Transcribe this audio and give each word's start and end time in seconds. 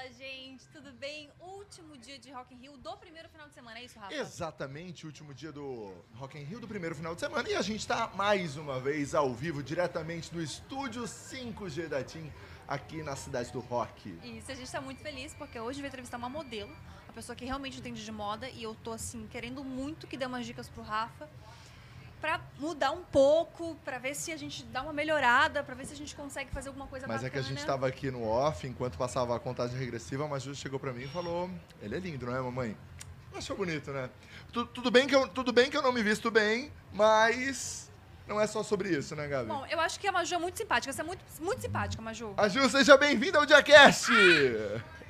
Fala, 0.00 0.12
gente, 0.14 0.66
tudo 0.68 0.90
bem? 0.92 1.28
Último 1.38 1.94
dia 1.98 2.18
de 2.18 2.32
Rock 2.32 2.54
in 2.54 2.58
Rio 2.58 2.78
do 2.78 2.96
primeiro 2.96 3.28
final 3.28 3.46
de 3.48 3.52
semana, 3.52 3.80
é 3.80 3.84
isso, 3.84 3.98
Rafa? 3.98 4.14
Exatamente, 4.14 5.04
último 5.04 5.34
dia 5.34 5.52
do 5.52 5.92
Rock 6.14 6.38
in 6.38 6.42
Rio 6.42 6.58
do 6.58 6.66
primeiro 6.66 6.94
final 6.94 7.14
de 7.14 7.20
semana 7.20 7.46
e 7.46 7.54
a 7.54 7.60
gente 7.60 7.80
está 7.80 8.06
mais 8.14 8.56
uma 8.56 8.80
vez 8.80 9.14
ao 9.14 9.34
vivo 9.34 9.62
diretamente 9.62 10.32
do 10.32 10.42
estúdio 10.42 11.02
5G 11.02 11.86
da 11.86 12.02
TIM 12.02 12.32
aqui 12.66 13.02
na 13.02 13.14
cidade 13.14 13.52
do 13.52 13.60
rock. 13.60 14.18
Isso, 14.24 14.50
a 14.50 14.54
gente 14.54 14.72
tá 14.72 14.80
muito 14.80 15.02
feliz 15.02 15.34
porque 15.34 15.60
hoje 15.60 15.82
vai 15.82 15.88
entrevistar 15.88 16.16
uma 16.16 16.30
modelo, 16.30 16.74
uma 17.04 17.12
pessoa 17.12 17.36
que 17.36 17.44
realmente 17.44 17.78
entende 17.78 18.02
de 18.02 18.12
moda 18.12 18.48
e 18.48 18.62
eu 18.62 18.74
tô 18.76 18.92
assim 18.92 19.26
querendo 19.26 19.62
muito 19.62 20.06
que 20.06 20.16
dê 20.16 20.24
umas 20.24 20.46
dicas 20.46 20.66
pro 20.66 20.82
Rafa 20.82 21.28
para 22.20 22.40
mudar 22.58 22.90
um 22.92 23.02
pouco, 23.02 23.74
para 23.84 23.98
ver 23.98 24.14
se 24.14 24.30
a 24.32 24.36
gente 24.36 24.62
dá 24.64 24.82
uma 24.82 24.92
melhorada, 24.92 25.62
para 25.62 25.74
ver 25.74 25.86
se 25.86 25.94
a 25.94 25.96
gente 25.96 26.14
consegue 26.14 26.50
fazer 26.50 26.68
alguma 26.68 26.86
coisa 26.86 27.06
Mas 27.06 27.22
bacana. 27.22 27.28
é 27.28 27.30
que 27.30 27.38
a 27.38 27.42
gente 27.48 27.58
estava 27.58 27.86
aqui 27.88 28.10
no 28.10 28.22
off, 28.26 28.66
enquanto 28.66 28.98
passava 28.98 29.34
a 29.34 29.40
contagem 29.40 29.78
regressiva, 29.78 30.24
a 30.24 30.28
Maju 30.28 30.54
chegou 30.54 30.78
para 30.78 30.92
mim 30.92 31.04
e 31.04 31.08
falou: 31.08 31.50
"Ele 31.80 31.96
é 31.96 31.98
lindo, 31.98 32.26
não 32.26 32.36
é, 32.36 32.40
mamãe?" 32.40 32.76
Achou 33.34 33.56
bonito, 33.56 33.90
né? 33.92 34.10
Tu- 34.52 34.66
tudo 34.66 34.90
bem 34.90 35.06
que 35.06 35.14
eu 35.14 35.28
tudo 35.28 35.52
bem 35.52 35.70
que 35.70 35.76
eu 35.76 35.82
não 35.82 35.92
me 35.92 36.02
visto 36.02 36.30
bem, 36.30 36.70
mas 36.92 37.90
não 38.26 38.40
é 38.40 38.46
só 38.46 38.62
sobre 38.62 38.90
isso, 38.90 39.14
né, 39.16 39.26
Gabi? 39.28 39.48
Bom, 39.48 39.64
eu 39.66 39.80
acho 39.80 39.98
que 39.98 40.06
a 40.06 40.12
Maju 40.12 40.34
é 40.34 40.38
muito 40.38 40.58
simpática, 40.58 40.92
você 40.92 41.00
é 41.00 41.04
muito, 41.04 41.20
muito 41.40 41.60
simpática, 41.62 42.02
Maju. 42.02 42.34
A 42.36 42.48
Ju, 42.48 42.68
seja 42.68 42.96
bem-vinda 42.96 43.38
ao 43.38 43.46
Diacast! 43.46 44.10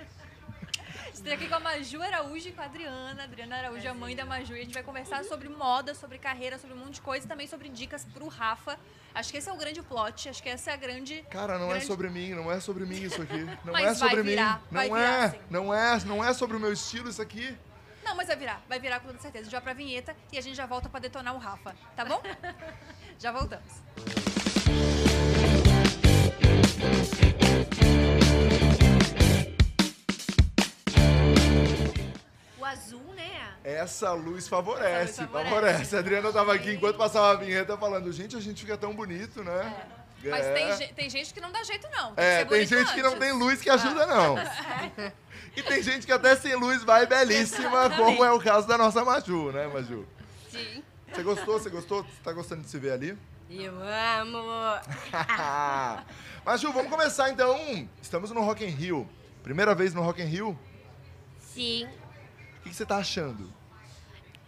Estou 1.12 1.32
aqui 1.34 1.48
com 1.48 1.54
a 1.54 1.60
Maju 1.60 2.02
Araújo 2.02 2.48
e 2.48 2.52
com 2.52 2.62
a 2.62 2.64
Adriana. 2.64 3.24
Adriana 3.24 3.56
Araújo 3.56 3.86
é 3.86 3.90
a 3.90 3.94
mãe 3.94 4.16
da 4.16 4.24
Maju. 4.24 4.54
E 4.54 4.60
a 4.60 4.64
gente 4.64 4.72
vai 4.74 4.82
conversar 4.82 5.24
sobre 5.24 5.48
moda, 5.48 5.94
sobre 5.94 6.18
carreira, 6.18 6.58
sobre 6.58 6.74
um 6.76 6.78
monte 6.80 6.94
de 6.94 7.00
coisa 7.02 7.26
e 7.26 7.28
também 7.28 7.46
sobre 7.46 7.68
dicas 7.68 8.04
pro 8.04 8.26
Rafa. 8.28 8.78
Acho 9.14 9.30
que 9.30 9.38
esse 9.38 9.48
é 9.48 9.52
o 9.52 9.56
grande 9.56 9.82
plot, 9.82 10.28
acho 10.28 10.42
que 10.42 10.48
essa 10.48 10.70
é 10.70 10.74
a 10.74 10.76
grande. 10.76 11.22
Cara, 11.30 11.58
não 11.58 11.66
é 11.66 11.70
grande- 11.70 11.86
sobre 11.86 12.08
mim, 12.08 12.30
não 12.30 12.50
é 12.50 12.60
sobre 12.60 12.84
mim 12.86 13.02
isso 13.02 13.20
aqui. 13.20 13.44
Não 13.64 13.72
Mas 13.72 13.82
é 13.82 13.84
vai 13.86 13.94
sobre 13.94 14.22
virar, 14.22 14.58
mim. 14.60 14.66
vai 14.70 14.88
Não 14.88 14.96
virar, 14.96 15.24
é, 15.24 15.30
sim. 15.30 15.38
não 15.50 15.74
é, 15.74 16.04
não 16.04 16.24
é 16.24 16.32
sobre 16.32 16.56
o 16.56 16.60
meu 16.60 16.72
estilo 16.72 17.08
isso 17.10 17.20
aqui. 17.20 17.56
Não, 18.04 18.14
mas 18.16 18.28
vai 18.28 18.36
virar, 18.36 18.62
vai 18.68 18.78
virar 18.80 19.00
com 19.00 19.08
toda 19.08 19.18
certeza. 19.20 19.42
A 19.42 19.44
gente 19.44 19.52
vai 19.52 19.60
pra 19.60 19.72
vinheta 19.74 20.16
e 20.32 20.38
a 20.38 20.40
gente 20.40 20.54
já 20.56 20.64
volta 20.64 20.88
pra 20.88 21.00
detonar 21.00 21.34
o 21.34 21.38
Rafa, 21.38 21.74
tá 21.96 22.04
bom? 22.04 22.22
já 23.18 23.30
voltamos. 23.32 23.72
Essa 33.90 34.12
luz 34.12 34.46
favorece, 34.46 35.10
Essa 35.10 35.22
luz 35.22 35.32
favorece. 35.32 35.50
favorece. 35.50 35.96
A 35.96 35.98
Adriana 35.98 36.32
tava 36.32 36.54
aqui 36.54 36.72
enquanto 36.74 36.96
passava 36.96 37.32
a 37.32 37.34
vinheta 37.34 37.76
falando, 37.76 38.10
gente, 38.12 38.36
a 38.36 38.40
gente 38.40 38.60
fica 38.60 38.76
tão 38.76 38.94
bonito, 38.94 39.42
né? 39.42 39.86
Mas 40.22 40.44
É. 40.46 40.52
tem, 40.76 40.94
tem 40.94 41.10
gente 41.10 41.34
que 41.34 41.40
não 41.40 41.50
dá 41.50 41.62
jeito, 41.64 41.88
não. 41.90 42.14
Tem 42.14 42.24
É, 42.24 42.44
tem 42.44 42.66
gente 42.66 42.92
que 42.94 43.02
não 43.02 43.10
antes. 43.14 43.20
tem 43.20 43.32
luz 43.32 43.60
que 43.60 43.68
ajuda, 43.70 44.06
não. 44.06 44.36
E 45.56 45.62
tem 45.64 45.82
gente 45.82 46.06
que 46.06 46.12
até 46.12 46.36
sem 46.36 46.54
luz 46.54 46.84
vai 46.84 47.06
belíssima, 47.06 47.90
como 47.90 48.24
é 48.24 48.30
o 48.30 48.38
caso 48.38 48.68
da 48.68 48.78
nossa 48.78 49.04
Maju, 49.04 49.50
né, 49.50 49.66
Maju? 49.66 50.06
Sim. 50.48 50.84
Você 51.12 51.22
gostou? 51.24 51.58
Você 51.58 51.68
gostou? 51.68 52.04
Você 52.04 52.22
tá 52.22 52.32
gostando 52.32 52.62
de 52.62 52.68
se 52.70 52.78
ver 52.78 52.92
ali? 52.92 53.18
Eu 53.50 53.74
amo. 54.20 54.38
Maju, 56.46 56.72
vamos 56.72 56.88
começar 56.90 57.30
então. 57.30 57.58
Estamos 58.00 58.30
no 58.30 58.42
Rock 58.42 58.64
in 58.64 58.68
Rio. 58.68 59.08
Primeira 59.42 59.74
vez 59.74 59.92
no 59.92 60.02
Rock 60.02 60.22
in 60.22 60.26
Rio. 60.26 60.56
Sim. 61.40 61.84
O 61.86 62.62
que 62.62 62.70
que 62.70 62.74
você 62.76 62.86
tá 62.86 62.98
achando? 62.98 63.52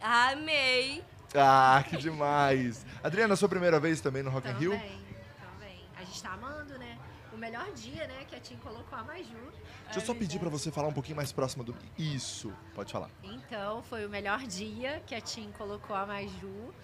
Amei. 0.03 1.03
Ah, 1.35 1.85
que 1.89 1.97
demais. 1.97 2.85
Adriana, 3.03 3.37
sua 3.37 3.49
primeira 3.49 3.79
vez 3.79 4.01
também 4.01 4.23
no 4.23 4.31
Rock 4.31 4.49
in 4.49 4.53
Rio? 4.53 4.73
Também, 4.73 5.01
também. 5.41 5.81
A 5.97 6.05
gente 6.05 6.23
tá 6.23 6.33
amando, 6.33 6.77
né? 6.79 6.99
O 7.33 7.37
melhor 7.37 7.71
dia, 7.73 8.07
né, 8.07 8.25
que 8.29 8.35
a 8.35 8.41
Tim 8.41 8.57
colocou 8.57 8.99
a 8.99 9.03
Maju. 9.05 9.53
Deixa 9.85 10.01
eu 10.01 10.05
só 10.05 10.15
pedir 10.15 10.39
pra 10.39 10.49
você 10.51 10.71
falar 10.71 10.89
um 10.89 10.93
pouquinho 10.93 11.17
mais 11.17 11.33
próximo 11.33 11.63
do. 11.65 11.75
Isso, 11.97 12.53
pode 12.75 12.93
falar. 12.93 13.09
Então, 13.23 13.83
foi 13.85 14.05
o 14.05 14.09
melhor 14.11 14.41
dia 14.41 15.03
que 15.07 15.15
a 15.15 15.21
Tim 15.21 15.51
colocou 15.57 15.95
a 15.95 16.05
Maju. 16.05 16.75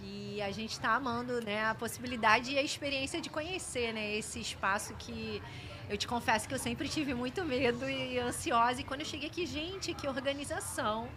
E 0.00 0.40
a 0.40 0.52
gente 0.52 0.78
tá 0.78 0.94
amando, 0.94 1.40
né, 1.44 1.66
a 1.66 1.74
possibilidade 1.74 2.52
e 2.52 2.58
a 2.58 2.62
experiência 2.62 3.20
de 3.20 3.28
conhecer, 3.28 3.92
né, 3.92 4.16
esse 4.16 4.40
espaço 4.40 4.94
que 4.94 5.42
eu 5.90 5.98
te 5.98 6.06
confesso 6.06 6.46
que 6.46 6.54
eu 6.54 6.58
sempre 6.58 6.88
tive 6.88 7.14
muito 7.14 7.44
medo 7.44 7.88
e 7.90 8.18
ansiosa. 8.18 8.80
E 8.80 8.84
quando 8.84 9.00
eu 9.00 9.06
cheguei 9.06 9.28
aqui, 9.28 9.44
gente, 9.44 9.92
que 9.94 10.06
organização. 10.06 11.08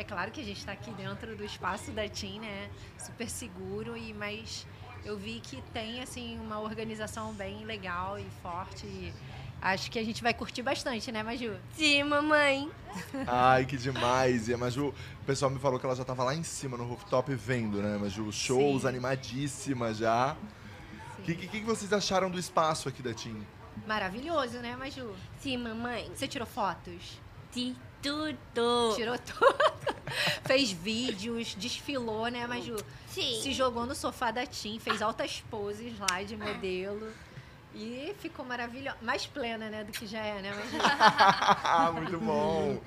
É 0.00 0.02
claro 0.02 0.30
que 0.30 0.40
a 0.40 0.44
gente 0.44 0.64
tá 0.64 0.72
aqui 0.72 0.90
dentro 0.92 1.36
do 1.36 1.44
espaço 1.44 1.90
da 1.90 2.08
Tim, 2.08 2.40
né, 2.40 2.70
super 2.98 3.28
seguro, 3.28 3.98
e 3.98 4.14
mas 4.14 4.66
eu 5.04 5.18
vi 5.18 5.40
que 5.40 5.60
tem, 5.74 6.00
assim, 6.00 6.38
uma 6.40 6.58
organização 6.58 7.34
bem 7.34 7.66
legal 7.66 8.18
e 8.18 8.24
forte. 8.42 8.86
E 8.86 9.12
acho 9.60 9.90
que 9.90 9.98
a 9.98 10.02
gente 10.02 10.22
vai 10.22 10.32
curtir 10.32 10.62
bastante, 10.62 11.12
né, 11.12 11.22
Maju? 11.22 11.54
Sim, 11.74 12.04
mamãe. 12.04 12.70
Ai, 13.26 13.66
que 13.66 13.76
demais. 13.76 14.48
E 14.48 14.54
a 14.54 14.56
Maju, 14.56 14.88
o 14.88 15.24
pessoal 15.26 15.50
me 15.50 15.58
falou 15.58 15.78
que 15.78 15.84
ela 15.84 15.94
já 15.94 16.02
tava 16.02 16.24
lá 16.24 16.34
em 16.34 16.44
cima 16.44 16.78
no 16.78 16.84
rooftop 16.86 17.34
vendo, 17.34 17.82
né, 17.82 17.98
Maju? 17.98 18.32
Shows 18.32 18.82
Sim. 18.82 18.88
animadíssima 18.88 19.92
já. 19.92 20.34
O 21.18 21.22
que, 21.24 21.34
que, 21.34 21.46
que 21.46 21.60
vocês 21.60 21.92
acharam 21.92 22.30
do 22.30 22.38
espaço 22.38 22.88
aqui 22.88 23.02
da 23.02 23.12
TIM? 23.12 23.46
Maravilhoso, 23.86 24.60
né, 24.60 24.74
Maju? 24.76 25.14
Sim, 25.40 25.58
mamãe. 25.58 26.10
Você 26.14 26.26
tirou 26.26 26.46
fotos? 26.46 27.20
De 27.52 27.76
tudo. 28.02 28.94
Tirou 28.96 29.18
tudo. 29.18 29.69
fez 30.44 30.70
vídeos, 30.70 31.54
desfilou, 31.54 32.26
né, 32.28 32.46
Maju? 32.46 32.76
Sim. 33.08 33.40
Se 33.42 33.52
jogou 33.52 33.86
no 33.86 33.94
sofá 33.94 34.30
da 34.30 34.46
Tim, 34.46 34.78
fez 34.78 35.02
altas 35.02 35.42
poses 35.50 35.98
lá 35.98 36.22
de 36.22 36.36
modelo. 36.36 37.12
E 37.74 38.14
ficou 38.18 38.44
maravilhosa. 38.44 38.96
Mais 39.00 39.26
plena, 39.26 39.68
né, 39.70 39.84
do 39.84 39.92
que 39.92 40.06
já 40.06 40.20
é, 40.20 40.42
né, 40.42 40.52
Maju? 40.52 41.92
Muito 42.00 42.18
bom. 42.18 42.80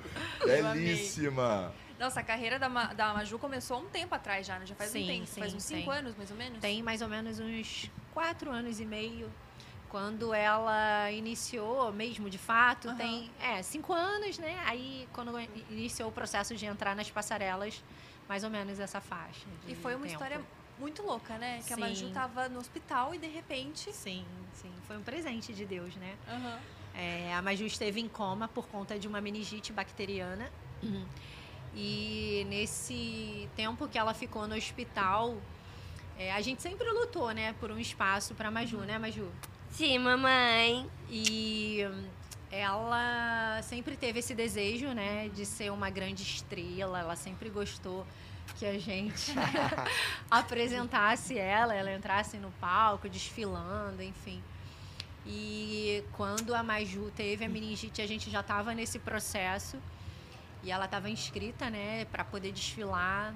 Belíssima. 0.44 1.72
Nossa, 1.98 2.20
a 2.20 2.22
carreira 2.22 2.58
da, 2.58 2.68
Ma- 2.68 2.92
da 2.92 3.14
Maju 3.14 3.38
começou 3.38 3.76
há 3.76 3.80
um 3.80 3.86
tempo 3.86 4.14
atrás 4.14 4.46
já, 4.46 4.58
né? 4.58 4.66
Já 4.66 4.74
faz 4.74 4.90
um 4.90 4.94
Sim, 4.94 5.06
tempo. 5.06 5.26
sim, 5.26 5.40
faz 5.40 5.54
uns 5.54 5.62
cinco 5.62 5.90
sim. 5.92 5.98
anos, 5.98 6.14
mais 6.16 6.30
ou 6.30 6.36
menos? 6.36 6.58
Tem 6.58 6.82
mais 6.82 7.00
ou 7.00 7.08
menos 7.08 7.38
uns 7.38 7.90
quatro 8.12 8.50
anos 8.50 8.80
e 8.80 8.84
meio. 8.84 9.30
Quando 9.94 10.34
ela 10.34 11.08
iniciou 11.12 11.92
mesmo, 11.92 12.28
de 12.28 12.36
fato, 12.36 12.88
Aham. 12.88 12.96
tem 12.96 13.30
é, 13.40 13.62
cinco 13.62 13.92
anos, 13.92 14.38
né? 14.38 14.60
Aí, 14.66 15.08
quando 15.12 15.30
iniciou 15.70 16.08
o 16.08 16.12
processo 16.12 16.56
de 16.56 16.66
entrar 16.66 16.96
nas 16.96 17.12
passarelas, 17.12 17.80
mais 18.28 18.42
ou 18.42 18.50
menos 18.50 18.80
essa 18.80 19.00
faixa. 19.00 19.46
E 19.68 19.76
foi 19.76 19.94
uma 19.94 20.04
tempo. 20.04 20.12
história 20.12 20.40
muito 20.80 21.00
louca, 21.00 21.38
né? 21.38 21.62
Que 21.64 21.72
a 21.72 21.76
Maju 21.76 22.08
Sim. 22.08 22.12
tava 22.12 22.48
no 22.48 22.58
hospital 22.58 23.14
e 23.14 23.18
de 23.18 23.28
repente. 23.28 23.92
Sim, 23.92 24.26
sim. 24.52 24.72
Foi 24.88 24.96
um 24.96 25.02
presente 25.04 25.52
de 25.52 25.64
Deus, 25.64 25.94
né? 25.94 26.16
Aham. 26.28 26.58
É, 26.96 27.32
a 27.32 27.40
Maju 27.40 27.64
esteve 27.64 28.00
em 28.00 28.08
coma 28.08 28.48
por 28.48 28.66
conta 28.66 28.98
de 28.98 29.06
uma 29.06 29.20
meningite 29.20 29.72
bacteriana. 29.72 30.50
E 31.72 32.44
nesse 32.48 33.48
tempo 33.54 33.86
que 33.86 33.96
ela 33.96 34.12
ficou 34.12 34.48
no 34.48 34.56
hospital, 34.56 35.36
é, 36.18 36.32
a 36.32 36.40
gente 36.40 36.60
sempre 36.62 36.90
lutou, 36.90 37.30
né, 37.30 37.52
por 37.60 37.70
um 37.70 37.78
espaço 37.78 38.34
para 38.34 38.50
Maju, 38.50 38.78
né, 38.78 38.98
Maju? 38.98 39.30
Sim, 39.74 39.98
mamãe. 39.98 40.88
E 41.10 41.80
ela 42.48 43.60
sempre 43.64 43.96
teve 43.96 44.20
esse 44.20 44.32
desejo, 44.32 44.92
né, 44.92 45.28
de 45.34 45.44
ser 45.44 45.72
uma 45.72 45.90
grande 45.90 46.22
estrela. 46.22 47.00
Ela 47.00 47.16
sempre 47.16 47.50
gostou 47.50 48.06
que 48.56 48.64
a 48.64 48.78
gente 48.78 49.32
apresentasse 50.30 51.36
ela, 51.36 51.74
ela 51.74 51.92
entrasse 51.92 52.36
no 52.36 52.52
palco, 52.60 53.08
desfilando, 53.08 54.00
enfim. 54.00 54.40
E 55.26 56.04
quando 56.12 56.54
a 56.54 56.62
Maju 56.62 57.10
teve 57.16 57.44
a 57.44 57.48
meningite, 57.48 58.00
a 58.00 58.06
gente 58.06 58.30
já 58.30 58.40
estava 58.40 58.74
nesse 58.74 59.00
processo 59.00 59.76
e 60.62 60.70
ela 60.70 60.84
estava 60.84 61.10
inscrita, 61.10 61.68
né, 61.68 62.04
para 62.04 62.22
poder 62.24 62.52
desfilar. 62.52 63.34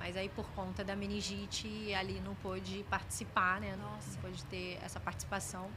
Mas 0.00 0.16
aí 0.16 0.30
por 0.30 0.48
conta 0.52 0.82
da 0.82 0.96
meningite 0.96 1.92
ali 1.92 2.22
não 2.24 2.34
pôde 2.36 2.84
participar, 2.88 3.60
né? 3.60 3.76
Nossa. 3.76 4.12
Não 4.14 4.22
pôde 4.22 4.42
ter 4.46 4.78
essa 4.82 4.98
participação. 4.98 5.70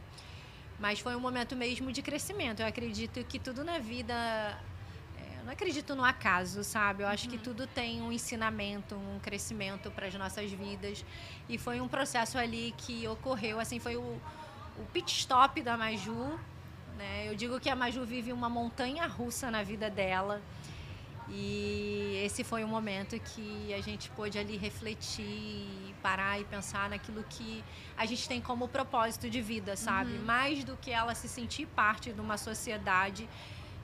Mas 0.80 1.02
foi 1.02 1.14
um 1.14 1.20
momento 1.20 1.58
mesmo 1.58 1.92
de 1.92 2.02
crescimento. 2.02 2.62
Eu 2.62 2.66
acredito 2.68 3.22
que 3.26 3.38
tudo 3.38 3.66
na 3.66 3.80
vida. 3.80 4.14
é, 5.18 5.40
Eu 5.40 5.44
não 5.44 5.52
acredito 5.52 5.94
no 5.94 6.06
acaso, 6.06 6.64
sabe? 6.64 7.04
Eu 7.04 7.08
acho 7.08 7.28
que 7.28 7.38
tudo 7.38 7.68
tem 7.68 8.02
um 8.02 8.14
ensinamento, 8.14 8.96
um 8.96 9.20
crescimento 9.20 9.92
para 9.92 10.08
as 10.08 10.14
nossas 10.16 10.50
vidas. 10.50 11.06
E 11.50 11.58
foi 11.58 11.82
um 11.82 11.88
processo 11.90 12.38
ali 12.38 12.74
que 12.78 13.06
ocorreu, 13.10 13.60
assim, 13.60 13.78
foi 13.78 13.98
o, 13.98 14.02
o 14.80 14.86
pit 14.94 15.12
stop 15.20 15.62
da 15.62 15.76
Maju. 15.76 16.40
Né? 16.98 17.28
Eu 17.28 17.36
digo 17.36 17.60
que 17.60 17.70
a 17.70 17.76
Maju 17.76 18.06
vive 18.06 18.32
uma 18.32 18.50
montanha 18.50 19.06
russa 19.06 19.52
na 19.52 19.64
vida 19.64 19.90
dela. 19.90 20.42
E 21.30 22.22
esse 22.26 22.44
foi 22.44 22.64
o 22.64 22.68
momento 22.68 23.18
que 23.20 23.74
a 23.74 23.82
gente 23.82 24.10
pôde 24.12 24.38
ali 24.38 24.58
refletir, 24.58 25.96
parar 26.02 26.40
e 26.40 26.44
pensar 26.44 26.90
naquilo 26.90 27.24
que 27.30 27.64
a 27.98 28.06
gente 28.06 28.28
tem 28.28 28.42
como 28.42 28.68
propósito 28.68 29.30
de 29.30 29.42
vida, 29.42 29.76
sabe? 29.76 30.12
Mais 30.26 30.64
do 30.64 30.76
que 30.78 30.92
ela 30.92 31.16
se 31.16 31.30
sentir 31.30 31.66
parte 31.68 32.12
de 32.12 32.20
uma 32.20 32.38
sociedade. 32.38 33.28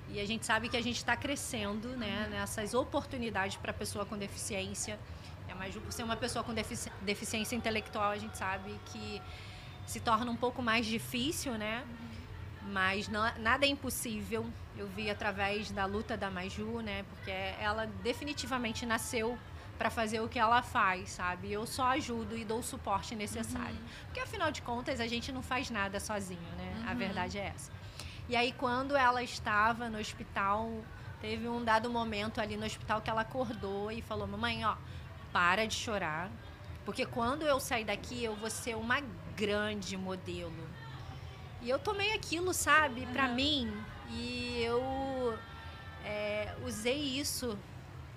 E 0.10 0.20
a 0.20 0.26
gente 0.26 0.46
sabe 0.46 0.68
que 0.70 0.76
a 0.76 0.82
gente 0.82 0.98
está 0.98 1.16
crescendo, 1.16 1.90
né? 1.96 2.28
Nessas 2.30 2.74
oportunidades 2.74 3.58
para 3.58 3.72
a 3.72 3.74
pessoa 3.74 4.06
com 4.06 4.18
deficiência. 4.18 5.00
É, 5.48 5.54
mas 5.54 5.76
por 5.76 5.92
ser 5.94 6.04
uma 6.04 6.18
pessoa 6.18 6.44
com 6.44 6.54
defici- 6.54 6.92
deficiência 7.02 7.56
intelectual, 7.56 8.12
a 8.12 8.18
gente 8.18 8.38
sabe 8.38 8.76
que 8.88 9.22
se 9.86 10.00
torna 10.00 10.30
um 10.30 10.36
pouco 10.36 10.62
mais 10.62 10.86
difícil, 10.86 11.54
né? 11.58 11.84
Mas 12.72 13.08
na- 13.08 13.34
nada 13.40 13.66
é 13.66 13.70
impossível. 13.70 14.46
Eu 14.78 14.88
vi 14.88 15.10
através 15.10 15.72
da 15.72 15.86
luta 15.86 16.16
da 16.16 16.30
Maju, 16.30 16.82
né? 16.82 17.04
Porque 17.10 17.32
ela 17.32 17.86
definitivamente 18.04 18.86
nasceu 18.86 19.38
para 19.78 19.90
fazer 19.90 20.20
o 20.20 20.28
que 20.30 20.38
ela 20.38 20.62
faz, 20.62 21.10
sabe? 21.12 21.52
Eu 21.52 21.66
só 21.66 21.88
ajudo 21.88 22.38
e 22.38 22.44
dou 22.46 22.60
o 22.60 22.64
suporte 22.64 23.16
necessário. 23.16 23.76
Porque 24.06 24.20
afinal 24.20 24.52
de 24.52 24.62
contas 24.62 25.00
a 25.00 25.08
gente 25.08 25.32
não 25.32 25.42
faz 25.42 25.70
nada 25.70 26.00
sozinho, 26.00 26.40
né? 26.58 26.84
A 26.86 26.94
verdade 26.94 27.38
é 27.38 27.48
essa. 27.56 27.72
E 28.28 28.36
aí 28.36 28.52
quando 28.52 28.96
ela 28.96 29.24
estava 29.24 29.90
no 29.90 29.98
hospital, 29.98 30.70
teve 31.22 31.48
um 31.48 31.64
dado 31.64 31.90
momento 31.90 32.40
ali 32.40 32.56
no 32.58 32.66
hospital 32.66 33.02
que 33.02 33.10
ela 33.10 33.22
acordou 33.22 33.92
e 33.92 34.02
falou: 34.02 34.28
"Mamãe, 34.28 34.64
ó, 34.66 34.76
para 35.34 35.66
de 35.66 35.74
chorar, 35.76 36.30
porque 36.86 37.06
quando 37.06 37.44
eu 37.44 37.60
sair 37.60 37.86
daqui 37.86 38.24
eu 38.24 38.36
vou 38.36 38.50
ser 38.50 38.76
uma 38.76 39.02
grande 39.36 39.98
modelo". 39.98 40.69
E 41.62 41.70
eu 41.70 41.78
tomei 41.78 42.14
aquilo, 42.14 42.54
sabe, 42.54 43.06
pra 43.08 43.28
mim, 43.28 43.72
e 44.10 44.62
eu 44.64 45.38
é, 46.06 46.56
usei 46.66 46.98
isso 47.20 47.58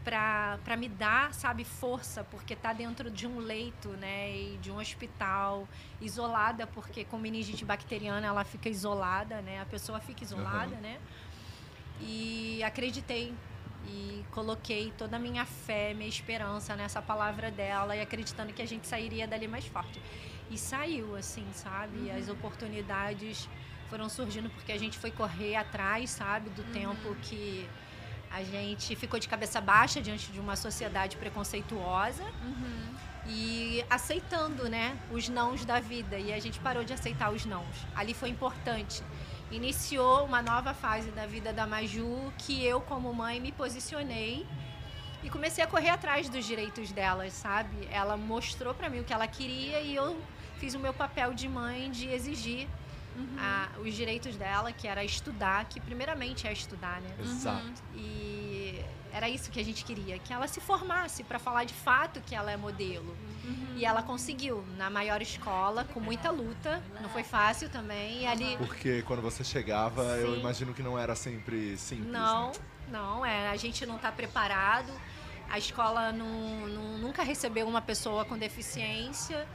pra 0.04 0.58
pra 0.64 0.76
me 0.76 0.88
dar, 0.88 1.32
sabe, 1.32 1.64
força, 1.64 2.24
porque 2.24 2.54
tá 2.56 2.72
dentro 2.72 3.10
de 3.10 3.26
um 3.26 3.38
leito, 3.38 3.88
né, 3.90 4.30
e 4.30 4.58
de 4.58 4.70
um 4.70 4.78
hospital, 4.78 5.68
isolada, 6.00 6.66
porque 6.66 7.04
com 7.04 7.18
meningite 7.18 7.64
bacteriana 7.64 8.26
ela 8.26 8.44
fica 8.44 8.68
isolada, 8.68 9.40
né, 9.42 9.60
a 9.60 9.66
pessoa 9.66 10.00
fica 10.00 10.22
isolada, 10.24 10.76
né, 10.76 10.98
e 12.00 12.62
acreditei 12.64 13.34
e 13.86 14.24
coloquei 14.30 14.92
toda 14.96 15.16
a 15.16 15.18
minha 15.18 15.44
fé, 15.44 15.94
minha 15.94 16.08
esperança 16.08 16.76
nessa 16.76 17.02
palavra 17.02 17.50
dela 17.50 17.96
e 17.96 18.00
acreditando 18.00 18.52
que 18.52 18.62
a 18.62 18.66
gente 18.66 18.86
sairia 18.86 19.26
dali 19.26 19.48
mais 19.48 19.66
forte. 19.66 20.00
E 20.52 20.58
saiu, 20.58 21.16
assim, 21.16 21.46
sabe? 21.54 22.10
As 22.10 22.28
oportunidades 22.28 23.48
foram 23.88 24.08
surgindo 24.08 24.50
porque 24.50 24.70
a 24.70 24.78
gente 24.78 24.98
foi 24.98 25.10
correr 25.10 25.56
atrás, 25.56 26.10
sabe? 26.10 26.50
Do 26.50 26.62
tempo 26.72 27.14
que 27.22 27.66
a 28.30 28.42
gente 28.42 28.94
ficou 28.96 29.18
de 29.18 29.28
cabeça 29.28 29.60
baixa 29.60 30.00
diante 30.00 30.30
de 30.30 30.38
uma 30.38 30.54
sociedade 30.54 31.16
preconceituosa 31.16 32.24
e 33.26 33.84
aceitando, 33.88 34.68
né, 34.68 34.98
os 35.10 35.28
nãos 35.28 35.64
da 35.64 35.80
vida. 35.80 36.18
E 36.18 36.32
a 36.32 36.38
gente 36.38 36.58
parou 36.60 36.84
de 36.84 36.92
aceitar 36.92 37.32
os 37.32 37.46
nãos. 37.46 37.74
Ali 37.94 38.12
foi 38.12 38.28
importante. 38.28 39.02
Iniciou 39.50 40.24
uma 40.24 40.42
nova 40.42 40.74
fase 40.74 41.10
da 41.10 41.26
vida 41.26 41.52
da 41.52 41.66
Maju 41.66 42.32
que 42.38 42.64
eu, 42.64 42.80
como 42.80 43.12
mãe, 43.14 43.40
me 43.40 43.52
posicionei 43.52 44.46
e 45.22 45.30
comecei 45.30 45.62
a 45.62 45.66
correr 45.66 45.90
atrás 45.90 46.28
dos 46.28 46.44
direitos 46.44 46.90
delas, 46.90 47.32
sabe? 47.32 47.88
Ela 47.90 48.16
mostrou 48.16 48.74
pra 48.74 48.90
mim 48.90 49.00
o 49.00 49.04
que 49.04 49.12
ela 49.12 49.26
queria 49.26 49.80
e 49.80 49.94
eu 49.94 50.18
fiz 50.62 50.74
o 50.74 50.78
meu 50.78 50.94
papel 50.94 51.34
de 51.34 51.48
mãe 51.48 51.90
de 51.90 52.06
exigir 52.08 52.68
ah, 53.36 53.68
os 53.84 53.92
direitos 53.94 54.36
dela, 54.36 54.70
que 54.70 54.86
era 54.86 55.02
estudar, 55.04 55.64
que 55.64 55.80
primeiramente 55.80 56.46
é 56.46 56.52
estudar, 56.52 57.00
né? 57.00 57.10
Exato. 57.20 57.82
E 57.96 58.80
era 59.12 59.28
isso 59.28 59.50
que 59.50 59.58
a 59.58 59.64
gente 59.64 59.84
queria, 59.84 60.20
que 60.20 60.32
ela 60.32 60.46
se 60.46 60.60
formasse 60.60 61.24
para 61.24 61.40
falar 61.40 61.64
de 61.64 61.74
fato 61.74 62.20
que 62.24 62.32
ela 62.32 62.52
é 62.52 62.56
modelo. 62.56 63.16
E 63.76 63.84
ela 63.84 64.04
conseguiu 64.04 64.64
na 64.78 64.88
maior 64.88 65.20
escola, 65.20 65.84
com 65.92 65.98
muita 65.98 66.30
luta. 66.30 66.80
Não 67.00 67.08
foi 67.08 67.24
fácil 67.24 67.68
também. 67.68 68.22
E 68.22 68.26
ali 68.26 68.56
Porque 68.56 69.02
quando 69.02 69.20
você 69.20 69.42
chegava, 69.42 70.02
eu 70.18 70.34
Sim. 70.34 70.40
imagino 70.40 70.72
que 70.72 70.82
não 70.82 70.96
era 70.96 71.16
sempre 71.16 71.76
simples. 71.76 72.06
não, 72.08 72.46
né? 72.46 72.52
não, 72.88 73.26
é, 73.26 73.48
a 73.50 73.56
gente 73.56 73.84
não 73.84 73.96
está 73.96 74.12
preparado. 74.12 74.92
A 75.50 75.58
escola 75.58 76.12
não, 76.12 76.68
não- 76.68 76.98
nunca 76.98 77.24
recebeu 77.24 77.66
uma 77.66 77.82
pessoa 77.82 78.24
com 78.24 78.38
deficiência. 78.38 79.46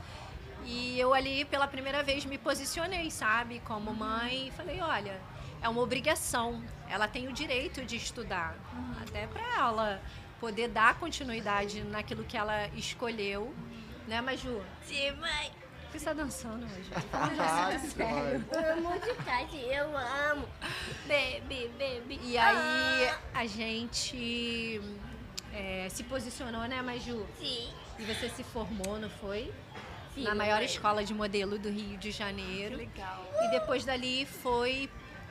E 0.67 0.99
eu 0.99 1.13
ali, 1.13 1.45
pela 1.45 1.65
primeira 1.65 2.03
vez, 2.03 2.25
me 2.25 2.37
posicionei, 2.37 3.09
sabe? 3.09 3.61
Como 3.61 3.93
mãe, 3.93 4.49
e 4.49 4.51
falei, 4.51 4.81
olha, 4.81 5.17
é 5.61 5.69
uma 5.69 5.81
obrigação. 5.81 6.61
Ela 6.89 7.07
tem 7.07 7.29
o 7.29 7.31
direito 7.31 7.85
de 7.85 7.95
estudar. 7.95 8.53
Até 9.01 9.27
para 9.27 9.41
ela 9.57 10.01
poder 10.41 10.67
dar 10.67 10.99
continuidade 10.99 11.81
naquilo 11.85 12.25
que 12.25 12.35
ela 12.35 12.67
escolheu. 12.75 13.55
Né, 14.07 14.19
Maju? 14.19 14.61
Sim, 14.83 15.11
mãe. 15.13 15.51
Você 15.91 16.03
tá 16.03 16.13
dançando, 16.13 16.67
Maju? 16.67 16.91
Ai, 17.13 17.79
que 17.79 17.87
demais. 17.87 18.77
Amo 18.77 18.99
de 18.99 19.13
tarde, 19.23 19.57
eu 19.57 19.97
amo. 19.97 20.49
Baby, 21.07 21.71
baby. 21.79 22.19
E 22.23 22.37
aí 22.37 23.09
a 23.33 23.47
gente 23.47 24.81
é, 25.53 25.87
se 25.89 26.03
posicionou, 26.03 26.63
né, 26.67 26.81
Maju? 26.81 27.25
Sim. 27.39 27.73
E 27.97 28.03
você 28.03 28.27
se 28.29 28.43
formou, 28.43 28.99
não 28.99 29.09
foi? 29.09 29.53
Sim, 30.17 30.23
Na 30.23 30.33
maior 30.33 30.53
mamãe. 30.55 30.65
escola 30.65 31.03
de 31.03 31.13
modelo 31.13 31.59
do 31.59 31.69
Rio 31.69 31.97
de 31.97 32.11
Janeiro. 32.11 32.75
Legal. 32.77 33.23
E 33.43 33.51
depois 33.51 33.85
dali 33.85 34.25
foi 34.25 34.89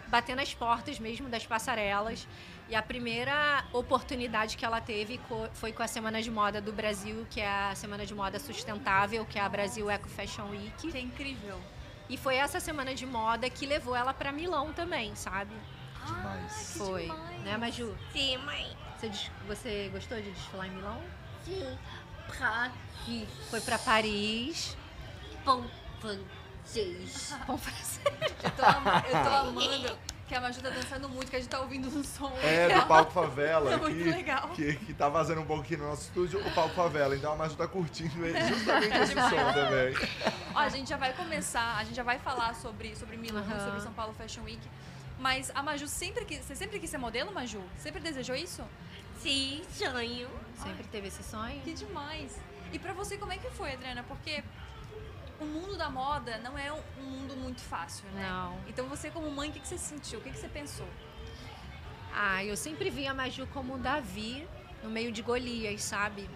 batendo 0.08 0.40
as 0.40 0.54
portas 0.54 0.98
mesmo 1.00 1.28
das 1.28 1.44
passarelas. 1.44 2.26
E 2.68 2.74
a 2.74 2.82
primeira 2.82 3.64
oportunidade 3.72 4.56
que 4.56 4.64
ela 4.64 4.80
teve 4.80 5.20
foi 5.54 5.72
com 5.72 5.82
a 5.82 5.86
Semana 5.88 6.20
de 6.22 6.30
Moda 6.30 6.60
do 6.60 6.72
Brasil, 6.72 7.26
que 7.30 7.40
é 7.40 7.48
a 7.48 7.74
Semana 7.74 8.04
de 8.06 8.14
Moda 8.14 8.38
Sustentável, 8.38 9.24
que 9.24 9.38
é 9.38 9.42
a 9.42 9.48
Brasil 9.48 9.88
Eco 9.90 10.08
Fashion 10.08 10.50
Week. 10.50 10.90
Que 10.90 10.96
é 10.96 11.00
incrível. 11.00 11.60
E 12.08 12.16
foi 12.16 12.36
essa 12.36 12.60
semana 12.60 12.94
de 12.94 13.04
moda 13.04 13.50
que 13.50 13.66
levou 13.66 13.94
ela 13.96 14.14
para 14.14 14.30
Milão 14.30 14.72
também, 14.72 15.14
sabe? 15.16 15.52
Demais. 16.06 16.74
Foi. 16.76 17.02
demais. 17.02 17.42
Né, 17.42 17.56
Maju? 17.56 17.96
Sim, 18.12 18.36
mãe. 18.38 18.76
Você, 18.96 19.10
você 19.48 19.88
gostou 19.92 20.16
de 20.20 20.30
desfilar 20.30 20.66
em 20.66 20.70
Milão? 20.70 21.02
Sim. 21.44 21.78
Paris. 22.38 23.28
Foi 23.50 23.60
para 23.60 23.78
Paris. 23.78 24.76
Pão 25.44 25.64
francês. 26.00 27.34
Bom 27.46 27.56
francês. 27.58 28.00
Eu 28.42 28.50
tô, 28.50 28.64
am- 28.64 29.02
eu 29.06 29.22
tô 29.22 29.36
amando 29.36 29.98
que 30.26 30.34
a 30.34 30.40
Maju 30.40 30.60
tá 30.60 30.70
dançando 30.70 31.08
muito, 31.08 31.30
que 31.30 31.36
a 31.36 31.38
gente 31.38 31.48
tá 31.48 31.60
ouvindo 31.60 31.86
um 31.88 32.02
som. 32.02 32.32
É, 32.42 32.68
do 32.80 32.86
Palco 32.86 33.12
Favela, 33.12 33.70
É 33.74 33.76
muito 33.76 33.96
que, 33.96 34.10
legal. 34.10 34.48
Que, 34.50 34.74
que 34.74 34.92
tá 34.92 35.08
vazando 35.08 35.40
um 35.40 35.46
pouco 35.46 35.62
aqui 35.62 35.76
no 35.76 35.86
nosso 35.86 36.02
estúdio, 36.02 36.44
o 36.44 36.50
Palco 36.52 36.74
Favela. 36.74 37.14
Então 37.14 37.32
a 37.32 37.36
Maju 37.36 37.54
tá 37.54 37.68
curtindo 37.68 38.26
ele 38.26 38.40
justamente 38.52 38.96
esse 38.98 39.14
Demais. 39.14 39.30
som 39.30 39.52
também. 39.52 39.94
Ó, 40.54 40.58
a 40.58 40.68
gente 40.68 40.90
já 40.90 40.96
vai 40.96 41.12
começar, 41.12 41.76
a 41.76 41.84
gente 41.84 41.94
já 41.94 42.02
vai 42.02 42.18
falar 42.18 42.54
sobre, 42.56 42.96
sobre 42.96 43.16
Milão, 43.16 43.40
Aham. 43.42 43.64
sobre 43.64 43.80
São 43.82 43.92
Paulo 43.92 44.12
Fashion 44.14 44.42
Week. 44.42 44.60
Mas 45.20 45.50
a 45.54 45.62
Maju 45.62 45.86
sempre 45.86 46.24
quis. 46.24 46.40
Você 46.44 46.56
sempre 46.56 46.80
quis 46.80 46.90
ser 46.90 46.98
modelo, 46.98 47.32
Maju? 47.32 47.62
Sempre 47.78 48.00
desejou 48.00 48.34
isso? 48.34 48.62
Sim, 49.20 49.62
sonho. 49.72 50.28
Sempre 50.62 50.84
teve 50.84 51.08
esse 51.08 51.22
sonho? 51.22 51.60
Que 51.62 51.72
demais. 51.72 52.40
E 52.72 52.78
pra 52.78 52.92
você, 52.92 53.16
como 53.18 53.32
é 53.32 53.38
que 53.38 53.50
foi, 53.50 53.72
Adriana? 53.72 54.02
Porque 54.02 54.42
o 55.40 55.44
mundo 55.44 55.76
da 55.76 55.90
moda 55.90 56.38
não 56.38 56.56
é 56.58 56.72
um 56.72 57.02
mundo 57.02 57.36
muito 57.36 57.60
fácil, 57.60 58.06
né? 58.10 58.28
Não. 58.28 58.58
Então 58.66 58.88
você, 58.88 59.10
como 59.10 59.30
mãe, 59.30 59.50
o 59.50 59.52
que, 59.52 59.60
que 59.60 59.68
você 59.68 59.78
sentiu? 59.78 60.18
O 60.18 60.22
que, 60.22 60.30
que 60.30 60.38
você 60.38 60.48
pensou? 60.48 60.88
Ah, 62.14 62.42
eu 62.42 62.56
sempre 62.56 62.88
vi 62.90 63.06
a 63.06 63.12
Maju 63.12 63.46
como 63.48 63.74
um 63.74 63.80
Davi 63.80 64.48
no 64.82 64.88
meio 64.90 65.12
de 65.12 65.20
Golias, 65.22 65.82
sabe? 65.82 66.28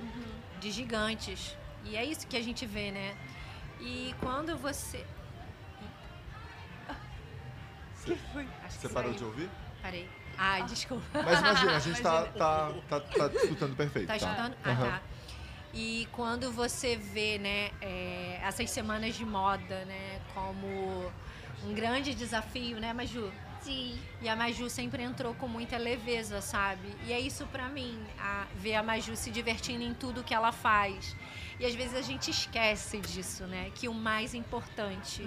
De 0.60 0.70
gigantes. 0.70 1.56
E 1.84 1.96
é 1.96 2.04
isso 2.04 2.26
que 2.26 2.36
a 2.36 2.42
gente 2.42 2.66
vê, 2.66 2.90
né? 2.90 3.16
E 3.80 4.14
quando 4.20 4.56
você. 4.58 5.06
Você, 7.94 8.12
Acho 8.12 8.78
que 8.78 8.86
você 8.86 8.88
parou 8.88 9.10
saiu. 9.12 9.18
de 9.18 9.24
ouvir? 9.24 9.50
Parei. 9.82 10.08
Ai, 10.42 10.62
desculpa. 10.64 11.04
Mas 11.22 11.38
imagina, 11.38 11.76
a 11.76 11.78
gente 11.80 12.00
tá, 12.00 12.14
Imagina. 12.34 12.38
tá, 12.38 12.72
tá, 12.88 13.00
tá 13.28 13.34
escutando 13.34 13.76
perfeito. 13.76 14.06
Tá 14.06 14.16
escutando? 14.16 14.56
Ah, 14.64 14.70
Aham. 14.70 14.90
tá. 14.90 15.02
E 15.74 16.08
quando 16.12 16.50
você 16.50 16.96
vê, 16.96 17.38
né, 17.38 17.70
é, 17.82 18.40
essas 18.42 18.70
semanas 18.70 19.14
de 19.14 19.24
moda, 19.26 19.84
né, 19.84 20.18
como 20.34 21.12
um 21.64 21.74
grande 21.74 22.14
desafio, 22.14 22.80
né, 22.80 22.92
Maju? 22.94 23.30
Sim. 23.60 24.00
E 24.22 24.28
a 24.30 24.34
Maju 24.34 24.70
sempre 24.70 25.02
entrou 25.02 25.34
com 25.34 25.46
muita 25.46 25.76
leveza, 25.76 26.40
sabe? 26.40 26.88
E 27.06 27.12
é 27.12 27.20
isso 27.20 27.46
pra 27.48 27.68
mim, 27.68 28.02
a, 28.18 28.46
ver 28.56 28.76
a 28.76 28.82
Maju 28.82 29.14
se 29.14 29.30
divertindo 29.30 29.84
em 29.84 29.92
tudo 29.92 30.24
que 30.24 30.32
ela 30.32 30.50
faz. 30.52 31.14
E 31.58 31.66
às 31.66 31.74
vezes 31.74 31.94
a 31.94 32.00
gente 32.00 32.30
esquece 32.30 32.98
disso, 32.98 33.44
né? 33.44 33.70
Que 33.74 33.86
o 33.86 33.92
mais 33.92 34.32
importante 34.34 35.22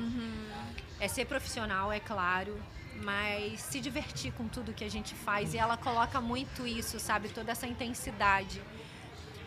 é 0.99 1.07
ser 1.07 1.25
profissional, 1.25 1.91
é 1.93 1.99
claro, 1.99 2.59
mas 3.01 3.59
se 3.61 3.79
divertir 3.79 4.31
com 4.33 4.47
tudo 4.47 4.73
que 4.73 4.83
a 4.83 4.89
gente 4.89 5.13
faz. 5.15 5.53
E 5.53 5.57
ela 5.57 5.77
coloca 5.77 6.19
muito 6.21 6.65
isso, 6.67 6.99
sabe? 6.99 7.29
Toda 7.29 7.51
essa 7.51 7.67
intensidade. 7.67 8.61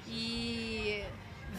E 0.07 1.05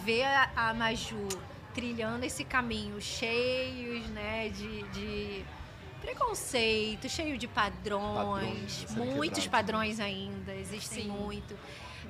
ver 0.03 0.25
a, 0.55 0.73
Maju 0.73 1.27
trilhando 1.73 2.25
esse 2.25 2.43
caminho 2.43 2.99
cheios, 2.99 4.03
né, 4.09 4.49
de, 4.49 4.83
de 4.89 5.45
preconceito, 6.01 7.07
cheio 7.07 7.37
de 7.37 7.47
padrões, 7.47 8.83
Padrões 8.83 8.95
muitos 8.95 9.43
quebrados, 9.43 9.47
padrões 9.47 9.99
ainda, 9.99 10.55
existem 10.55 11.03
Sim. 11.03 11.09
muito. 11.09 11.55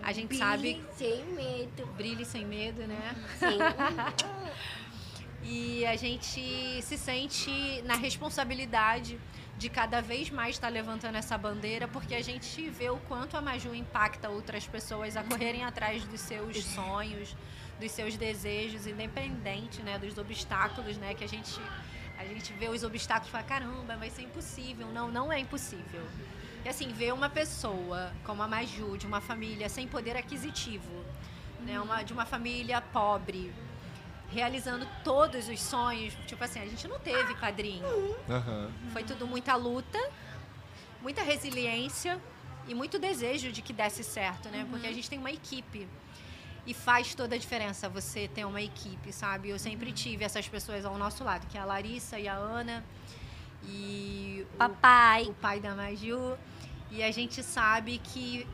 A 0.04 0.14
gente 0.14 0.28
Brilhe 0.28 0.40
sabe, 0.42 0.84
Sem 0.96 1.26
medo. 1.26 1.86
brilhe 1.98 2.24
sem 2.24 2.46
medo, 2.46 2.86
né? 2.88 3.16
Sim. 3.40 3.58
E 5.44 5.86
a 5.86 5.96
gente 5.96 6.82
se 6.82 6.98
sente 6.98 7.82
na 7.84 7.96
responsabilidade 7.96 9.18
de 9.58 9.70
cada 9.70 10.02
vez 10.02 10.30
mais 10.30 10.56
estar 10.56 10.70
levantando 10.70 11.16
essa 11.16 11.38
bandeira, 11.38 11.88
porque 11.88 12.14
a 12.14 12.22
gente 12.22 12.70
vê 12.70 12.90
o 12.90 12.98
quanto 13.08 13.36
a 13.36 13.42
Maju 13.42 13.74
impacta 13.74 14.30
outras 14.30 14.68
pessoas 14.68 15.18
a 15.18 15.24
correrem 15.24 15.64
atrás 15.64 16.04
dos 16.06 16.22
seus 16.22 16.64
sonhos, 16.64 17.36
dos 17.80 17.92
seus 17.92 18.16
desejos, 18.16 18.86
independente 18.86 19.82
né, 19.82 19.98
dos 19.98 20.18
obstáculos 20.18 20.98
né, 20.98 21.14
que 21.14 21.24
a 21.24 21.28
gente 21.28 21.60
A 22.20 22.26
gente 22.26 22.52
vê 22.54 22.68
os 22.68 22.84
obstáculos 22.84 23.30
e 23.30 23.32
fala, 23.32 23.44
caramba, 23.44 23.96
vai 23.96 24.10
ser 24.10 24.24
impossível. 24.24 24.88
Não, 24.88 25.12
não 25.12 25.32
é 25.32 25.40
impossível. 25.40 26.04
E 26.66 26.70
assim, 26.70 26.92
ver 26.92 27.14
uma 27.14 27.30
pessoa 27.30 28.12
como 28.24 28.42
a 28.42 28.48
Maju, 28.48 28.98
de 28.98 29.06
uma 29.06 29.22
família 29.22 29.70
sem 29.70 29.88
poder 29.88 30.18
aquisitivo, 30.18 31.06
né, 31.62 31.80
uma, 31.80 32.04
de 32.04 32.14
uma 32.14 32.26
família 32.26 32.82
pobre, 32.82 33.54
realizando 34.30 34.88
todos 35.04 35.48
os 35.48 35.62
sonhos. 35.62 36.14
Tipo 36.26 36.44
assim, 36.44 36.60
a 36.60 36.66
gente 36.66 36.88
não 36.88 37.00
teve 37.00 37.36
padrinho. 37.36 37.86
Aham. 38.30 38.72
Foi 38.92 39.04
tudo 39.04 39.26
muita 39.28 39.56
luta, 39.56 40.00
muita 41.02 41.22
resiliência 41.24 42.20
e 42.68 42.76
muito 42.76 43.00
desejo 43.00 43.52
de 43.52 43.62
que 43.62 43.74
desse 43.74 44.04
certo, 44.04 44.50
né? 44.50 44.66
Porque 44.70 44.88
a 44.88 44.94
gente 44.94 45.10
tem 45.10 45.20
uma 45.20 45.32
equipe. 45.32 45.88
E 46.66 46.74
faz 46.74 47.16
toda 47.16 47.36
a 47.36 47.38
diferença 47.38 47.88
você 47.88 48.28
ter 48.28 48.44
uma 48.44 48.62
equipe, 48.62 49.14
sabe? 49.14 49.50
Eu 49.50 49.58
sempre 49.58 49.94
tive 49.94 50.26
essas 50.26 50.50
pessoas 50.50 50.84
ao 50.84 50.98
nosso 50.98 51.24
lado, 51.24 51.48
que 51.48 51.58
é 51.58 51.62
a 51.62 51.66
Larissa 51.66 52.20
e 52.20 52.28
a 52.28 52.36
Ana 52.36 52.84
e 53.64 54.46
o 54.54 54.58
Papai. 54.58 55.24
o 55.24 55.34
pai 55.34 55.62
da 55.62 55.74
Maju. 55.74 56.38
E 56.92 57.02
a 57.04 57.12
gente 57.12 57.42
sabe 57.42 58.00
que 58.00 58.46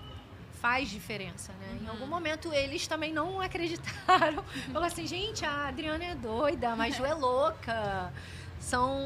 faz 0.64 0.90
diferença, 0.90 1.52
né? 1.60 1.78
Em 1.84 1.88
algum 1.90 2.08
momento 2.08 2.54
eles 2.54 2.88
também 2.88 3.12
não 3.12 3.42
acreditaram. 3.42 4.42
Falaram 4.72 4.88
assim, 4.88 5.06
gente, 5.06 5.44
a 5.44 5.68
Adriana 5.68 6.06
é 6.06 6.16
doida, 6.16 6.70
a 6.72 6.76
Maju 6.78 7.04
é 7.04 7.14
louca. 7.14 8.14
São 8.62 8.98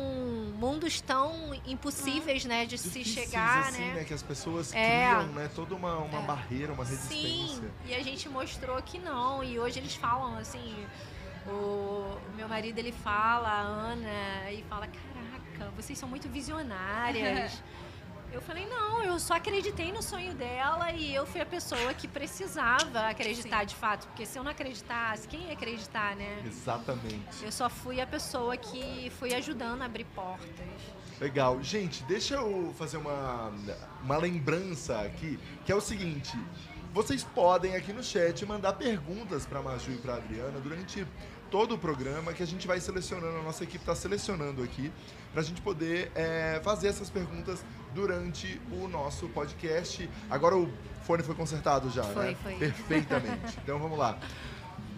mundos 0.55 1.01
tão 1.01 1.59
impossíveis, 1.65 2.45
né, 2.45 2.67
de 2.67 2.77
se 2.77 2.89
Difíceis, 2.99 3.25
chegar, 3.31 3.69
assim, 3.69 3.81
né? 3.91 4.03
que 4.03 4.13
as 4.13 4.21
pessoas 4.21 4.71
É. 4.71 5.07
criam, 5.07 5.27
né? 5.33 5.49
Toda 5.55 5.73
uma, 5.73 5.97
uma 5.97 6.19
É. 6.19 6.25
barreira, 6.27 6.73
uma 6.73 6.85
resistência. 6.85 7.55
Sim, 7.55 7.71
e 7.87 7.95
a 7.95 8.03
gente 8.03 8.29
mostrou 8.29 8.79
que 8.83 8.99
não. 8.99 9.43
E 9.43 9.57
hoje 9.57 9.79
eles 9.79 9.95
falam 9.95 10.37
assim, 10.37 10.85
o, 11.47 11.49
o 11.51 12.19
meu 12.35 12.47
marido 12.47 12.77
ele 12.77 12.91
fala, 12.91 13.49
a 13.49 13.61
Ana, 13.61 14.51
e 14.51 14.63
fala, 14.69 14.85
caraca, 14.87 15.71
vocês 15.75 15.97
são 15.97 16.07
muito 16.07 16.29
visionárias. 16.29 17.51
Eu 18.31 18.41
falei, 18.41 18.65
não, 18.67 19.01
eu 19.03 19.17
só 19.19 19.35
acreditei 19.35 19.91
no 19.91 20.01
sonho 20.01 20.33
dela 20.33 20.91
e 20.91 21.13
eu 21.15 21.25
fui 21.25 21.41
a 21.41 21.45
pessoa 21.45 21.93
que 21.93 22.07
precisava 22.07 23.07
acreditar 23.07 23.63
de 23.63 23.73
fato. 23.73 24.05
Porque 24.07 24.25
se 24.25 24.37
eu 24.37 24.43
não 24.43 24.51
acreditasse, 24.51 25.27
quem 25.27 25.47
ia 25.47 25.53
acreditar, 25.53 26.15
né? 26.15 26.43
Exatamente. 26.45 27.43
Eu 27.43 27.51
só 27.51 27.69
fui 27.69 28.01
a 28.01 28.05
pessoa 28.07 28.55
que 28.57 29.11
fui 29.17 29.33
ajudando 29.33 29.81
a 29.81 29.85
abrir 29.85 30.05
portas. 30.05 30.47
Legal. 31.19 31.61
Gente, 31.63 32.03
deixa 32.03 32.35
eu 32.35 32.73
fazer 32.77 32.97
uma, 32.97 33.51
uma 34.03 34.17
lembrança 34.17 35.01
aqui, 35.01 35.39
que 35.65 35.71
é 35.71 35.75
o 35.75 35.81
seguinte. 35.81 36.37
Vocês 36.93 37.23
podem 37.23 37.75
aqui 37.75 37.93
no 37.93 38.03
chat 38.03 38.45
mandar 38.45 38.73
perguntas 38.73 39.45
para 39.45 39.61
Maju 39.61 39.91
e 39.91 39.97
para 39.97 40.15
Adriana 40.15 40.59
durante 40.59 41.05
todo 41.49 41.75
o 41.75 41.77
programa 41.77 42.33
que 42.33 42.43
a 42.43 42.47
gente 42.47 42.67
vai 42.67 42.79
selecionando, 42.79 43.37
a 43.39 43.43
nossa 43.43 43.63
equipe 43.63 43.83
está 43.83 43.95
selecionando 43.95 44.61
aqui, 44.63 44.91
para 45.31 45.41
a 45.41 45.43
gente 45.43 45.61
poder 45.61 46.11
é, 46.15 46.59
fazer 46.63 46.87
essas 46.87 47.09
perguntas 47.09 47.63
durante 47.93 48.59
o 48.71 48.87
nosso 48.87 49.27
podcast. 49.29 50.09
Agora 50.29 50.55
o 50.55 50.71
fone 51.03 51.23
foi 51.23 51.35
consertado 51.35 51.89
já, 51.89 52.03
Foi, 52.03 52.31
né? 52.31 52.37
foi. 52.43 52.55
Perfeitamente. 52.55 53.57
Então 53.63 53.79
vamos 53.79 53.97
lá. 53.97 54.17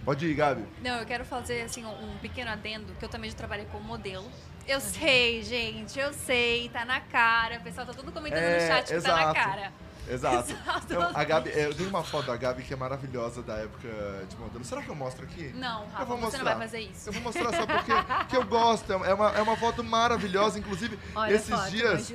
Pode 0.06 0.26
ir, 0.26 0.34
Gabi. 0.34 0.66
Não, 0.82 0.98
eu 1.00 1.06
quero 1.06 1.24
fazer 1.26 1.62
assim 1.62 1.86
um 1.86 2.18
pequeno 2.22 2.50
adendo, 2.50 2.94
que 2.98 3.06
eu 3.06 3.10
também 3.10 3.30
já 3.30 3.36
trabalhei 3.36 3.66
como 3.66 3.84
modelo. 3.84 4.26
Eu 4.68 4.80
sei, 4.80 5.44
gente, 5.44 6.00
eu 6.00 6.14
sei, 6.14 6.70
tá 6.70 6.86
na 6.86 7.00
cara. 7.02 7.58
O 7.58 7.62
pessoal 7.62 7.86
tá 7.86 7.94
tudo 7.94 8.12
comentando 8.12 8.40
É, 8.40 8.60
no 8.62 8.68
chat 8.68 8.86
que 8.94 9.02
tá 9.02 9.16
na 9.16 9.22
exato. 9.22 9.34
cara. 9.36 9.74
Exato. 10.10 10.52
Exato. 10.52 10.82
Então, 10.86 11.12
a 11.14 11.24
Gabi, 11.24 11.50
é, 11.52 11.66
eu 11.68 11.74
tenho 11.74 11.90
uma 11.90 12.04
foto 12.04 12.28
da 12.28 12.36
Gabi 12.36 12.64
que 12.64 12.74
é 12.74 12.76
maravilhosa 12.76 13.44
da 13.44 13.58
época 13.58 13.88
de 14.28 14.36
modelo. 14.38 14.64
Será 14.66 14.82
que 14.82 14.90
eu 14.90 14.96
mostro 14.96 15.24
aqui? 15.24 15.52
Não, 15.56 15.84
Eu 15.84 15.90
Rafa, 15.90 16.06
vou 16.06 16.18
você 16.18 16.24
mostrar. 16.24 16.40
não 16.40 16.46
vai 16.46 16.68
fazer 16.68 16.80
isso. 16.80 17.10
Eu 17.10 17.14
vou 17.14 17.22
mostrar 17.22 17.54
só 17.54 17.66
porque 17.66 17.92
que 18.30 18.36
eu 18.38 18.46
gosto. 18.46 18.92
É 18.92 19.14
uma, 19.14 19.30
é 19.32 19.42
uma 19.42 19.56
foto 19.56 19.84
maravilhosa. 19.84 20.58
Inclusive, 20.58 20.98
Olha 21.16 21.34
esses 21.34 21.50
foto, 21.50 21.70
dias. 21.70 22.14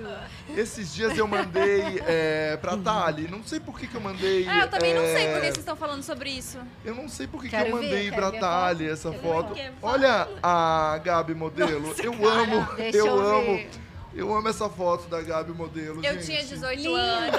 Esses 0.57 0.93
dias 0.95 1.17
eu 1.17 1.29
mandei 1.29 2.03
é, 2.07 2.57
pra 2.57 2.77
Thali. 2.77 3.29
Não 3.29 3.45
sei 3.45 3.61
por 3.61 3.79
que, 3.79 3.87
que 3.87 3.95
eu 3.95 4.01
mandei. 4.01 4.49
É, 4.49 4.63
eu 4.63 4.69
também 4.69 4.95
não 4.95 5.05
sei 5.05 5.27
é, 5.27 5.33
por 5.33 5.41
que 5.41 5.47
vocês 5.47 5.59
estão 5.59 5.77
falando 5.77 6.03
sobre 6.03 6.31
isso. 6.31 6.59
Eu 6.85 6.95
não 6.95 7.09
sei 7.09 7.27
por 7.27 7.41
que, 7.43 7.49
que 7.49 7.57
eu 7.57 7.65
ver, 7.65 7.73
mandei 7.73 8.11
pra 8.11 8.33
Thali 8.33 8.89
essa 8.89 9.13
foto. 9.13 9.55
Olha 9.81 10.29
a 10.43 10.99
Gabi 11.03 11.35
modelo. 11.35 11.95
eu 12.03 12.29
amo. 12.29 12.67
Deixa 12.77 12.99
eu, 12.99 13.07
eu 13.07 13.21
amo. 13.21 13.84
Eu 14.17 14.33
amo 14.35 14.49
essa 14.49 14.69
foto 14.69 15.09
da 15.09 15.21
Gabi 15.21 15.53
modelo. 15.53 16.05
Eu 16.05 16.15
gente. 16.15 16.27
tinha 16.27 16.45
18 16.45 16.95
anos. 16.95 17.35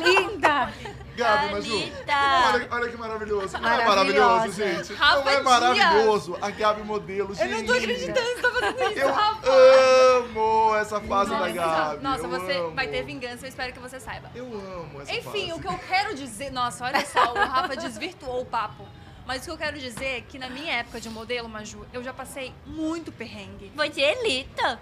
Linda! 0.00 0.72
Linda! 0.72 0.72
Gabi, 1.16 1.52
Maju. 1.52 1.72
Anitta. 1.74 2.12
Olha, 2.52 2.68
olha 2.70 2.88
que 2.90 2.96
maravilhoso. 2.96 3.58
Não 3.58 3.68
é 3.68 3.84
maravilhoso, 3.86 4.52
gente? 4.52 4.94
Rafa 4.94 5.20
não 5.24 5.30
é 5.30 5.42
maravilhoso. 5.42 6.38
A 6.40 6.50
Gabi 6.50 6.82
modelo, 6.82 7.34
gente. 7.34 7.50
Eu 7.52 7.58
não 7.58 7.66
tô 7.66 7.72
acreditando 7.74 8.26
que 8.26 8.34
você 8.34 8.42
tá 8.42 8.50
fazendo 8.50 8.90
isso, 8.90 8.98
Eu 8.98 9.12
Rafa. 9.12 9.50
amo 9.50 10.74
essa 10.76 11.00
fase 11.00 11.30
da 11.30 11.48
Gabi. 11.48 12.02
Nossa, 12.02 12.24
eu 12.24 12.30
você 12.30 12.52
amo. 12.52 12.74
vai 12.74 12.88
ter 12.88 13.02
vingança, 13.04 13.44
eu 13.44 13.48
espero 13.48 13.72
que 13.72 13.78
você 13.78 14.00
saiba. 14.00 14.30
Eu 14.34 14.46
amo 14.46 15.02
essa 15.02 15.12
Enfim, 15.14 15.48
fase. 15.48 15.52
o 15.52 15.60
que 15.60 15.68
eu 15.68 15.78
quero 15.86 16.14
dizer. 16.14 16.50
Nossa, 16.50 16.84
olha 16.84 17.04
só, 17.06 17.32
o 17.32 17.36
Rafa 17.36 17.76
desvirtuou 17.76 18.40
o 18.42 18.46
papo. 18.46 18.86
Mas 19.24 19.42
o 19.42 19.44
que 19.44 19.50
eu 19.52 19.56
quero 19.58 19.78
dizer 19.78 20.16
é 20.16 20.20
que 20.20 20.36
na 20.36 20.48
minha 20.50 20.72
época 20.72 21.00
de 21.00 21.08
modelo, 21.08 21.48
Maju, 21.48 21.86
eu 21.92 22.02
já 22.02 22.12
passei 22.12 22.52
muito 22.66 23.12
perrengue. 23.12 23.70
Você 23.76 24.00
é 24.00 24.20
linda. 24.26 24.80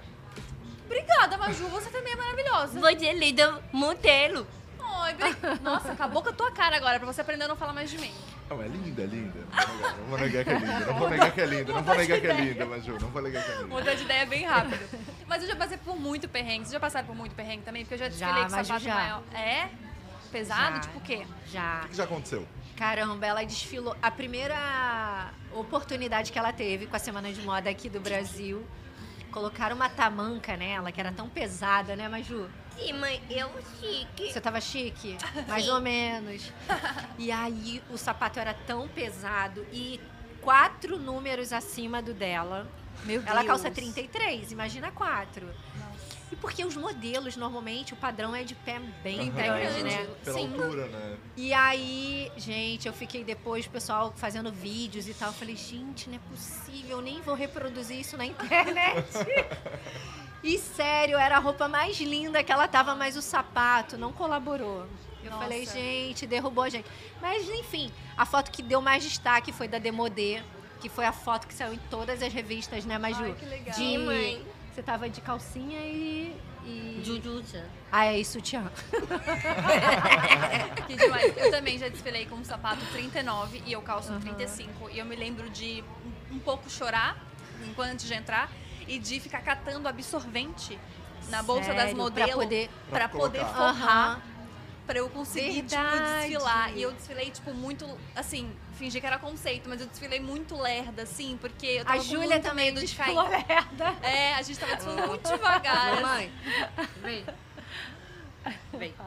Obrigada, 0.90 1.38
Maju, 1.38 1.68
você 1.68 1.88
também 1.90 2.12
é 2.12 2.16
maravilhosa. 2.16 2.80
Você 2.80 3.06
é 3.06 3.14
linda 3.14 3.60
modelo. 3.72 4.44
Ai, 4.82 5.14
bri- 5.14 5.36
Nossa, 5.62 5.92
acabou 5.92 6.20
com 6.22 6.30
a 6.30 6.32
tua 6.32 6.50
cara 6.50 6.76
agora, 6.76 6.98
pra 6.98 7.06
você 7.10 7.20
aprender 7.20 7.44
a 7.44 7.48
não 7.48 7.56
falar 7.56 7.72
mais 7.72 7.88
de 7.90 7.98
mim. 7.98 8.12
Não, 8.48 8.60
é 8.60 8.66
linda, 8.66 9.02
é 9.02 9.06
linda. 9.06 9.38
Não 10.00 10.06
vou 10.08 10.18
negar 10.18 10.42
que 10.44 10.50
é 10.50 10.54
linda. 10.58 10.86
Não 10.86 10.98
vou 10.98 11.08
negar 11.08 11.30
que 11.32 11.40
é 11.40 11.46
linda. 11.46 11.72
Não 11.72 11.82
vou 11.84 11.94
negar 11.96 12.20
que 12.20 12.26
é 12.26 12.32
linda, 12.34 12.66
Maju. 12.66 12.98
Não 13.00 13.08
vou 13.08 13.22
negar 13.22 13.44
que 13.44 13.50
é 13.50 13.54
linda. 13.54 13.66
Mudar 13.68 13.94
de 13.94 14.02
ideia 14.02 14.26
bem 14.26 14.44
rápido. 14.44 14.98
Mas 15.28 15.42
eu 15.42 15.48
já 15.48 15.54
passei 15.56 15.76
por 15.78 15.94
muito 15.96 16.28
perrengue. 16.28 16.64
Vocês 16.64 16.72
já 16.72 16.80
passaram 16.80 17.06
por 17.06 17.14
muito 17.14 17.32
perrengue 17.36 17.62
também? 17.62 17.82
Porque 17.84 17.94
eu 17.94 17.98
já 17.98 18.08
desfilei 18.08 18.42
com 18.44 18.50
Maju, 18.50 18.64
sapato 18.64 18.84
já. 18.84 18.94
maior. 18.94 19.22
É? 19.32 19.68
Pesado? 20.32 20.74
Já. 20.74 20.80
Tipo 20.80 20.98
o 20.98 21.00
quê? 21.02 21.26
Já. 21.46 21.82
O 21.84 21.88
que 21.88 21.96
já 21.96 22.04
aconteceu? 22.04 22.46
Caramba, 22.76 23.24
ela 23.24 23.44
desfilou. 23.44 23.96
A 24.02 24.10
primeira 24.10 25.30
oportunidade 25.52 26.32
que 26.32 26.38
ela 26.38 26.52
teve 26.52 26.86
com 26.86 26.96
a 26.96 26.98
Semana 26.98 27.32
de 27.32 27.40
Moda 27.42 27.70
aqui 27.70 27.88
do 27.88 28.00
Brasil, 28.00 28.66
colocaram 29.30 29.76
uma 29.76 29.88
tamanca 29.88 30.56
nela, 30.56 30.92
que 30.92 31.00
era 31.00 31.12
tão 31.12 31.28
pesada, 31.28 31.96
né, 31.96 32.08
Maju? 32.08 32.48
Sim, 32.76 32.92
mãe, 32.94 33.22
eu 33.30 33.50
chique. 33.80 34.32
Você 34.32 34.40
tava 34.40 34.60
chique? 34.60 35.16
Mais 35.48 35.68
ou 35.68 35.80
menos. 35.80 36.52
E 37.18 37.30
aí 37.30 37.82
o 37.90 37.96
sapato 37.96 38.38
era 38.38 38.54
tão 38.54 38.88
pesado 38.88 39.66
e 39.72 40.00
quatro 40.40 40.98
números 40.98 41.52
acima 41.52 42.02
do 42.02 42.14
dela. 42.14 42.66
Meu 43.04 43.22
Ela 43.24 43.44
calça 43.44 43.70
33, 43.70 44.52
imagina 44.52 44.90
quatro. 44.90 45.48
E 46.32 46.36
porque 46.36 46.64
os 46.64 46.76
modelos, 46.76 47.36
normalmente, 47.36 47.92
o 47.92 47.96
padrão 47.96 48.34
é 48.34 48.44
de 48.44 48.54
pé 48.54 48.78
bem 49.02 49.18
Bem 49.18 49.30
grande, 49.30 49.82
né? 49.82 50.08
Pela 50.24 50.38
Sim. 50.38 50.46
altura, 50.46 50.86
né? 50.86 51.16
E 51.36 51.52
aí, 51.52 52.30
gente, 52.36 52.86
eu 52.86 52.92
fiquei 52.92 53.24
depois, 53.24 53.66
o 53.66 53.70
pessoal 53.70 54.12
fazendo 54.16 54.52
vídeos 54.52 55.08
e 55.08 55.14
tal. 55.14 55.30
Eu 55.30 55.34
falei, 55.34 55.56
gente, 55.56 56.08
não 56.08 56.16
é 56.16 56.20
possível, 56.30 56.98
eu 56.98 57.02
nem 57.02 57.20
vou 57.20 57.34
reproduzir 57.34 57.98
isso 57.98 58.16
na 58.16 58.26
internet. 58.26 59.08
e 60.44 60.56
sério, 60.56 61.18
era 61.18 61.36
a 61.36 61.40
roupa 61.40 61.66
mais 61.66 62.00
linda 62.00 62.44
que 62.44 62.52
ela 62.52 62.68
tava, 62.68 62.94
mas 62.94 63.16
o 63.16 63.22
sapato 63.22 63.98
não 63.98 64.12
colaborou. 64.12 64.86
Eu 65.24 65.30
Nossa. 65.30 65.42
falei, 65.42 65.66
gente, 65.66 66.26
derrubou 66.28 66.64
a 66.64 66.68
gente. 66.68 66.86
Mas, 67.20 67.48
enfim, 67.48 67.92
a 68.16 68.24
foto 68.24 68.52
que 68.52 68.62
deu 68.62 68.80
mais 68.80 69.02
destaque 69.02 69.52
foi 69.52 69.66
da 69.66 69.78
Demodê, 69.78 70.40
que 70.80 70.88
foi 70.88 71.04
a 71.04 71.12
foto 71.12 71.46
que 71.46 71.54
saiu 71.54 71.74
em 71.74 71.80
todas 71.90 72.22
as 72.22 72.32
revistas, 72.32 72.84
né, 72.84 72.98
Maju? 72.98 73.24
Ai, 73.24 73.34
que 73.34 73.44
legal. 73.44 73.74
De... 73.74 73.74
Sim, 73.74 73.98
mãe. 73.98 74.46
Você 74.72 74.82
tava 74.82 75.08
de 75.08 75.20
calcinha 75.20 75.80
e. 75.80 76.36
e... 76.64 77.02
Jujuja. 77.04 77.64
Ah, 77.90 78.06
é 78.06 78.18
isso, 78.20 78.40
Tian. 78.40 78.70
Que 80.86 80.96
demais. 80.96 81.36
Eu 81.36 81.50
também 81.50 81.78
já 81.78 81.88
desfilei 81.88 82.26
com 82.26 82.36
um 82.36 82.44
sapato 82.44 82.80
39 82.92 83.62
e 83.66 83.72
eu 83.72 83.82
calço 83.82 84.12
um 84.12 84.20
35. 84.20 84.90
E 84.90 84.98
eu 84.98 85.04
me 85.04 85.16
lembro 85.16 85.48
de 85.50 85.82
um, 86.30 86.36
um 86.36 86.38
pouco 86.38 86.70
chorar 86.70 87.18
enquanto 87.68 87.90
antes 87.92 88.06
de 88.06 88.14
entrar 88.14 88.50
e 88.86 88.98
de 88.98 89.20
ficar 89.20 89.40
catando 89.42 89.88
absorvente 89.88 90.78
na 91.28 91.42
bolsa 91.42 91.68
das 91.72 91.90
Sério? 91.90 91.96
modelos 91.96 92.30
Pra 92.32 92.42
poder. 92.42 92.70
Pra 92.88 93.08
pra 93.08 93.10
poder 93.20 93.44
forrar 93.44 94.10
Aham. 94.16 94.22
pra 94.86 94.98
eu 94.98 95.08
conseguir 95.10 95.62
tipo, 95.62 95.68
Verdade. 95.82 96.28
desfilar. 96.28 96.76
E 96.76 96.82
eu 96.82 96.92
desfilei 96.92 97.30
tipo 97.30 97.52
muito 97.52 97.86
assim, 98.16 98.50
fingi 98.80 98.98
que 98.98 99.06
era 99.06 99.18
conceito, 99.18 99.68
mas 99.68 99.78
eu 99.82 99.86
desfilei 99.86 100.18
muito 100.20 100.56
lerda 100.56 101.02
assim, 101.02 101.36
porque 101.38 101.66
eu 101.66 101.84
tava 101.84 101.96
A 101.98 101.98
com 101.98 102.04
Júlia 102.08 102.28
muito 102.30 102.42
também 102.42 102.72
medo 102.72 102.84
de 102.86 102.94
cair. 102.96 103.14
lerda. 103.14 103.94
É, 104.02 104.34
a 104.34 104.42
gente 104.42 104.58
tava 104.58 104.74
desfilando 104.74 105.06
muito 105.08 105.28
devagar. 105.30 105.92
assim. 105.92 106.02
Mamãe, 106.02 106.32
vem. 107.02 107.24
Vem. 108.72 108.94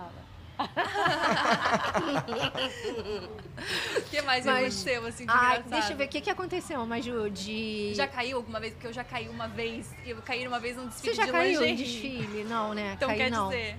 O 3.98 4.02
que 4.10 4.22
mais 4.22 4.46
Mas- 4.46 4.56
aconteceu 4.86 5.06
assim 5.08 5.26
de 5.26 5.32
Ai, 5.32 5.46
engraçado? 5.58 5.70
deixa 5.72 5.94
eu 5.94 5.98
ver 5.98 6.06
o 6.06 6.08
que, 6.10 6.22
que 6.22 6.30
aconteceu, 6.30 6.86
Maju, 6.86 7.30
de... 7.32 7.94
Já 7.96 8.08
caiu 8.08 8.38
alguma 8.38 8.60
vez? 8.60 8.74
Porque 8.74 8.86
eu 8.88 8.94
já 8.94 9.04
caí 9.04 9.28
uma 9.30 9.48
vez. 9.48 9.90
Eu 10.06 10.18
caí 10.22 10.48
uma 10.48 10.60
vez 10.60 10.78
num 10.78 10.84
Você 10.92 11.12
desfile 11.12 11.16
já 11.16 11.26
de 11.26 11.32
caiu 11.32 11.64
em 11.64 11.76
lingerie. 11.76 12.18
desfile? 12.20 12.44
Não, 12.44 12.74
né? 12.74 12.94
Então 12.96 13.10
caiu 13.10 13.18
quer 13.20 13.32
não. 13.32 13.50
dizer... 13.50 13.78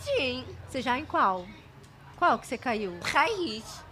Sim. 0.00 0.44
Você 0.68 0.80
já 0.82 0.98
em 0.98 1.04
qual? 1.04 1.46
Qual 2.16 2.38
que 2.38 2.46
você 2.46 2.56
caiu? 2.56 2.98
Raiz. 3.02 3.84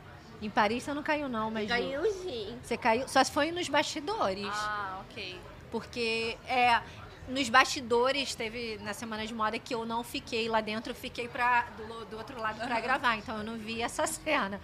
Em 0.43 0.51
Paris 0.51 0.83
você 0.83 0.93
não 0.93 1.03
caiu 1.03 1.29
não, 1.29 1.51
Maju. 1.51 1.69
Caiu 1.69 2.05
sim. 2.13 2.59
Você 2.63 2.77
caiu, 2.77 3.09
só 3.09 3.23
se 3.23 3.31
foi 3.31 3.51
nos 3.51 3.69
bastidores. 3.69 4.47
Ah, 4.51 5.03
ok. 5.09 5.41
Porque 5.71 6.37
é, 6.47 6.81
nos 7.29 7.49
bastidores, 7.49 8.35
teve 8.35 8.79
na 8.83 8.93
semana 8.93 9.27
de 9.27 9.33
moda 9.35 9.59
que 9.59 9.75
eu 9.75 9.87
não 9.87 10.05
fiquei 10.05 10.49
lá 10.49 10.61
dentro, 10.61 10.91
eu 10.91 10.95
fiquei 10.95 11.29
pra, 11.29 11.63
do, 11.77 12.05
do 12.07 12.17
outro 12.19 12.41
lado 12.41 12.59
para 12.59 12.81
gravar, 12.81 13.17
então 13.17 13.39
eu 13.39 13.45
não 13.45 13.57
vi 13.57 13.81
essa 13.81 14.07
cena. 14.07 14.61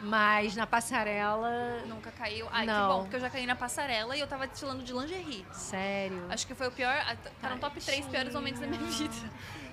Mas 0.00 0.54
na 0.54 0.64
passarela. 0.64 1.82
Nunca 1.86 2.12
caiu. 2.12 2.46
Ai, 2.52 2.66
Não. 2.66 2.74
que 2.88 2.94
bom, 2.94 3.00
porque 3.02 3.16
eu 3.16 3.20
já 3.20 3.30
caí 3.30 3.46
na 3.46 3.56
passarela 3.56 4.16
e 4.16 4.20
eu 4.20 4.28
tava 4.28 4.46
desfilando 4.46 4.84
de 4.84 4.92
lingerie. 4.92 5.44
Sério. 5.52 6.24
Acho 6.30 6.46
que 6.46 6.54
foi 6.54 6.68
o 6.68 6.70
pior. 6.70 6.94
Tá 7.40 7.50
no 7.50 7.58
top 7.58 7.80
3 7.80 8.06
piores 8.06 8.32
momentos 8.32 8.60
da 8.60 8.66
minha 8.68 8.80
vida. 8.80 9.14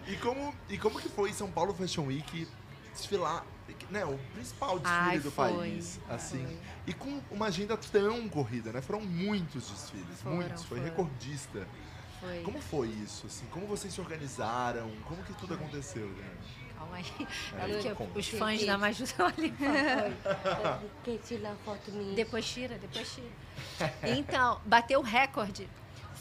E 0.08 0.16
como, 0.18 0.56
e 0.68 0.78
como 0.80 1.00
que 1.00 1.10
foi 1.10 1.30
em 1.30 1.34
São 1.34 1.52
Paulo 1.52 1.74
Fashion 1.76 2.06
Week 2.08 2.48
desfilar, 2.94 3.44
né, 3.90 4.06
o 4.06 4.18
principal 4.34 4.80
desfile 4.80 5.00
Ai, 5.02 5.20
do 5.20 5.32
foi, 5.32 5.54
país, 5.54 6.00
assim, 6.10 6.46
foi. 6.46 6.58
e 6.88 6.94
com 6.94 7.22
uma 7.32 7.48
agenda 7.48 7.78
tão 7.78 8.28
corrida, 8.30 8.72
né? 8.72 8.82
Foram 8.82 9.02
muitos 9.02 9.70
desfiles, 9.70 10.22
Foram, 10.22 10.38
muitos, 10.38 10.64
foi 10.64 10.78
foram. 10.80 10.92
recordista. 10.92 11.68
Foi. 12.20 12.42
Como 12.42 12.60
foi 12.62 12.88
isso, 12.88 13.28
assim? 13.28 13.46
Como 13.48 13.68
vocês 13.68 13.94
se 13.94 14.02
organizaram? 14.02 14.90
Como 15.06 15.22
que 15.24 15.34
tudo 15.34 15.54
aconteceu, 15.54 16.08
né? 16.08 16.32
Calma 16.78 16.98
aí. 16.98 17.06
É 17.88 17.94
conta. 17.94 18.20
os 18.20 18.28
fãs 18.30 18.66
da 18.66 18.78
Maju 18.78 19.04
estão 19.04 19.26
ali. 19.28 19.54
Quer 21.04 21.18
tirar 21.20 21.56
foto 21.64 21.92
minha? 21.92 22.16
Depois 22.16 22.46
tira, 22.46 22.78
depois 22.78 23.14
tira. 23.14 23.92
Então, 24.04 24.62
bateu 24.66 25.00
o 25.00 25.04
recorde. 25.04 25.70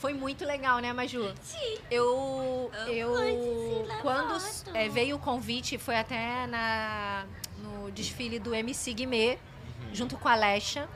Foi 0.05 0.13
muito 0.13 0.45
legal, 0.45 0.81
né, 0.81 0.93
Maju? 0.93 1.33
Sim. 1.43 1.79
Eu, 1.91 2.71
eu 2.89 3.87
quando 4.03 4.37
é, 4.75 4.87
veio 4.87 5.17
o 5.17 5.19
convite, 5.19 5.79
foi 5.79 5.97
até 5.97 6.47
na, 6.47 7.25
no 7.57 7.91
desfile 7.91 8.39
do 8.39 8.55
MC 8.55 8.93
Guimê, 8.93 9.39
junto 9.95 10.19
com 10.19 10.29
a 10.29 10.35
Lesha. 10.35 10.87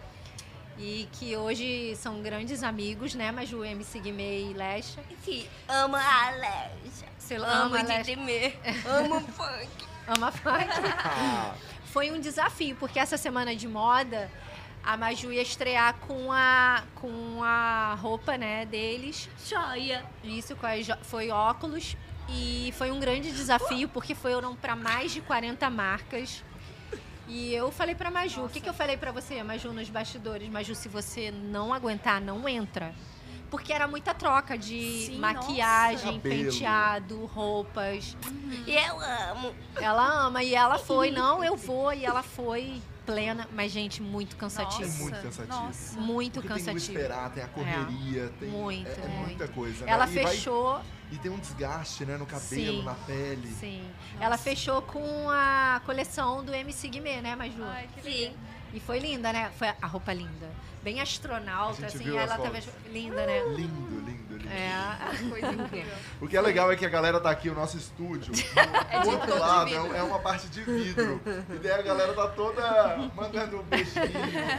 E 0.76 1.08
que 1.12 1.34
hoje 1.34 1.96
são 1.96 2.20
grandes 2.20 2.62
amigos, 2.62 3.14
né, 3.14 3.32
Maju, 3.32 3.64
MC 3.64 3.98
Guimê 3.98 4.50
e 4.50 4.52
Lesha. 4.52 5.02
Sim, 5.24 5.48
amo 5.66 5.96
a 5.96 6.26
Alexa. 6.26 7.06
Você 7.18 7.36
Amo 7.36 7.46
ama 7.46 7.78
a 7.78 7.82
de 7.82 7.88
Lesha? 7.88 8.04
tremer. 8.04 8.60
Amo 8.84 9.20
funk. 9.20 9.68
Ama 10.06 10.30
funk? 10.30 10.68
Foi 11.94 12.10
um 12.10 12.20
desafio, 12.20 12.76
porque 12.76 12.98
essa 12.98 13.16
semana 13.16 13.56
de 13.56 13.66
moda 13.66 14.30
a 14.84 14.96
Maju 14.96 15.32
ia 15.32 15.42
estrear 15.42 15.94
com 16.06 16.32
a, 16.32 16.82
com 16.94 17.42
a 17.42 17.94
roupa 18.00 18.36
né, 18.38 18.64
deles. 18.66 19.28
Joia. 19.46 20.04
Isso 20.24 20.56
com 20.56 20.66
a 20.66 20.80
jo- 20.80 20.96
foi 21.02 21.30
óculos. 21.30 21.96
E 22.30 22.72
foi 22.76 22.90
um 22.90 23.00
grande 23.00 23.30
desafio, 23.32 23.88
porque 23.88 24.14
foram 24.14 24.54
para 24.54 24.76
mais 24.76 25.12
de 25.12 25.20
40 25.22 25.70
marcas. 25.70 26.44
E 27.26 27.52
eu 27.54 27.70
falei 27.70 27.94
pra 27.94 28.10
Maju, 28.10 28.44
o 28.44 28.48
que, 28.48 28.60
que 28.60 28.68
eu 28.68 28.74
falei 28.74 28.96
pra 28.96 29.12
você, 29.12 29.42
Maju, 29.42 29.72
nos 29.72 29.88
bastidores? 29.90 30.48
Maju, 30.48 30.74
se 30.74 30.88
você 30.88 31.30
não 31.30 31.72
aguentar, 31.72 32.20
não 32.20 32.48
entra. 32.48 32.94
Porque 33.50 33.72
era 33.72 33.88
muita 33.88 34.12
troca 34.12 34.58
de 34.58 35.06
Sim, 35.06 35.18
maquiagem, 35.18 36.20
penteado, 36.20 37.24
roupas. 37.26 38.14
E 38.66 38.74
eu 38.74 39.00
amo. 39.00 39.54
Ela 39.76 40.26
ama 40.26 40.42
e 40.42 40.54
ela 40.54 40.78
foi, 40.78 41.10
não, 41.12 41.42
eu 41.42 41.56
vou, 41.56 41.92
e 41.94 42.04
ela 42.04 42.22
foi 42.22 42.80
plena, 43.12 43.48
mas 43.54 43.72
gente, 43.72 44.02
muito 44.02 44.36
cansativo. 44.36 44.82
É 44.84 45.02
muito 45.02 45.22
cansativo. 45.22 45.46
Nossa. 45.48 45.98
Muito 45.98 46.34
porque 46.42 46.48
tem 46.48 46.56
que 46.58 46.64
cansativo. 46.72 46.98
esperar, 46.98 47.30
tem 47.30 47.42
a 47.42 47.48
correria, 47.48 48.30
tem 48.38 48.50
Muito, 48.50 48.86
é, 48.86 49.04
é 49.04 49.08
muita 49.24 49.48
coisa. 49.48 49.84
né? 49.86 49.90
Ela 49.92 50.06
E 50.06 50.14
vai- 50.14 50.26
fechou, 50.36 50.80
e 51.10 51.16
tem 51.16 51.30
um 51.30 51.38
desgaste, 51.38 52.04
né, 52.04 52.18
no 52.18 52.26
cabelo, 52.26 52.40
Sim. 52.78 52.82
na 52.82 52.94
pele. 52.94 53.48
sim. 53.58 53.82
Ela 54.20 54.36
fechou 54.36 54.82
com 54.82 55.30
a 55.30 55.80
coleção 55.86 56.44
do 56.44 56.52
MC 56.54 56.86
Guimê, 56.88 57.22
né, 57.22 57.34
Maju? 57.34 57.64
Ai, 57.64 57.88
que 57.94 58.02
Sim. 58.02 58.34
E 58.74 58.80
foi 58.80 58.98
linda, 58.98 59.32
né? 59.32 59.50
Foi 59.56 59.68
a 59.68 59.86
roupa 59.86 60.12
linda. 60.12 60.50
Bem 60.82 61.00
A 61.00 61.02
astronauta, 61.02 61.76
gente 61.80 61.96
assim, 61.96 62.04
viu 62.04 62.18
ela 62.18 62.34
as 62.34 62.42
tava 62.42 62.60
linda, 62.92 63.26
né? 63.26 63.42
Lindo, 63.56 64.00
lindo, 64.04 64.27
lindo. 64.38 64.52
É. 64.52 65.28
coisa 65.28 65.52
incrível. 65.52 65.94
O 66.20 66.26
que 66.26 66.36
é 66.36 66.40
legal 66.40 66.70
é 66.72 66.76
que 66.76 66.84
a 66.84 66.88
galera 66.88 67.20
tá 67.20 67.30
aqui, 67.30 67.48
o 67.48 67.54
nosso 67.54 67.76
estúdio. 67.76 68.32
É 68.90 69.00
Do 69.00 69.08
de 69.10 69.14
outro 69.14 69.38
lado 69.38 69.70
é, 69.70 69.98
é 69.98 70.02
uma 70.02 70.18
parte 70.18 70.48
de 70.48 70.62
vidro. 70.62 71.20
E 71.50 71.58
daí 71.58 71.72
a 71.72 71.82
galera 71.82 72.12
tá 72.14 72.28
toda 72.28 72.96
mandando 73.14 73.60
um 73.60 73.62
beijinho, 73.64 73.94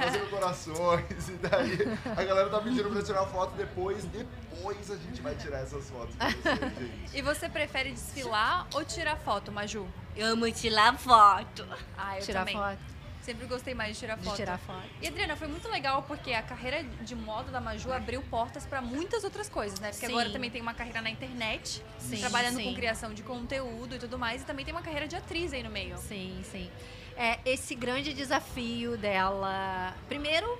fazendo 0.03 0.29
corações. 0.29 1.29
E 1.29 1.31
daí 1.33 1.77
a 2.15 2.23
galera 2.23 2.49
tá 2.49 2.59
pedindo 2.59 2.89
pra 2.89 3.01
tirar 3.03 3.25
foto 3.25 3.55
depois. 3.55 4.03
Depois 4.05 4.91
a 4.91 4.95
gente 4.95 5.21
vai 5.21 5.35
tirar 5.35 5.59
essas 5.59 5.89
fotos 5.89 6.15
pra 6.15 6.29
vocês, 6.29 6.59
gente. 6.79 7.17
E 7.17 7.21
você 7.21 7.49
prefere 7.49 7.91
desfilar 7.91 8.67
ou 8.73 8.85
tirar 8.85 9.17
foto, 9.17 9.51
Maju? 9.51 9.85
Eu 10.15 10.27
amo 10.33 10.49
tirar 10.51 10.97
foto. 10.97 11.65
Ah, 11.97 12.17
eu 12.17 12.23
Tirar 12.23 12.39
também. 12.41 12.55
foto. 12.55 12.77
Sempre 13.21 13.45
gostei 13.47 13.73
mais 13.73 13.93
de 13.93 13.99
tirar 13.99 14.17
De 14.17 14.23
foto. 14.23 14.35
tirar 14.37 14.57
foto. 14.57 14.81
E 15.01 15.07
Adriana, 15.07 15.35
foi 15.35 15.47
muito 15.47 15.67
legal 15.69 16.03
porque 16.03 16.33
a 16.33 16.41
carreira 16.41 16.83
de 16.83 17.15
moda 17.15 17.51
da 17.51 17.59
Maju 17.59 17.91
abriu 17.91 18.21
portas 18.23 18.65
pra 18.65 18.81
muitas 18.81 19.23
outras 19.23 19.49
coisas, 19.49 19.79
né? 19.79 19.91
Porque 19.91 20.05
Sim. 20.05 20.11
agora 20.13 20.29
também 20.29 20.49
tem 20.49 20.61
uma 20.61 20.73
carreira 20.73 21.01
na 21.01 21.09
internet, 21.09 21.83
Sim, 21.99 22.17
trabalhando 22.17 22.55
sim. 22.55 22.63
com 22.65 22.73
criação 22.75 23.13
de 23.13 23.21
conteúdo 23.21 23.95
e 23.95 23.99
tudo 23.99 24.17
mais, 24.17 24.41
e 24.41 24.45
também 24.45 24.63
tem 24.65 24.73
uma 24.73 24.81
carreira 24.81 25.07
de 25.07 25.15
atriz 25.15 25.53
aí 25.53 25.61
no 25.61 25.69
meio. 25.69 25.97
Sim, 25.97 26.41
sim. 26.49 26.69
É, 27.15 27.39
esse 27.45 27.75
grande 27.75 28.13
desafio 28.13 28.97
dela. 28.97 29.93
Primeiro, 30.07 30.57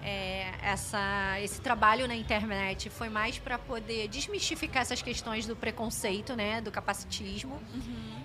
é, 0.00 0.54
essa, 0.62 1.38
esse 1.40 1.60
trabalho 1.60 2.08
na 2.08 2.14
internet 2.16 2.88
foi 2.88 3.08
mais 3.08 3.38
para 3.38 3.58
poder 3.58 4.08
desmistificar 4.08 4.82
essas 4.82 5.02
questões 5.02 5.46
do 5.46 5.54
preconceito, 5.54 6.34
né? 6.34 6.60
Do 6.62 6.70
capacitismo. 6.70 7.60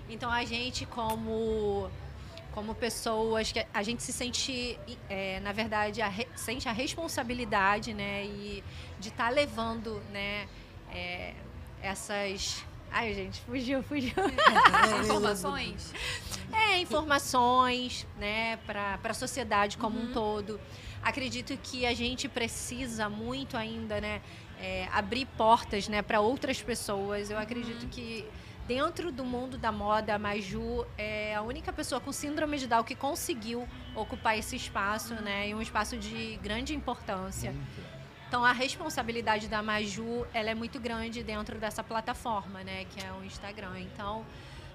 Então 0.08 0.30
a 0.30 0.44
gente, 0.44 0.86
como, 0.86 1.90
como 2.54 2.72
pessoas, 2.74 3.50
que 3.50 3.66
a 3.74 3.82
gente 3.82 4.02
se 4.02 4.12
sente, 4.12 4.78
é, 5.10 5.40
na 5.40 5.50
verdade, 5.52 6.00
a 6.00 6.08
re- 6.08 6.28
sente 6.36 6.68
a 6.68 6.72
responsabilidade, 6.72 7.92
né? 7.92 8.24
E 8.24 8.62
de 9.00 9.08
estar 9.08 9.28
levando, 9.30 10.00
né? 10.12 10.46
é, 10.94 11.34
essas. 11.82 12.64
Ai, 12.90 13.12
gente, 13.12 13.40
fugiu, 13.40 13.82
fugiu. 13.82 14.12
Informações. 15.02 15.92
É, 16.52 16.78
informações, 16.78 18.06
né, 18.16 18.56
para 18.58 18.98
a 19.02 19.14
sociedade 19.14 19.76
como 19.76 19.98
um 20.00 20.12
todo. 20.12 20.60
Acredito 21.02 21.56
que 21.60 21.84
a 21.84 21.92
gente 21.92 22.28
precisa 22.28 23.08
muito 23.08 23.56
ainda, 23.56 24.00
né, 24.00 24.22
é, 24.60 24.88
abrir 24.92 25.26
portas, 25.36 25.88
né, 25.88 26.02
para 26.02 26.20
outras 26.20 26.62
pessoas. 26.62 27.30
Eu 27.30 27.38
acredito 27.38 27.88
que 27.88 28.24
dentro 28.66 29.12
do 29.12 29.24
mundo 29.24 29.58
da 29.58 29.70
moda, 29.70 30.14
a 30.14 30.18
Maju 30.18 30.86
é 30.96 31.34
a 31.34 31.42
única 31.42 31.72
pessoa 31.72 32.00
com 32.00 32.12
síndrome 32.12 32.58
de 32.58 32.66
Down 32.66 32.82
que 32.82 32.94
conseguiu 32.94 33.68
ocupar 33.94 34.38
esse 34.38 34.56
espaço, 34.56 35.14
né, 35.14 35.48
e 35.48 35.54
um 35.54 35.60
espaço 35.60 35.96
de 35.96 36.36
grande 36.42 36.74
importância. 36.74 37.54
Então 38.28 38.44
a 38.44 38.52
responsabilidade 38.52 39.48
da 39.48 39.62
Maju, 39.62 40.26
ela 40.32 40.50
é 40.50 40.54
muito 40.54 40.80
grande 40.80 41.22
dentro 41.22 41.58
dessa 41.58 41.84
plataforma, 41.84 42.64
né, 42.64 42.84
que 42.86 43.04
é 43.04 43.12
o 43.12 43.24
Instagram. 43.24 43.78
Então, 43.80 44.24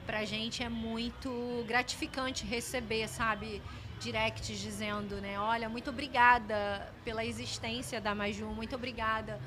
pra 0.05 0.23
gente 0.23 0.63
é 0.63 0.69
muito 0.69 1.65
gratificante 1.67 2.45
receber, 2.45 3.07
sabe, 3.07 3.61
directs 3.99 4.59
dizendo, 4.59 5.15
né, 5.15 5.39
olha, 5.39 5.67
muito 5.67 5.89
obrigada 5.89 6.91
pela 7.03 7.25
existência 7.25 7.99
da 7.99 8.15
Maju, 8.15 8.45
muito 8.47 8.75
obrigada 8.75 9.39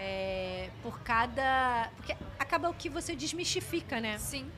é, 0.00 0.70
por 0.82 0.98
cada, 1.00 1.90
porque 1.96 2.16
acaba 2.38 2.70
o 2.70 2.74
que 2.74 2.88
você 2.88 3.14
desmistifica, 3.14 4.00
né? 4.00 4.16
Sim. 4.18 4.50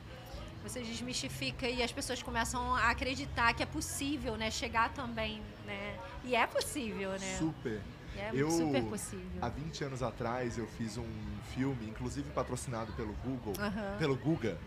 Você 0.63 0.79
desmistifica 0.81 1.67
e 1.67 1.83
as 1.83 1.91
pessoas 1.91 2.23
começam 2.23 2.73
a 2.73 2.89
acreditar 2.89 3.53
que 3.53 3.61
é 3.61 3.65
possível, 3.65 4.37
né, 4.37 4.49
chegar 4.49 4.93
também, 4.93 5.41
né? 5.65 5.99
E 6.23 6.33
é 6.33 6.47
possível, 6.47 7.11
né? 7.11 7.35
Super. 7.37 7.81
E 8.15 8.19
É 8.19 8.31
Eu- 8.33 8.49
super 8.49 8.81
possível. 8.83 9.41
Há 9.41 9.49
20 9.49 9.83
anos 9.83 10.01
atrás 10.01 10.57
eu 10.57 10.65
fiz 10.77 10.97
um 10.97 11.07
filme, 11.53 11.89
inclusive 11.89 12.29
patrocinado 12.29 12.93
pelo 12.93 13.11
Google, 13.25 13.53
pelo 13.99 14.15
Guga, 14.15 14.57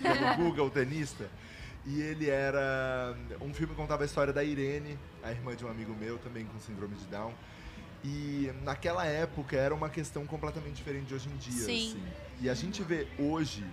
pelo 0.00 0.34
Guga, 0.36 0.62
o 0.64 0.70
tenista. 0.70 1.28
E 1.84 2.00
ele 2.00 2.30
era 2.30 3.14
um 3.40 3.52
filme 3.52 3.74
que 3.74 3.80
contava 3.80 4.04
a 4.04 4.06
história 4.06 4.32
da 4.32 4.42
Irene, 4.44 4.98
a 5.22 5.30
irmã 5.30 5.54
de 5.54 5.64
um 5.64 5.68
amigo 5.70 5.94
meu, 5.94 6.16
também 6.18 6.46
com 6.46 6.58
síndrome 6.60 6.94
de 6.96 7.04
Down. 7.06 7.34
E 8.02 8.50
naquela 8.62 9.04
época 9.04 9.56
era 9.56 9.74
uma 9.74 9.90
questão 9.90 10.26
completamente 10.26 10.76
diferente 10.76 11.06
de 11.06 11.14
hoje 11.14 11.28
em 11.28 11.36
dia. 11.36 11.64
Sim. 11.64 11.90
assim. 11.90 12.02
E 12.40 12.48
a 12.48 12.54
gente 12.54 12.82
vê 12.82 13.06
hoje, 13.18 13.64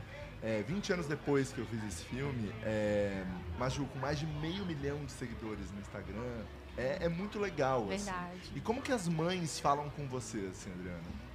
é, 0.44 0.62
20 0.64 0.94
anos 0.94 1.08
depois 1.08 1.54
que 1.54 1.60
eu 1.60 1.66
fiz 1.66 1.84
esse 1.86 2.04
filme, 2.06 2.52
é, 2.64 3.24
Maju 3.58 3.86
com 3.86 4.00
mais 4.00 4.20
de 4.20 4.26
meio 4.26 4.66
milhão 4.66 5.04
de 5.06 5.12
seguidores 5.12 5.72
no 5.72 5.80
Instagram, 5.80 6.44
é, 6.78 7.06
é 7.06 7.10
muito 7.10 7.40
legal. 7.40 7.84
assim. 7.90 8.04
Verdade. 8.04 8.52
E 8.56 8.60
como 8.60 8.82
que 8.82 8.92
as 8.92 9.08
mães 9.08 9.60
falam 9.60 9.90
com 9.92 10.06
você, 10.08 10.50
assim, 10.52 10.72
Adriana? 10.72 11.28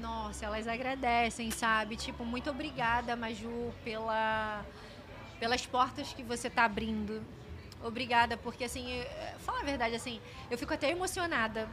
Nossa, 0.00 0.44
elas 0.44 0.68
agradecem, 0.68 1.50
sabe? 1.50 1.96
Tipo, 1.96 2.24
muito 2.24 2.50
obrigada, 2.50 3.16
Maju, 3.16 3.72
pela, 3.82 4.64
pelas 5.40 5.64
portas 5.64 6.12
que 6.12 6.22
você 6.22 6.50
tá 6.50 6.64
abrindo. 6.64 7.22
Obrigada, 7.82 8.36
porque 8.36 8.64
assim, 8.64 9.02
fala 9.40 9.60
a 9.60 9.64
verdade, 9.64 9.94
assim, 9.94 10.20
eu 10.50 10.58
fico 10.58 10.74
até 10.74 10.90
emocionada. 10.90 11.68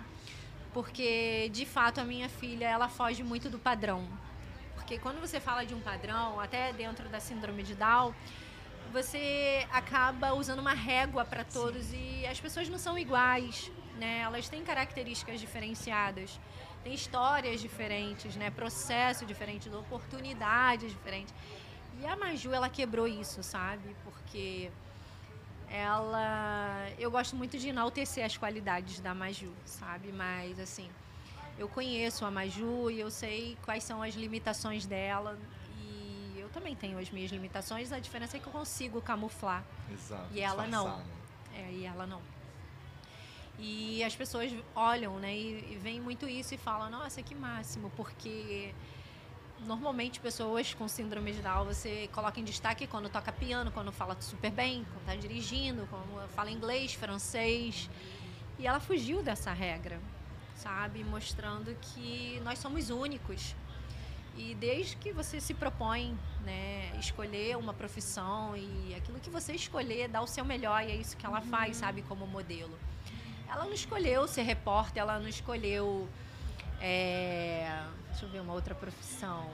Porque, 0.74 1.50
de 1.52 1.66
fato, 1.66 2.00
a 2.00 2.04
minha 2.04 2.30
filha, 2.30 2.66
ela 2.66 2.88
foge 2.88 3.24
muito 3.24 3.50
do 3.50 3.60
padrão. 3.60 4.08
Porque 4.76 4.98
quando 4.98 5.20
você 5.20 5.40
fala 5.40 5.66
de 5.66 5.74
um 5.74 5.80
padrão, 5.80 6.40
até 6.40 6.72
dentro 6.74 7.10
da 7.10 7.20
síndrome 7.20 7.64
de 7.64 7.76
Down, 7.76 8.14
você 8.92 9.66
acaba 9.72 10.34
usando 10.34 10.60
uma 10.60 10.74
régua 10.74 11.24
para 11.24 11.44
todos 11.44 11.94
e 11.94 12.26
as 12.26 12.40
pessoas 12.40 12.68
não 12.68 12.78
são 12.78 12.98
iguais, 12.98 13.72
né? 13.98 14.20
Elas 14.20 14.50
têm 14.50 14.64
características 14.64 15.40
diferenciadas. 15.40 16.40
tem 16.84 16.94
histórias 16.94 17.62
diferentes, 17.62 18.36
né? 18.36 18.50
Processo 18.50 19.26
diferente, 19.26 19.70
oportunidades 19.70 20.92
diferentes. 20.92 21.34
E 22.00 22.06
a 22.06 22.16
Maju, 22.16 22.52
ela 22.52 22.70
quebrou 22.70 23.08
isso, 23.08 23.44
sabe? 23.44 23.96
Porque 24.04 24.72
ela. 25.72 26.90
Eu 27.00 27.10
gosto 27.10 27.36
muito 27.36 27.58
de 27.58 27.70
enaltecer 27.70 28.26
as 28.26 28.38
qualidades 28.38 29.00
da 29.00 29.14
Maju, 29.16 29.54
sabe? 29.66 30.12
Mas, 30.12 30.60
assim, 30.60 30.90
eu 31.58 31.68
conheço 31.70 32.26
a 32.26 32.32
Maju 32.32 32.92
e 32.92 33.00
eu 33.00 33.10
sei 33.10 33.58
quais 33.64 33.84
são 33.84 34.04
as 34.04 34.14
limitações 34.16 34.86
dela. 34.86 35.40
E 35.80 36.36
eu 36.38 36.50
também 36.50 36.76
tenho 36.76 37.00
as 37.00 37.10
minhas 37.10 37.32
limitações, 37.32 37.92
a 37.92 38.00
diferença 38.00 38.38
é 38.38 38.40
que 38.40 38.48
eu 38.48 38.52
consigo 38.52 39.02
camuflar. 39.02 39.64
Exato. 39.92 40.28
E 40.32 40.42
ela 40.42 40.68
não. 40.68 40.98
né? 40.98 41.06
É, 41.56 41.72
e 41.72 41.86
ela 41.86 42.06
não. 42.06 42.22
E 43.58 44.04
as 44.04 44.16
pessoas 44.16 44.52
olham, 44.76 45.20
né, 45.20 45.36
e, 45.36 45.74
e 45.74 45.78
veem 45.78 46.02
muito 46.02 46.28
isso 46.28 46.56
e 46.56 46.58
falam, 46.58 46.90
nossa, 46.90 47.22
que 47.22 47.36
máximo, 47.36 47.92
porque 47.96 48.74
normalmente 49.66 50.20
pessoas 50.20 50.74
com 50.74 50.88
síndrome 50.88 51.32
de 51.34 51.42
Down 51.42 51.66
você 51.66 52.10
coloca 52.12 52.40
em 52.40 52.44
destaque 52.44 52.88
quando 52.88 53.10
toca 53.10 53.32
piano, 53.32 53.72
quando 53.72 53.92
fala 53.92 54.16
super 54.20 54.52
bem, 54.52 54.86
quando 54.86 55.02
está 55.02 55.16
dirigindo, 55.16 55.88
quando 55.90 56.28
fala 56.30 56.50
inglês, 56.50 56.94
francês. 56.94 57.90
E 58.58 58.68
ela 58.68 58.80
fugiu 58.80 59.24
dessa 59.24 59.52
regra, 59.52 60.00
sabe? 60.56 61.04
Mostrando 61.04 61.76
que 61.82 62.40
nós 62.44 62.60
somos 62.60 62.90
únicos. 62.90 63.56
E 64.38 64.56
desde 64.56 64.96
que 64.96 65.12
você 65.12 65.42
se 65.42 65.54
propõe, 65.54 66.18
né, 66.44 66.92
escolher 66.98 67.58
uma 67.58 67.74
profissão 67.74 68.56
e 68.56 68.96
aquilo 68.96 69.20
que 69.20 69.30
você 69.30 69.54
escolher, 69.54 70.08
dá 70.08 70.22
o 70.22 70.28
seu 70.28 70.46
melhor, 70.46 70.82
e 70.84 70.92
é 70.92 70.96
isso 70.96 71.18
que 71.18 71.26
ela 71.26 71.42
faz, 71.42 71.78
sabe, 71.78 72.02
como 72.04 72.26
modelo. 72.26 72.78
Ela 73.50 73.66
não 73.66 73.74
escolheu 73.74 74.28
ser 74.28 74.44
repórter, 74.44 75.02
ela 75.02 75.20
não 75.20 75.28
escolheu. 75.28 76.08
É, 76.82 77.84
deixa 78.10 78.26
eu 78.26 78.30
ver 78.30 78.40
uma 78.42 78.54
outra 78.54 78.74
profissão. 78.76 79.50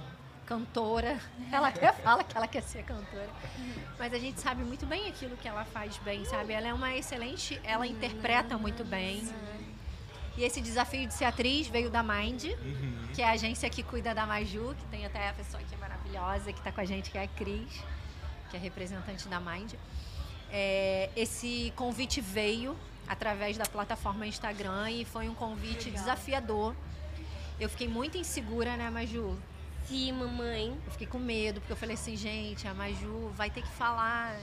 Cantora. 0.46 1.20
Ela 1.52 1.68
até 1.68 1.92
fala 1.92 2.24
que 2.24 2.38
ela 2.38 2.48
quer 2.48 2.62
ser 2.64 2.82
cantora. 2.84 3.30
Mas 4.00 4.14
a 4.14 4.18
gente 4.18 4.40
sabe 4.40 4.64
muito 4.64 4.86
bem 4.86 5.08
aquilo 5.10 5.36
que 5.36 5.46
ela 5.48 5.66
faz 5.66 5.98
bem, 5.98 6.24
sabe? 6.24 6.54
Ela 6.54 6.70
é 6.70 6.74
uma 6.74 6.96
excelente. 6.96 7.60
Ela 7.66 7.86
interpreta 7.86 8.58
muito 8.58 8.86
bem. 8.86 9.28
E 10.38 10.44
esse 10.44 10.62
desafio 10.62 11.06
de 11.08 11.14
ser 11.14 11.26
atriz 11.26 11.68
veio 11.68 11.90
da 11.90 12.02
Mind, 12.02 12.44
Uhum. 12.46 13.08
que 13.14 13.22
é 13.22 13.28
a 13.28 13.32
agência 13.32 13.70
que 13.70 13.82
cuida 13.84 14.14
da 14.16 14.26
Maju, 14.26 14.74
que 14.78 14.86
tem 14.86 15.06
até 15.06 15.28
a 15.30 15.34
pessoa 15.34 15.62
que 15.64 15.74
é 15.74 15.78
maravilhosa, 15.78 16.54
que 16.54 16.60
está 16.60 16.72
com 16.72 16.80
a 16.80 16.86
gente, 16.86 17.10
que 17.10 17.18
é 17.18 17.24
a 17.24 17.28
Cris, 17.28 17.84
que 18.50 18.56
é 18.56 18.60
representante 18.60 19.28
da 19.28 19.40
Mind. 19.42 19.74
É, 20.52 21.10
esse 21.16 21.74
convite 21.76 22.22
veio 22.22 22.78
através 23.08 23.58
da 23.58 23.66
plataforma 23.66 24.26
Instagram 24.28 24.92
e 24.92 25.04
foi 25.04 25.28
um 25.28 25.34
convite 25.34 25.86
Legal. 25.90 26.04
desafiador. 26.04 26.76
Eu 27.60 27.70
fiquei 27.70 27.88
muito 27.88 28.18
insegura, 28.18 28.78
né, 28.78 28.90
Maju? 28.90 29.36
Sim, 29.86 30.12
mamãe. 30.12 30.78
Eu 30.86 30.92
fiquei 30.92 31.08
com 31.08 31.18
medo, 31.18 31.60
porque 31.60 31.74
eu 31.74 31.78
falei 31.78 31.96
assim, 31.96 32.16
gente, 32.16 32.68
a 32.68 32.74
Maju 32.74 33.30
vai 33.30 33.50
ter 33.50 33.64
que 33.64 33.70
falar. 33.70 34.38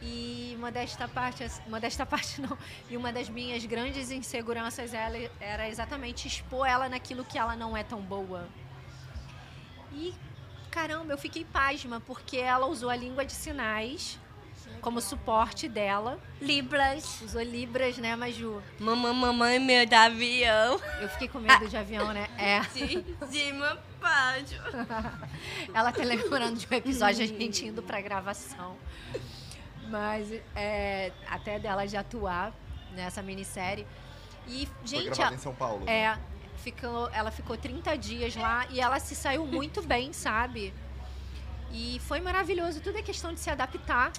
E 0.00 0.54
uma 0.56 0.70
desta 0.70 1.08
parte, 1.08 1.44
uma 1.66 1.80
desta 1.80 2.04
parte 2.06 2.40
não, 2.40 2.56
e 2.88 2.96
uma 2.96 3.12
das 3.12 3.28
minhas 3.28 3.64
grandes 3.64 4.10
inseguranças 4.10 4.94
ela, 4.94 5.16
era 5.40 5.68
exatamente 5.68 6.28
expor 6.28 6.66
ela 6.68 6.88
naquilo 6.88 7.24
que 7.24 7.38
ela 7.38 7.56
não 7.56 7.76
é 7.76 7.82
tão 7.82 8.00
boa. 8.00 8.46
E 9.92 10.14
caramba, 10.70 11.12
eu 11.12 11.18
fiquei 11.18 11.44
pasma, 11.44 12.00
porque 12.00 12.36
ela 12.36 12.66
usou 12.66 12.90
a 12.90 12.96
língua 12.96 13.24
de 13.24 13.32
sinais 13.32 14.20
como 14.86 15.00
suporte 15.00 15.68
dela. 15.68 16.16
Libras. 16.40 17.20
Usou 17.20 17.42
Libras, 17.42 17.98
né, 17.98 18.14
Maju? 18.14 18.62
Mamãe, 18.78 19.12
mamãe, 19.12 19.58
meu 19.58 19.84
de 19.84 19.96
avião. 19.96 20.80
Eu 21.00 21.08
fiquei 21.08 21.26
com 21.26 21.40
medo 21.40 21.68
de 21.68 21.76
avião, 21.76 22.12
né? 22.12 22.28
É. 22.38 22.60
De 22.70 23.04
cima, 23.28 23.76
baixo. 24.00 24.54
Ela 25.74 25.90
tá 25.90 26.04
lembrando 26.04 26.56
de 26.56 26.68
um 26.70 26.76
episódio 26.76 27.24
a 27.24 27.26
gente 27.26 27.66
indo 27.66 27.82
pra 27.82 28.00
gravação. 28.00 28.76
Mas 29.88 30.30
é, 30.54 31.10
até 31.28 31.58
dela 31.58 31.84
de 31.84 31.96
atuar 31.96 32.52
nessa 32.92 33.20
minissérie. 33.22 33.84
E, 34.46 34.66
Foi 34.66 34.86
gente, 34.86 35.20
a- 35.20 35.32
em 35.32 35.38
São 35.38 35.52
Paulo. 35.52 35.84
né? 35.84 35.92
é, 35.92 36.18
ficou, 36.58 37.10
ela 37.12 37.32
ficou 37.32 37.56
30 37.56 37.98
dias 37.98 38.36
lá 38.36 38.64
e 38.70 38.80
ela 38.80 39.00
se 39.00 39.16
saiu 39.16 39.44
muito 39.48 39.82
bem, 39.82 40.12
sabe? 40.12 40.72
E 41.72 42.00
foi 42.06 42.20
maravilhoso. 42.20 42.80
Tudo 42.80 42.98
é 42.98 43.02
questão 43.02 43.34
de 43.34 43.40
se 43.40 43.50
adaptar. 43.50 44.12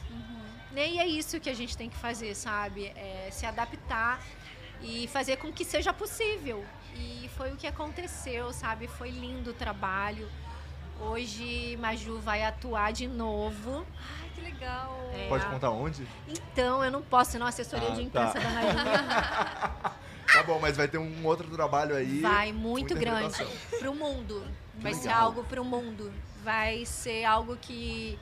Né? 0.77 0.89
E 0.89 0.99
é 0.99 1.07
isso 1.07 1.39
que 1.39 1.49
a 1.49 1.55
gente 1.55 1.75
tem 1.75 1.89
que 1.89 1.97
fazer, 1.97 2.35
sabe? 2.35 2.93
É 2.95 3.29
se 3.31 3.47
adaptar 3.47 4.21
e 4.79 5.07
fazer 5.07 5.37
com 5.37 5.51
que 5.51 5.65
seja 5.65 5.91
possível. 5.91 6.63
E 6.95 7.27
foi 7.35 7.51
o 7.51 7.55
que 7.57 7.65
aconteceu, 7.65 8.53
sabe? 8.53 8.87
Foi 8.87 9.09
lindo 9.09 9.49
o 9.49 9.53
trabalho. 9.53 10.29
Hoje 10.99 11.75
Maju 11.77 12.19
vai 12.19 12.43
atuar 12.43 12.93
de 12.93 13.07
novo. 13.07 13.85
Ai, 13.99 14.29
que 14.35 14.41
legal. 14.41 14.95
É. 15.15 15.27
Pode 15.27 15.47
contar 15.47 15.71
onde? 15.71 16.07
Então, 16.27 16.85
eu 16.85 16.91
não 16.91 17.01
posso, 17.01 17.31
senão 17.31 17.47
a 17.47 17.49
assessoria 17.49 17.89
Ah, 17.89 17.95
de 17.95 18.03
imprensa 18.03 18.33
tá. 18.33 18.39
da 18.39 18.49
Maju 18.51 19.97
Tá 20.33 20.43
bom, 20.43 20.59
mas 20.59 20.77
vai 20.77 20.87
ter 20.87 20.99
um 20.99 21.25
outro 21.25 21.47
trabalho 21.49 21.95
aí. 21.95 22.19
vai 22.19 22.51
muito 22.51 22.93
grande 22.93 23.43
pro 23.79 23.95
mundo. 23.95 24.45
Vai 24.75 24.93
ser 24.93 25.07
legal. 25.07 25.23
algo 25.23 25.43
pro 25.43 25.65
mundo. 25.65 26.13
Vai 26.43 26.85
ser 26.85 27.23
algo 27.25 27.55
que 27.57 28.19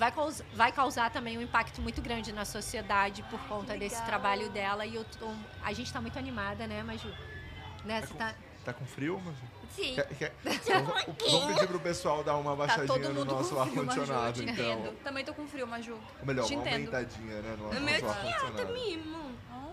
vai, 0.00 0.10
caus- 0.10 0.42
vai 0.54 0.72
causar 0.72 1.10
também 1.10 1.36
um 1.36 1.42
impacto 1.42 1.80
muito 1.82 2.00
grande 2.00 2.32
na 2.32 2.44
sociedade 2.46 3.22
por 3.24 3.38
conta 3.40 3.76
desse 3.76 4.02
trabalho 4.06 4.48
dela. 4.50 4.86
E 4.86 4.94
eu 4.96 5.04
tô- 5.04 5.30
a 5.62 5.72
gente 5.74 5.92
tá 5.92 6.00
muito 6.00 6.18
animada, 6.18 6.66
né, 6.66 6.82
Maju? 6.82 7.12
Né? 7.84 8.00
Você 8.00 8.14
tá, 8.14 8.34
Tá 8.64 8.72
com 8.74 8.84
frio, 8.84 9.18
Maju? 9.20 9.38
Sim. 9.74 9.94
Quer- 9.94 10.08
quer- 10.16 10.34
Vamos, 10.44 11.04
vamos 11.30 11.54
pedir 11.54 11.66
pro 11.66 11.80
pessoal 11.80 12.22
dar 12.24 12.36
uma 12.36 12.50
Tá 12.50 12.56
baixadinha 12.56 12.86
todo 13.08 13.12
no 13.14 13.24
nosso 13.24 13.58
ar-condicionado, 13.58 14.42
então. 14.42 14.52
entendo. 14.82 15.02
Também 15.02 15.24
tô 15.24 15.32
com 15.34 15.46
frio, 15.46 15.66
Maju. 15.66 15.94
Ou 16.20 16.26
melhor, 16.26 16.44
Te 16.46 16.54
uma 16.54 16.62
entendo. 16.62 16.74
aumentadinha, 16.94 17.40
né, 17.42 17.56
no 17.58 17.66
É 17.72 17.80
nosso 17.80 17.80
meu 18.00 18.10
ar-condicionado. 18.10 18.72
mimo. 18.74 19.30
Ó, 19.52 19.70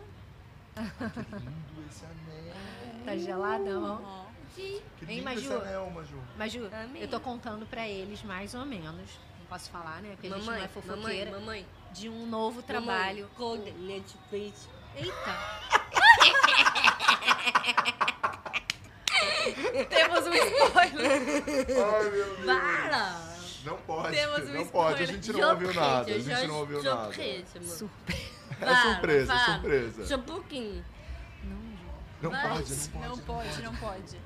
Lindo 0.80 1.88
esse 1.90 2.06
anel. 2.06 3.06
tá 3.06 3.18
geladão. 3.18 4.02
ó. 4.06 4.28
Sim. 4.56 4.82
Que 4.98 5.06
Hein, 5.12 5.20
lindo 5.20 5.30
esse 5.32 5.48
Maju? 5.50 5.62
anel, 5.62 5.90
Maju. 5.92 6.18
Maju, 6.38 6.70
Amei. 6.84 7.04
eu 7.04 7.08
tô 7.10 7.20
contando 7.20 7.66
pra 7.66 7.88
eles 7.88 8.24
mais 8.24 8.54
ou 8.56 8.66
menos. 8.66 9.10
Não 9.47 9.57
posso 9.57 9.69
falar, 9.69 10.01
né? 10.01 10.10
Porque 10.12 10.27
a 10.27 10.31
gente 10.31 10.45
não 10.45 10.53
é 10.53 10.57
Mamãe, 10.57 10.60
mamãe, 10.60 10.67
fofoqueira. 10.67 11.31
mamãe. 11.31 11.65
De 11.93 12.10
um 12.10 12.25
novo 12.25 12.62
trabalho. 12.62 13.29
Mamãe, 13.39 13.73
com 13.73 13.81
Netflix. 13.86 14.67
Eita! 14.93 15.07
Temos 19.89 20.27
um 20.27 20.33
spoiler. 20.33 21.12
Ai, 21.12 21.21
meu 22.10 22.25
Deus. 22.36 22.45
Para! 22.45 23.27
Não 23.63 23.77
pode, 23.77 24.15
Temos 24.17 24.49
um 24.49 24.53
não 24.53 24.65
pode. 24.67 25.01
A 25.01 25.03
spoiler. 25.03 25.07
gente 25.07 25.31
não 25.33 25.49
ouviu 25.49 25.73
nada. 25.73 26.12
A 26.12 26.19
gente 26.19 26.47
não 26.47 26.55
ouviu 26.60 26.83
nada. 26.83 27.13
Surpresa. 27.13 27.89
É 28.60 28.75
surpresa, 28.75 29.33
Para, 29.33 29.45
surpresa. 29.53 30.05
Só 30.07 30.15
um 30.15 30.21
pouquinho. 30.23 30.83
Não 32.21 32.31
Vai. 32.31 32.49
pode, 32.49 32.73
não 32.73 32.88
pode. 32.89 33.07
Não 33.07 33.17
pode, 33.19 33.62
não 33.63 33.75
pode. 33.77 34.17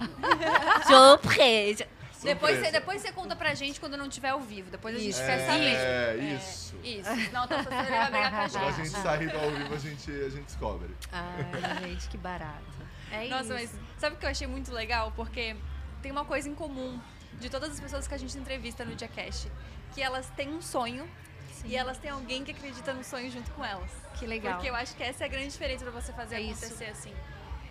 Surpresa. 0.88 1.86
Depois 2.22 2.58
você, 2.58 2.70
depois 2.70 3.00
você 3.02 3.12
conta 3.12 3.34
pra 3.36 3.54
gente 3.54 3.80
quando 3.80 3.96
não 3.96 4.08
tiver 4.08 4.28
ao 4.30 4.40
vivo. 4.40 4.70
Depois 4.70 4.94
a 4.94 4.98
gente 4.98 5.10
Isso. 5.10 5.20
quer 5.24 5.46
saber. 5.46 5.74
É, 5.74 6.16
isso. 6.36 6.76
Isso. 6.82 7.10
Não, 7.32 7.44
então 7.44 7.62
você 7.62 7.70
vai 7.70 8.10
brigar 8.10 8.30
com 8.30 8.36
a 8.36 8.48
Quando 8.50 8.56
a 8.64 8.70
gente. 8.72 8.88
gente 8.88 9.02
sair 9.02 9.28
do 9.30 9.38
ao 9.38 9.50
vivo, 9.50 9.74
a 9.74 9.78
gente, 9.78 10.10
a 10.10 10.28
gente 10.28 10.44
descobre. 10.44 10.88
Ai, 11.12 11.88
gente, 11.88 12.08
que 12.08 12.18
barato. 12.18 12.64
É 13.10 13.26
Nossa, 13.28 13.54
mas 13.54 13.72
isso. 13.72 13.80
sabe 13.98 14.16
o 14.16 14.18
que 14.18 14.24
eu 14.26 14.30
achei 14.30 14.46
muito 14.46 14.72
legal? 14.72 15.12
Porque 15.16 15.56
tem 16.02 16.12
uma 16.12 16.24
coisa 16.24 16.48
em 16.48 16.54
comum 16.54 17.00
de 17.40 17.48
todas 17.50 17.70
as 17.70 17.80
pessoas 17.80 18.06
que 18.06 18.14
a 18.14 18.18
gente 18.18 18.36
entrevista 18.38 18.84
no 18.84 18.94
Diacast. 18.94 19.50
Que 19.94 20.02
elas 20.02 20.28
têm 20.36 20.48
um 20.50 20.62
sonho 20.62 21.08
Sim. 21.52 21.68
e 21.68 21.76
elas 21.76 21.98
têm 21.98 22.10
alguém 22.10 22.44
que 22.44 22.52
acredita 22.52 22.92
no 22.92 23.02
sonho 23.02 23.30
junto 23.30 23.50
com 23.52 23.64
elas. 23.64 23.90
Que 24.18 24.26
legal. 24.26 24.54
Porque 24.54 24.68
eu 24.70 24.74
acho 24.74 24.94
que 24.94 25.02
essa 25.02 25.24
é 25.24 25.26
a 25.26 25.28
grande 25.28 25.48
diferença 25.48 25.84
pra 25.84 25.92
você 26.00 26.12
fazer 26.12 26.36
É 26.36 26.40
isso. 26.40 26.64
acontecer 26.64 26.84
assim. 26.90 27.12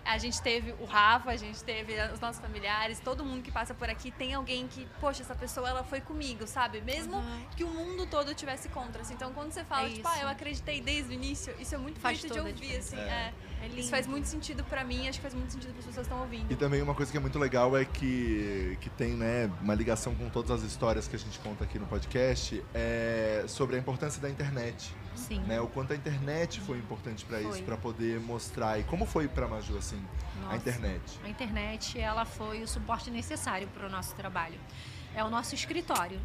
A 0.04 0.18
gente 0.18 0.40
teve 0.42 0.72
o 0.80 0.84
Rafa, 0.84 1.30
a 1.30 1.36
gente 1.36 1.62
teve 1.62 1.94
os 2.12 2.20
nossos 2.20 2.40
familiares, 2.40 2.98
todo 3.00 3.24
mundo 3.24 3.42
que 3.42 3.50
passa 3.52 3.74
por 3.74 3.88
aqui 3.88 4.10
tem 4.10 4.34
alguém 4.34 4.66
que, 4.66 4.86
poxa, 5.00 5.22
essa 5.22 5.34
pessoa 5.34 5.68
ela 5.68 5.84
foi 5.84 6.00
comigo, 6.00 6.46
sabe? 6.46 6.80
Mesmo 6.80 7.16
Uhum. 7.16 7.42
que 7.56 7.64
o 7.64 7.68
mundo 7.68 8.06
todo 8.06 8.34
tivesse 8.34 8.68
contra. 8.68 9.02
assim. 9.02 9.14
Então 9.14 9.32
quando 9.32 9.52
você 9.52 9.64
fala, 9.64 9.86
É 9.88 9.90
tipo, 9.90 10.08
ah, 10.08 10.18
eu 10.20 10.28
acreditei 10.28 10.80
desde 10.80 11.10
o 11.10 11.14
início, 11.14 11.54
isso 11.58 11.74
é 11.74 11.78
muito 11.78 12.00
Faz 12.00 12.18
bonito 12.18 12.32
de 12.34 12.40
ouvir, 12.40 12.76
assim. 12.76 12.96
É. 12.98 13.00
é. 13.00 13.34
É. 13.62 13.66
Isso 13.78 13.90
faz 13.90 14.06
muito 14.06 14.26
sentido 14.26 14.64
pra 14.64 14.82
mim, 14.82 15.06
acho 15.06 15.18
que 15.18 15.22
faz 15.22 15.34
muito 15.34 15.52
sentido 15.52 15.70
para 15.72 15.80
as 15.80 15.86
pessoas 15.86 16.06
que 16.06 16.12
estão 16.12 16.20
ouvindo. 16.22 16.50
E 16.50 16.56
também 16.56 16.80
uma 16.80 16.94
coisa 16.94 17.12
que 17.12 17.18
é 17.18 17.20
muito 17.20 17.38
legal 17.38 17.76
é 17.76 17.84
que, 17.84 18.78
que 18.80 18.88
tem 18.88 19.12
né, 19.12 19.50
uma 19.60 19.74
ligação 19.74 20.14
com 20.14 20.30
todas 20.30 20.50
as 20.50 20.62
histórias 20.62 21.06
que 21.06 21.14
a 21.14 21.18
gente 21.18 21.38
conta 21.40 21.64
aqui 21.64 21.78
no 21.78 21.86
podcast 21.86 22.64
é 22.72 23.44
sobre 23.46 23.76
a 23.76 23.78
importância 23.78 24.20
da 24.20 24.30
internet. 24.30 24.94
Sim. 25.14 25.40
Né? 25.40 25.60
O 25.60 25.66
quanto 25.66 25.92
a 25.92 25.96
internet 25.96 26.58
foi 26.60 26.78
importante 26.78 27.24
para 27.26 27.42
isso, 27.42 27.62
para 27.64 27.76
poder 27.76 28.18
mostrar. 28.20 28.78
E 28.78 28.84
como 28.84 29.04
foi 29.04 29.28
para 29.28 29.46
Maju, 29.46 29.76
assim, 29.76 29.99
Nossa. 30.42 30.54
a 30.54 30.56
internet? 30.56 31.20
A 31.24 31.28
internet, 31.28 32.00
ela 32.00 32.24
foi 32.24 32.62
o 32.62 32.68
suporte 32.68 33.10
necessário 33.10 33.68
para 33.68 33.86
o 33.86 33.90
nosso 33.90 34.14
trabalho. 34.14 34.58
É 35.14 35.22
o 35.24 35.30
nosso 35.30 35.54
escritório. 35.54 36.18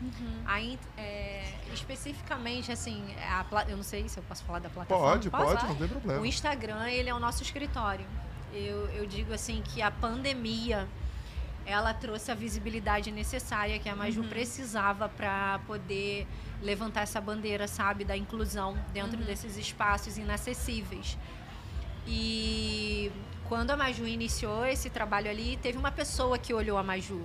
Uhum. 0.00 0.42
Aí, 0.46 0.78
é, 0.96 1.44
especificamente, 1.72 2.72
assim, 2.72 3.04
a 3.28 3.44
eu 3.68 3.76
não 3.76 3.84
sei 3.84 4.08
se 4.08 4.18
eu 4.18 4.22
posso 4.24 4.42
falar 4.44 4.58
da 4.58 4.68
plataforma. 4.68 5.12
Pode, 5.12 5.30
Posso? 5.30 5.54
pode, 5.54 5.66
não 5.68 5.74
tem 5.76 5.86
O 5.86 5.90
problema. 5.90 6.26
Instagram, 6.26 6.88
ele 6.88 7.08
é 7.08 7.14
o 7.14 7.20
nosso 7.20 7.42
escritório. 7.42 8.04
Eu, 8.52 8.88
eu 8.90 9.06
digo 9.06 9.32
assim 9.32 9.62
que 9.62 9.80
a 9.80 9.90
pandemia 9.90 10.88
ela 11.64 11.94
trouxe 11.94 12.32
a 12.32 12.34
visibilidade 12.34 13.12
necessária 13.12 13.78
que 13.78 13.88
a 13.88 13.94
Maju 13.94 14.22
Uhum. 14.22 14.28
precisava 14.28 15.08
para 15.08 15.60
poder 15.66 16.26
levantar 16.60 17.02
essa 17.02 17.20
bandeira, 17.20 17.68
sabe, 17.68 18.04
da 18.04 18.16
inclusão 18.16 18.76
dentro 18.92 19.18
Uhum. 19.20 19.24
desses 19.24 19.56
espaços 19.56 20.18
inacessíveis. 20.18 21.16
E 22.06 23.10
quando 23.48 23.70
a 23.70 23.76
Maju 23.76 24.06
iniciou 24.06 24.64
esse 24.66 24.90
trabalho 24.90 25.30
ali, 25.30 25.58
teve 25.62 25.78
uma 25.78 25.90
pessoa 25.90 26.38
que 26.38 26.52
olhou 26.52 26.78
a 26.78 26.82
Maju, 26.82 27.24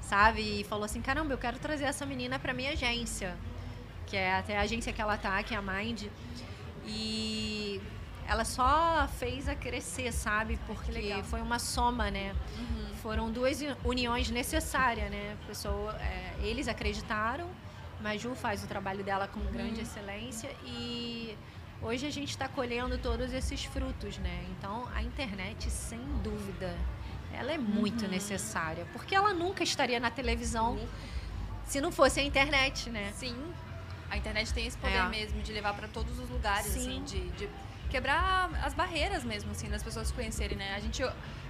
sabe, 0.00 0.60
e 0.60 0.64
falou 0.64 0.84
assim: 0.84 1.00
"Caramba, 1.00 1.32
eu 1.32 1.38
quero 1.38 1.58
trazer 1.58 1.84
essa 1.84 2.04
menina 2.04 2.38
para 2.38 2.52
minha 2.52 2.72
agência", 2.72 3.36
que 4.06 4.16
é 4.16 4.36
até 4.36 4.58
a 4.58 4.62
agência 4.62 4.92
que 4.92 5.00
ela 5.00 5.16
tá, 5.16 5.42
que 5.42 5.54
é 5.54 5.56
a 5.56 5.62
Mind. 5.62 6.04
E 6.84 7.80
ela 8.26 8.44
só 8.44 9.08
fez 9.18 9.48
a 9.48 9.54
crescer, 9.54 10.12
sabe? 10.12 10.58
Porque 10.66 11.14
foi 11.24 11.40
uma 11.40 11.58
soma, 11.58 12.10
né? 12.10 12.34
Uhum. 12.58 12.94
Foram 13.02 13.30
duas 13.30 13.60
uniões 13.84 14.30
necessárias, 14.30 15.10
né? 15.10 15.36
Pessoa, 15.46 15.96
é, 16.00 16.34
eles 16.42 16.68
acreditaram, 16.68 17.48
Maju 18.00 18.34
faz 18.34 18.64
o 18.64 18.66
trabalho 18.66 19.04
dela 19.04 19.28
com 19.28 19.40
grande 19.52 19.80
excelência 19.82 20.50
e 20.64 21.36
hoje 21.82 22.06
a 22.06 22.10
gente 22.10 22.30
está 22.30 22.48
colhendo 22.48 22.98
todos 22.98 23.32
esses 23.32 23.64
frutos, 23.64 24.18
né? 24.18 24.44
Então 24.50 24.86
a 24.94 25.02
internet, 25.02 25.70
sem 25.70 26.00
dúvida, 26.22 26.76
ela 27.32 27.52
é 27.52 27.58
muito 27.58 28.06
necessária, 28.08 28.86
porque 28.92 29.14
ela 29.14 29.32
nunca 29.32 29.62
estaria 29.62 30.00
na 30.00 30.10
televisão 30.10 30.78
se 31.66 31.80
não 31.80 31.92
fosse 31.92 32.20
a 32.20 32.22
internet, 32.22 32.90
né? 32.90 33.12
Sim. 33.14 33.36
A 34.10 34.16
internet 34.16 34.52
tem 34.52 34.66
esse 34.66 34.76
poder 34.76 34.96
É. 34.96 35.08
mesmo 35.08 35.40
de 35.40 35.52
levar 35.52 35.74
para 35.74 35.86
todos 35.86 36.18
os 36.18 36.28
lugares, 36.28 36.66
Sim. 36.66 36.80
assim, 36.80 37.04
de, 37.04 37.28
de 37.30 37.48
quebrar 37.88 38.50
as 38.64 38.74
barreiras 38.74 39.22
mesmo, 39.24 39.52
assim, 39.52 39.68
das 39.68 39.82
pessoas 39.82 40.08
se 40.08 40.14
conhecerem, 40.14 40.58
né? 40.58 40.74
A 40.74 40.80
gente 40.80 41.02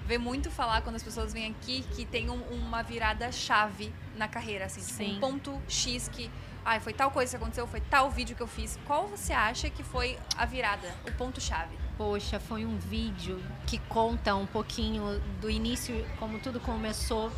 vê 0.06 0.18
muito 0.18 0.50
falar 0.50 0.82
quando 0.82 0.96
as 0.96 1.02
pessoas 1.02 1.32
vêm 1.32 1.50
aqui 1.50 1.82
que 1.94 2.04
tem 2.04 2.28
um- 2.28 2.42
uma 2.52 2.82
virada 2.82 3.32
chave 3.32 3.92
na 4.14 4.28
carreira, 4.28 4.66
assim, 4.66 4.80
tipo, 4.80 4.92
Sim. 4.92 5.16
um 5.16 5.20
ponto 5.20 5.62
X 5.68 6.08
que, 6.08 6.30
ai, 6.64 6.80
foi 6.80 6.92
tal 6.92 7.10
coisa 7.10 7.30
que 7.30 7.42
aconteceu, 7.42 7.66
foi 7.66 7.80
tal 7.80 8.10
vídeo 8.10 8.36
que 8.36 8.42
eu 8.42 8.46
fiz. 8.46 8.78
Qual 8.86 9.06
você 9.06 9.32
acha 9.32 9.70
que 9.70 9.82
foi 9.82 10.18
a 10.36 10.44
virada, 10.44 10.94
o 11.06 11.12
ponto 11.12 11.40
chave? 11.40 11.76
Poxa, 11.96 12.40
foi 12.40 12.64
um 12.64 12.78
vídeo 12.78 13.42
que 13.66 13.78
conta 13.78 14.34
um 14.34 14.46
pouquinho 14.46 15.20
do 15.40 15.50
início, 15.50 16.06
como 16.18 16.38
tudo 16.38 16.58
começou, 16.60 17.30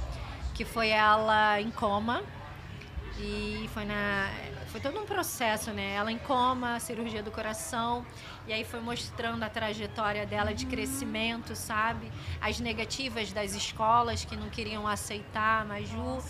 que 0.54 0.64
foi 0.64 0.88
ela 0.90 1.60
em 1.60 1.70
coma. 1.70 2.22
E 3.18 3.68
foi 3.74 3.84
na. 3.84 4.30
Foi 4.68 4.80
todo 4.80 4.98
um 4.98 5.04
processo, 5.04 5.70
né? 5.70 5.94
Ela 5.94 6.10
em 6.10 6.18
coma, 6.18 6.80
cirurgia 6.80 7.22
do 7.22 7.30
coração. 7.30 8.06
E 8.46 8.52
aí 8.52 8.64
foi 8.64 8.80
mostrando 8.80 9.42
a 9.42 9.48
trajetória 9.50 10.24
dela 10.26 10.54
de 10.54 10.64
crescimento, 10.64 11.54
sabe? 11.54 12.10
As 12.40 12.58
negativas 12.58 13.30
das 13.32 13.54
escolas 13.54 14.24
que 14.24 14.34
não 14.34 14.48
queriam 14.48 14.86
aceitar 14.86 15.62
a 15.62 15.64
Maju. 15.64 16.22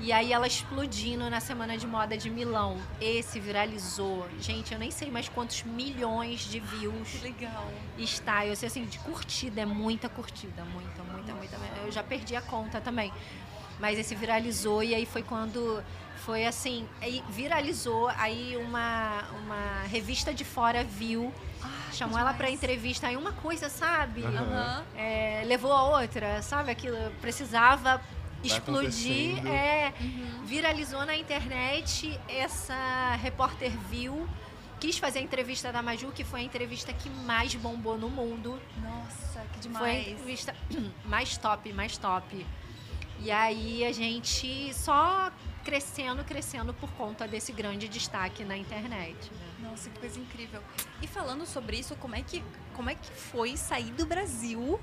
E 0.00 0.12
aí 0.12 0.32
ela 0.32 0.46
explodindo 0.46 1.28
na 1.28 1.40
Semana 1.40 1.76
de 1.76 1.86
Moda 1.86 2.16
de 2.16 2.30
Milão. 2.30 2.78
Esse 3.00 3.40
viralizou. 3.40 4.28
Gente, 4.40 4.72
eu 4.72 4.78
nem 4.78 4.90
sei 4.90 5.10
mais 5.10 5.28
quantos 5.28 5.64
milhões 5.64 6.40
de 6.40 6.60
views 6.60 7.20
legal. 7.20 7.68
está. 7.98 8.46
Eu 8.46 8.54
sei 8.54 8.68
assim, 8.68 8.84
de 8.84 8.98
curtida, 9.00 9.60
é 9.62 9.66
muita 9.66 10.08
curtida, 10.08 10.64
muita, 10.64 11.02
muita, 11.02 11.34
muita. 11.34 11.56
Eu 11.84 11.90
já 11.90 12.02
perdi 12.02 12.36
a 12.36 12.42
conta 12.42 12.80
também. 12.80 13.12
Mas 13.80 13.98
esse 13.98 14.14
viralizou 14.14 14.82
e 14.82 14.94
aí 14.94 15.06
foi 15.06 15.22
quando 15.22 15.82
foi 16.28 16.44
assim, 16.44 16.86
aí 17.00 17.22
viralizou, 17.30 18.08
aí 18.08 18.56
uma, 18.56 19.24
uma 19.40 19.82
revista 19.84 20.34
de 20.34 20.44
fora 20.44 20.82
viu, 20.84 21.32
chamou 21.92 22.18
ela 22.18 22.34
para 22.34 22.50
entrevista, 22.50 23.06
aí 23.06 23.16
uma 23.16 23.32
coisa, 23.32 23.68
sabe? 23.68 24.24
Aham. 24.24 24.84
É, 24.96 25.42
levou 25.46 25.72
a 25.72 26.00
outra, 26.00 26.42
sabe? 26.42 26.70
Aquilo 26.70 26.98
precisava 27.20 28.00
explodir, 28.42 29.46
é, 29.46 29.92
viralizou 30.44 31.04
na 31.04 31.16
internet, 31.16 32.18
essa 32.28 33.14
repórter 33.16 33.70
viu, 33.90 34.28
quis 34.80 34.98
fazer 34.98 35.18
a 35.18 35.22
entrevista 35.22 35.72
da 35.72 35.82
Maju, 35.82 36.12
que 36.12 36.24
foi 36.24 36.40
a 36.40 36.42
entrevista 36.42 36.92
que 36.92 37.08
mais 37.10 37.54
bombou 37.54 37.98
no 37.98 38.08
mundo. 38.08 38.60
Nossa, 38.82 39.40
que 39.52 39.68
Foi 39.68 39.90
a 39.90 39.92
demais. 39.94 40.08
entrevista 40.08 40.54
mais 41.04 41.36
top, 41.36 41.72
mais 41.72 41.96
top. 41.98 42.46
E 43.20 43.30
aí 43.32 43.84
a 43.84 43.90
gente 43.92 44.72
só 44.72 45.32
crescendo, 45.64 46.24
crescendo 46.24 46.72
por 46.72 46.88
conta 46.92 47.26
desse 47.26 47.52
grande 47.52 47.88
destaque 47.88 48.44
na 48.44 48.56
internet. 48.56 49.16
né? 49.32 49.68
Nossa, 49.68 49.90
que 49.90 49.98
coisa 49.98 50.18
incrível. 50.20 50.62
E 51.02 51.06
falando 51.08 51.44
sobre 51.44 51.76
isso, 51.78 51.96
como 51.96 52.14
é 52.14 52.22
que, 52.22 52.42
como 52.74 52.88
é 52.88 52.94
que 52.94 53.10
foi 53.10 53.56
sair 53.56 53.90
do 53.92 54.06
Brasil 54.06 54.80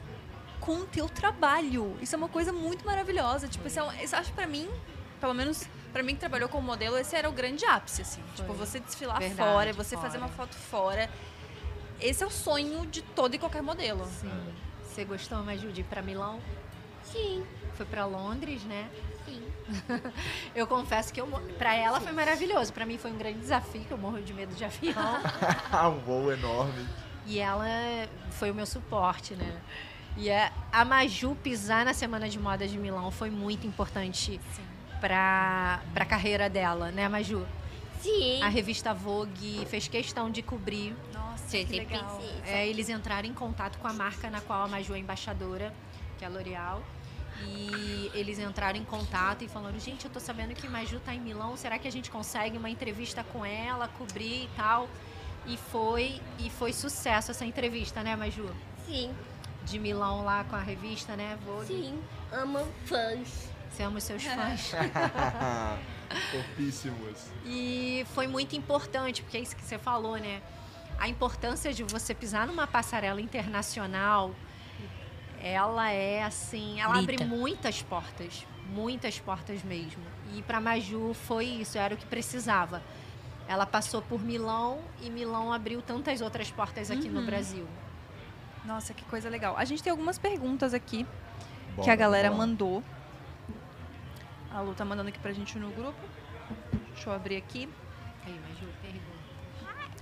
com 0.60 0.78
o 0.78 0.86
teu 0.86 1.08
trabalho? 1.10 1.98
Isso 2.02 2.16
é 2.16 2.18
uma 2.18 2.30
coisa 2.30 2.52
muito 2.52 2.86
maravilhosa. 2.86 3.48
Tipo, 3.48 3.68
isso, 3.68 3.80
é 3.80 3.84
um, 3.84 3.92
isso 4.04 4.16
acho 4.16 4.32
pra 4.34 4.48
mim, 4.48 4.70
pelo 5.20 5.34
menos 5.34 5.68
pra 5.94 6.04
mim 6.04 6.14
que 6.14 6.20
trabalhou 6.20 6.50
como 6.50 6.66
modelo, 6.66 6.98
esse 6.98 7.16
era 7.16 7.30
o 7.30 7.32
grande 7.32 7.66
ápice, 7.66 8.02
assim. 8.02 8.22
Tipo, 8.36 8.54
você 8.54 8.80
desfilar 8.80 9.20
Verdade, 9.20 9.38
fora, 9.50 9.74
você 9.74 9.96
fora. 9.96 10.08
fazer 10.08 10.18
uma 10.18 10.28
foto 10.30 10.56
fora. 10.56 11.10
Esse 12.02 12.24
é 12.24 12.28
o 12.28 12.32
sonho 12.32 12.86
de 12.88 13.02
todo 13.02 13.34
e 13.36 13.40
qualquer 13.40 13.62
modelo. 13.62 14.06
Sim. 14.06 14.54
Você 14.84 15.06
gostou, 15.06 15.44
mais 15.44 15.62
de 15.62 15.68
ir 15.82 15.84
para 15.86 16.02
Milão? 16.02 16.40
Sim, 17.04 17.46
Foi 17.76 17.86
para 17.86 18.06
Londres, 18.06 18.64
né? 18.64 18.90
sim. 19.26 19.42
Eu 20.56 20.68
confesso 20.68 21.12
que 21.14 21.20
eu, 21.20 21.28
para 21.58 21.74
ela 21.76 22.00
foi 22.00 22.12
maravilhoso. 22.12 22.72
Para 22.72 22.86
mim 22.86 22.98
foi 22.98 23.12
um 23.12 23.18
grande 23.18 23.40
desafio, 23.40 23.84
que 23.84 23.92
eu 23.92 23.98
morro 23.98 24.22
de 24.22 24.34
medo 24.34 24.54
de 24.54 24.64
avião. 24.64 24.94
um 25.96 26.00
voo 26.00 26.32
enorme. 26.32 26.88
E 27.26 27.40
ela 27.40 27.66
foi 28.32 28.52
o 28.52 28.56
meu 28.56 28.66
suporte, 28.66 29.34
né? 29.34 29.60
E 30.18 30.32
a, 30.32 30.52
a 30.72 30.86
Maju 30.86 31.36
pisar 31.44 31.84
na 31.86 31.94
Semana 31.94 32.30
de 32.30 32.40
Moda 32.40 32.68
de 32.68 32.78
Milão 32.78 33.12
foi 33.12 33.30
muito 33.30 33.68
importante 33.68 34.40
para 35.02 35.82
a 35.96 36.06
carreira 36.06 36.50
dela, 36.50 36.92
né, 36.92 37.08
Maju? 37.10 37.46
Sim. 38.02 38.42
A 38.42 38.48
revista 38.48 38.94
Vogue 38.94 39.66
fez 39.66 39.88
questão 39.88 40.30
de 40.30 40.42
cobrir. 40.42 40.96
Nossa, 41.14 41.58
que 41.58 41.66
legal. 41.66 42.22
É, 42.46 42.68
eles 42.68 42.90
entraram 42.90 43.28
em 43.28 43.34
contato 43.34 43.78
com 43.80 43.88
a 43.88 43.94
marca 43.94 44.30
na 44.30 44.42
qual 44.42 44.64
a 44.64 44.68
Maju 44.68 44.94
é 44.94 45.00
embaixadora, 45.00 45.74
que 46.18 46.24
é 46.24 46.28
a 46.28 46.30
L'Oréal. 46.30 46.84
E 47.44 48.12
eles 48.14 48.40
entraram 48.40 48.80
em 48.80 48.84
contato 48.86 49.44
e 49.44 49.48
falaram: 49.48 49.78
gente, 49.80 50.06
eu 50.06 50.12
tô 50.12 50.20
sabendo 50.20 50.54
que 50.54 50.68
Maju 50.68 51.00
tá 51.00 51.14
em 51.14 51.20
Milão, 51.20 51.58
será 51.58 51.78
que 51.78 51.88
a 51.88 51.92
gente 51.92 52.10
consegue 52.10 52.58
uma 52.58 52.70
entrevista 52.70 53.24
com 53.24 53.46
ela, 53.46 53.88
cobrir 53.90 54.44
e 54.44 54.50
tal? 54.56 54.88
E 55.46 55.58
foi, 55.58 56.22
e 56.40 56.50
foi 56.50 56.72
sucesso 56.72 57.32
essa 57.32 57.46
entrevista, 57.46 58.02
né, 58.02 58.16
Maju? 58.16 58.50
Sim, 58.86 59.14
De 59.66 59.80
Milão 59.80 60.24
lá 60.24 60.44
com 60.44 60.56
a 60.56 60.62
revista, 60.62 61.16
né, 61.16 61.38
Vogue? 61.46 61.66
sim. 61.68 62.00
Amo 62.32 62.66
fãs. 62.86 63.50
Você 63.72 63.84
ama 63.84 63.98
os 63.98 64.04
seus 64.04 64.24
fãs. 64.26 64.72
Topíssimos. 66.32 67.28
E 67.46 68.06
foi 68.14 68.28
muito 68.28 68.56
importante, 68.56 69.22
porque 69.22 69.38
é 69.38 69.42
isso 69.42 69.56
que 69.56 69.64
você 69.64 69.78
falou, 69.78 70.18
né? 70.18 70.42
A 71.00 71.10
importância 71.10 71.74
de 71.74 71.84
você 71.84 72.14
pisar 72.14 72.48
numa 72.48 72.66
passarela 72.68 73.20
internacional, 73.20 74.34
ela 75.42 75.90
é 75.92 76.24
assim, 76.24 76.80
ela 76.80 77.00
Lita. 77.00 77.14
abre 77.14 77.26
muitas 77.26 77.82
portas, 77.82 78.46
muitas 78.70 79.20
portas 79.20 79.62
mesmo. 79.64 80.02
E 80.34 80.42
para 80.42 80.62
Maju 80.62 81.14
foi 81.14 81.46
isso, 81.46 81.78
era 81.78 81.94
o 81.94 81.98
que 81.98 82.06
precisava. 82.06 82.82
Ela 83.48 83.66
passou 83.66 84.02
por 84.02 84.22
Milão 84.24 84.80
e 85.02 85.10
Milão 85.10 85.52
abriu 85.52 85.82
tantas 85.82 86.22
outras 86.22 86.50
portas 86.50 86.90
aqui 86.90 87.10
no 87.10 87.20
Uhum. 87.20 87.26
Brasil. 87.26 87.68
Nossa, 88.66 88.94
que 88.94 89.04
coisa 89.06 89.30
legal. 89.30 89.56
A 89.58 89.66
gente 89.66 89.84
tem 89.84 89.92
algumas 89.92 90.18
perguntas 90.18 90.74
aqui 90.74 91.06
que 91.84 91.90
a 91.90 91.96
galera 91.96 92.32
mandou. 92.32 92.84
A 94.52 94.62
Lu 94.62 94.74
tá 94.74 94.86
mandando 94.86 95.10
aqui 95.10 95.20
pra 95.20 95.34
gente 95.34 95.58
no 95.60 95.70
grupo. 95.72 96.00
Deixa 96.94 97.10
eu 97.10 97.14
abrir 97.14 97.36
aqui. 97.36 97.70
Aí, 98.26 98.34
Maju, 98.34 98.68
pergunta. 98.82 99.06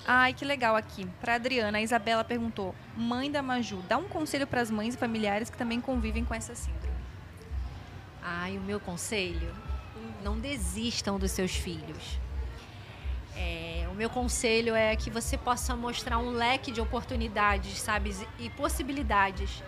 Ai, 0.06 0.34
que 0.34 0.45
legal 0.45 0.76
aqui. 0.76 1.06
Pra 1.19 1.36
Adriana, 1.36 1.78
a 1.78 1.82
Isabela 1.82 2.23
perguntou: 2.23 2.76
Mãe 2.95 3.32
da 3.32 3.41
Maju, 3.41 3.82
dá 3.88 3.97
um 3.97 4.08
conselho 4.08 4.45
pras 4.45 4.69
mães 4.69 4.95
e 4.95 4.97
familiares 4.97 5.49
que 5.49 5.58
também 5.58 5.82
convivem 5.82 6.23
com 6.23 6.34
essa 6.34 6.54
síndrome. 6.56 6.93
Ai, 8.21 8.58
o 8.58 8.62
meu 8.62 8.80
conselho: 8.80 9.54
não 10.23 10.39
desistam 10.39 11.17
dos 11.17 11.32
seus 11.32 11.56
filhos. 11.56 12.19
É, 13.36 13.88
o 13.91 13.96
meu 13.96 14.10
conselho 14.10 14.76
é 14.76 14.96
que 14.96 15.10
você 15.10 15.38
possa 15.38 15.76
mostrar 15.76 16.17
um 16.19 16.32
leque 16.32 16.72
de 16.72 16.80
oportunidades, 16.80 17.80
sabe, 17.80 18.15
e 18.39 18.50
possibilidades. 18.52 19.63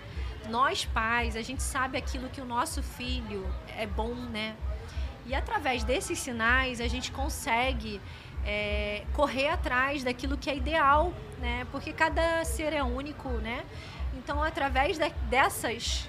Nós 0.50 0.86
pais, 0.86 1.36
a 1.36 1.42
gente 1.42 1.64
sabe 1.64 1.98
aquilo 1.98 2.30
que 2.30 2.40
o 2.40 2.46
nosso 2.46 2.84
filho 2.84 3.48
é 3.76 3.88
bom, 3.88 4.14
né? 4.14 4.56
E 5.26 5.34
através 5.34 5.84
desses 5.84 6.20
sinais 6.20 6.80
a 6.80 6.88
gente 6.88 7.12
consegue 7.12 8.00
é, 8.46 9.04
correr 9.14 9.48
atrás 9.50 10.04
daquilo 10.04 10.38
que 10.38 10.50
é 10.50 10.56
ideal, 10.56 11.12
né? 11.40 11.66
Porque 11.72 11.92
cada 11.92 12.44
ser 12.46 12.74
é 12.74 12.84
único, 12.84 13.30
né? 13.30 13.64
Então, 14.14 14.44
através 14.44 14.98
da- 15.00 15.10
dessas 15.30 16.08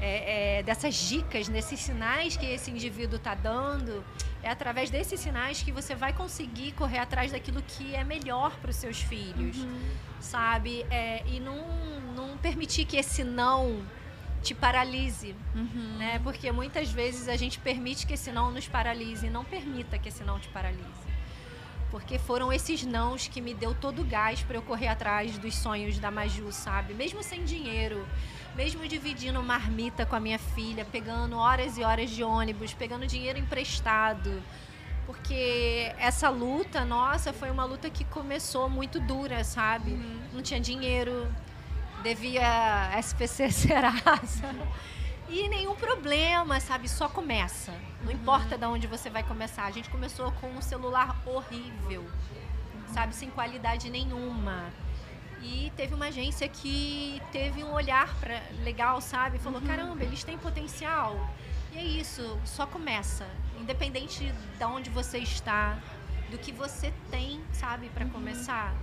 é, 0.00 0.58
é, 0.58 0.62
dessas 0.62 0.94
dicas, 0.94 1.48
nesses 1.48 1.80
sinais 1.80 2.36
que 2.36 2.44
esse 2.44 2.70
indivíduo 2.70 3.16
está 3.16 3.34
dando, 3.34 4.04
é 4.46 4.50
através 4.50 4.90
desses 4.90 5.18
sinais 5.18 5.62
que 5.62 5.72
você 5.72 5.94
vai 5.94 6.12
conseguir 6.12 6.72
correr 6.72 6.98
atrás 6.98 7.32
daquilo 7.32 7.60
que 7.62 7.94
é 7.94 8.04
melhor 8.04 8.56
para 8.58 8.70
os 8.70 8.76
seus 8.76 9.00
filhos, 9.00 9.58
uhum. 9.58 9.90
sabe? 10.20 10.86
É, 10.90 11.24
e 11.26 11.40
não, 11.40 11.60
não 12.14 12.38
permitir 12.38 12.84
que 12.84 12.96
esse 12.96 13.24
não 13.24 13.84
te 14.42 14.54
paralise, 14.54 15.34
uhum. 15.54 15.96
né? 15.98 16.20
Porque 16.20 16.50
muitas 16.52 16.90
vezes 16.92 17.28
a 17.28 17.36
gente 17.36 17.58
permite 17.58 18.06
que 18.06 18.14
esse 18.14 18.30
não 18.30 18.52
nos 18.52 18.68
paralise, 18.68 19.28
não 19.28 19.44
permita 19.44 19.98
que 19.98 20.08
esse 20.08 20.22
não 20.22 20.38
te 20.38 20.48
paralise. 20.48 21.06
Porque 21.90 22.18
foram 22.18 22.52
esses 22.52 22.84
nãos 22.84 23.26
que 23.26 23.40
me 23.40 23.52
deu 23.54 23.74
todo 23.74 24.02
o 24.02 24.04
gás 24.04 24.42
para 24.42 24.56
eu 24.56 24.62
correr 24.62 24.88
atrás 24.88 25.38
dos 25.38 25.54
sonhos 25.56 25.98
da 25.98 26.10
Maju, 26.10 26.52
sabe? 26.52 26.94
Mesmo 26.94 27.22
sem 27.22 27.44
dinheiro, 27.44 28.06
mesmo 28.56 28.88
dividindo 28.88 29.40
marmita 29.42 30.06
com 30.06 30.16
a 30.16 30.20
minha 30.20 30.38
filha, 30.38 30.84
pegando 30.84 31.36
horas 31.36 31.76
e 31.76 31.84
horas 31.84 32.10
de 32.10 32.24
ônibus, 32.24 32.72
pegando 32.72 33.06
dinheiro 33.06 33.38
emprestado. 33.38 34.42
Porque 35.04 35.92
essa 35.98 36.30
luta, 36.30 36.84
nossa, 36.84 37.32
foi 37.32 37.50
uma 37.50 37.64
luta 37.64 37.90
que 37.90 38.04
começou 38.04 38.68
muito 38.68 38.98
dura, 38.98 39.44
sabe? 39.44 39.92
Uhum. 39.92 40.20
Não 40.32 40.42
tinha 40.42 40.58
dinheiro, 40.58 41.28
devia 42.02 42.90
SPC 42.98 43.52
Serasa. 43.52 44.54
E 45.28 45.48
nenhum 45.48 45.74
problema, 45.74 46.58
sabe? 46.58 46.88
Só 46.88 47.08
começa. 47.08 47.72
Não 48.00 48.06
uhum. 48.06 48.12
importa 48.12 48.56
de 48.56 48.64
onde 48.64 48.86
você 48.86 49.10
vai 49.10 49.22
começar. 49.22 49.66
A 49.66 49.70
gente 49.70 49.90
começou 49.90 50.32
com 50.32 50.48
um 50.48 50.62
celular 50.62 51.14
horrível, 51.26 52.04
sabe? 52.92 53.14
Sem 53.14 53.28
qualidade 53.28 53.90
nenhuma. 53.90 54.72
E 55.42 55.72
teve 55.76 55.94
uma 55.94 56.06
agência 56.06 56.48
que 56.48 57.20
teve 57.30 57.62
um 57.62 57.72
olhar 57.72 58.14
pra, 58.18 58.42
legal, 58.64 59.00
sabe? 59.00 59.38
Falou: 59.38 59.60
uhum. 59.60 59.66
caramba, 59.66 60.02
eles 60.02 60.24
têm 60.24 60.38
potencial. 60.38 61.14
E 61.72 61.78
é 61.78 61.84
isso, 61.84 62.38
só 62.44 62.66
começa. 62.66 63.26
Independente 63.60 64.32
de 64.58 64.64
onde 64.64 64.90
você 64.90 65.18
está, 65.18 65.78
do 66.30 66.38
que 66.38 66.52
você 66.52 66.92
tem, 67.10 67.40
sabe, 67.52 67.88
para 67.90 68.04
uhum. 68.04 68.10
começar. 68.10 68.74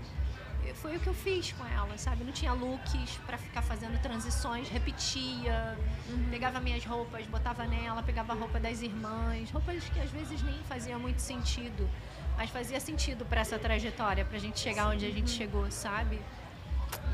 Foi 0.75 0.95
o 0.95 0.99
que 0.99 1.07
eu 1.07 1.13
fiz 1.13 1.51
com 1.51 1.65
ela, 1.65 1.97
sabe? 1.97 2.23
Não 2.23 2.31
tinha 2.31 2.53
looks 2.53 3.17
para 3.25 3.37
ficar 3.37 3.61
fazendo 3.61 4.01
transições, 4.01 4.69
repetia, 4.69 5.77
uhum. 6.07 6.29
pegava 6.29 6.59
minhas 6.61 6.85
roupas, 6.85 7.25
botava 7.27 7.65
nela, 7.65 8.01
pegava 8.01 8.31
a 8.31 8.35
roupa 8.35 8.59
das 8.61 8.81
irmãs, 8.81 9.51
roupas 9.51 9.83
que 9.89 9.99
às 9.99 10.09
vezes 10.09 10.41
nem 10.41 10.55
fazia 10.63 10.97
muito 10.97 11.19
sentido, 11.19 11.89
mas 12.37 12.49
fazia 12.49 12.79
sentido 12.79 13.25
para 13.25 13.41
essa 13.41 13.59
trajetória, 13.59 14.23
para 14.23 14.37
a 14.37 14.39
gente 14.39 14.57
chegar 14.59 14.83
Sim. 14.83 14.95
onde 14.95 15.05
a 15.05 15.11
gente 15.11 15.31
chegou, 15.31 15.69
sabe? 15.69 16.21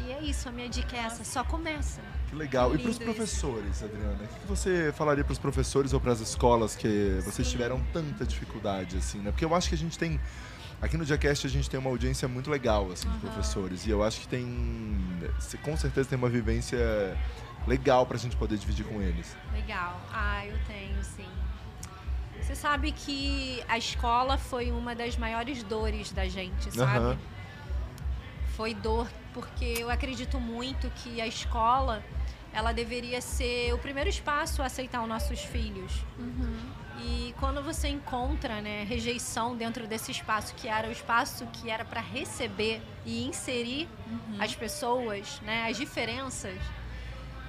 E 0.05 0.11
é 0.11 0.21
isso, 0.21 0.49
a 0.49 0.51
minha 0.51 0.69
dica 0.69 0.95
é 0.95 1.01
essa, 1.01 1.23
só 1.23 1.43
começa. 1.43 2.01
Que 2.29 2.35
legal. 2.35 2.71
Que 2.71 2.77
e 2.77 2.79
para 2.79 2.91
os 2.91 2.99
professores, 2.99 3.83
Adriana, 3.83 4.23
o 4.23 4.39
que 4.39 4.47
você 4.47 4.93
falaria 4.95 5.23
para 5.23 5.33
os 5.33 5.39
professores 5.39 5.93
ou 5.93 5.99
para 5.99 6.11
as 6.11 6.19
escolas 6.19 6.75
que 6.75 7.19
vocês 7.23 7.47
Sim. 7.47 7.51
tiveram 7.51 7.81
tanta 7.91 8.25
dificuldade, 8.25 8.97
assim, 8.97 9.19
né? 9.19 9.31
Porque 9.31 9.45
eu 9.45 9.53
acho 9.55 9.69
que 9.69 9.75
a 9.75 9.77
gente 9.77 9.97
tem 9.97 10.19
Aqui 10.81 10.95
no 10.95 11.03
Diacast 11.03 11.45
a 11.45 11.49
gente 11.49 11.69
tem 11.69 11.77
uma 11.77 11.89
audiência 11.89 12.25
muito 12.27 12.49
legal, 12.49 12.89
assim, 12.91 13.07
uhum. 13.07 13.13
de 13.15 13.19
professores. 13.19 13.85
E 13.85 13.89
eu 13.89 14.01
acho 14.01 14.21
que 14.21 14.27
tem. 14.29 14.47
Com 15.61 15.75
certeza 15.75 16.07
tem 16.07 16.17
uma 16.17 16.29
vivência 16.29 17.17
legal 17.67 18.05
para 18.05 18.15
a 18.15 18.19
gente 18.19 18.35
poder 18.37 18.57
dividir 18.57 18.85
com 18.85 19.01
eles. 19.01 19.35
Legal. 19.51 19.99
Ah, 20.11 20.45
eu 20.45 20.57
tenho, 20.67 21.03
sim. 21.03 21.27
Você 22.41 22.55
sabe 22.55 22.93
que 22.93 23.61
a 23.67 23.77
escola 23.77 24.37
foi 24.37 24.71
uma 24.71 24.95
das 24.95 25.17
maiores 25.17 25.61
dores 25.63 26.11
da 26.13 26.27
gente, 26.27 26.73
sabe? 26.73 27.05
Uhum. 27.05 27.17
Foi 28.60 28.74
dor 28.74 29.10
porque 29.34 29.63
eu 29.78 29.89
acredito 29.89 30.38
muito 30.38 30.89
que 30.89 31.22
a 31.22 31.26
escola 31.26 32.04
ela 32.52 32.74
deveria 32.74 33.22
ser 33.22 33.74
o 33.74 33.78
primeiro 33.78 34.10
espaço 34.10 34.62
a 34.62 34.65
aceitar 34.65 35.02
os 35.02 35.08
nossos 35.08 35.39
filhos. 35.39 36.04
Uhum. 36.17 36.60
E 37.02 37.34
quando 37.39 37.63
você 37.63 37.88
encontra 37.88 38.60
né, 38.60 38.84
rejeição 38.84 39.56
dentro 39.56 39.88
desse 39.88 40.12
espaço, 40.12 40.54
que 40.56 40.67
era 40.67 40.89
o 40.89 40.91
espaço 40.91 41.48
que 41.54 41.69
era 41.69 41.86
para 41.86 42.02
receber 42.02 42.82
e 43.06 43.26
inserir 43.26 43.88
uhum. 44.06 44.43
as 44.43 44.54
pessoas, 44.54 45.39
né, 45.39 45.69
as 45.69 45.78
diferenças, 45.78 46.60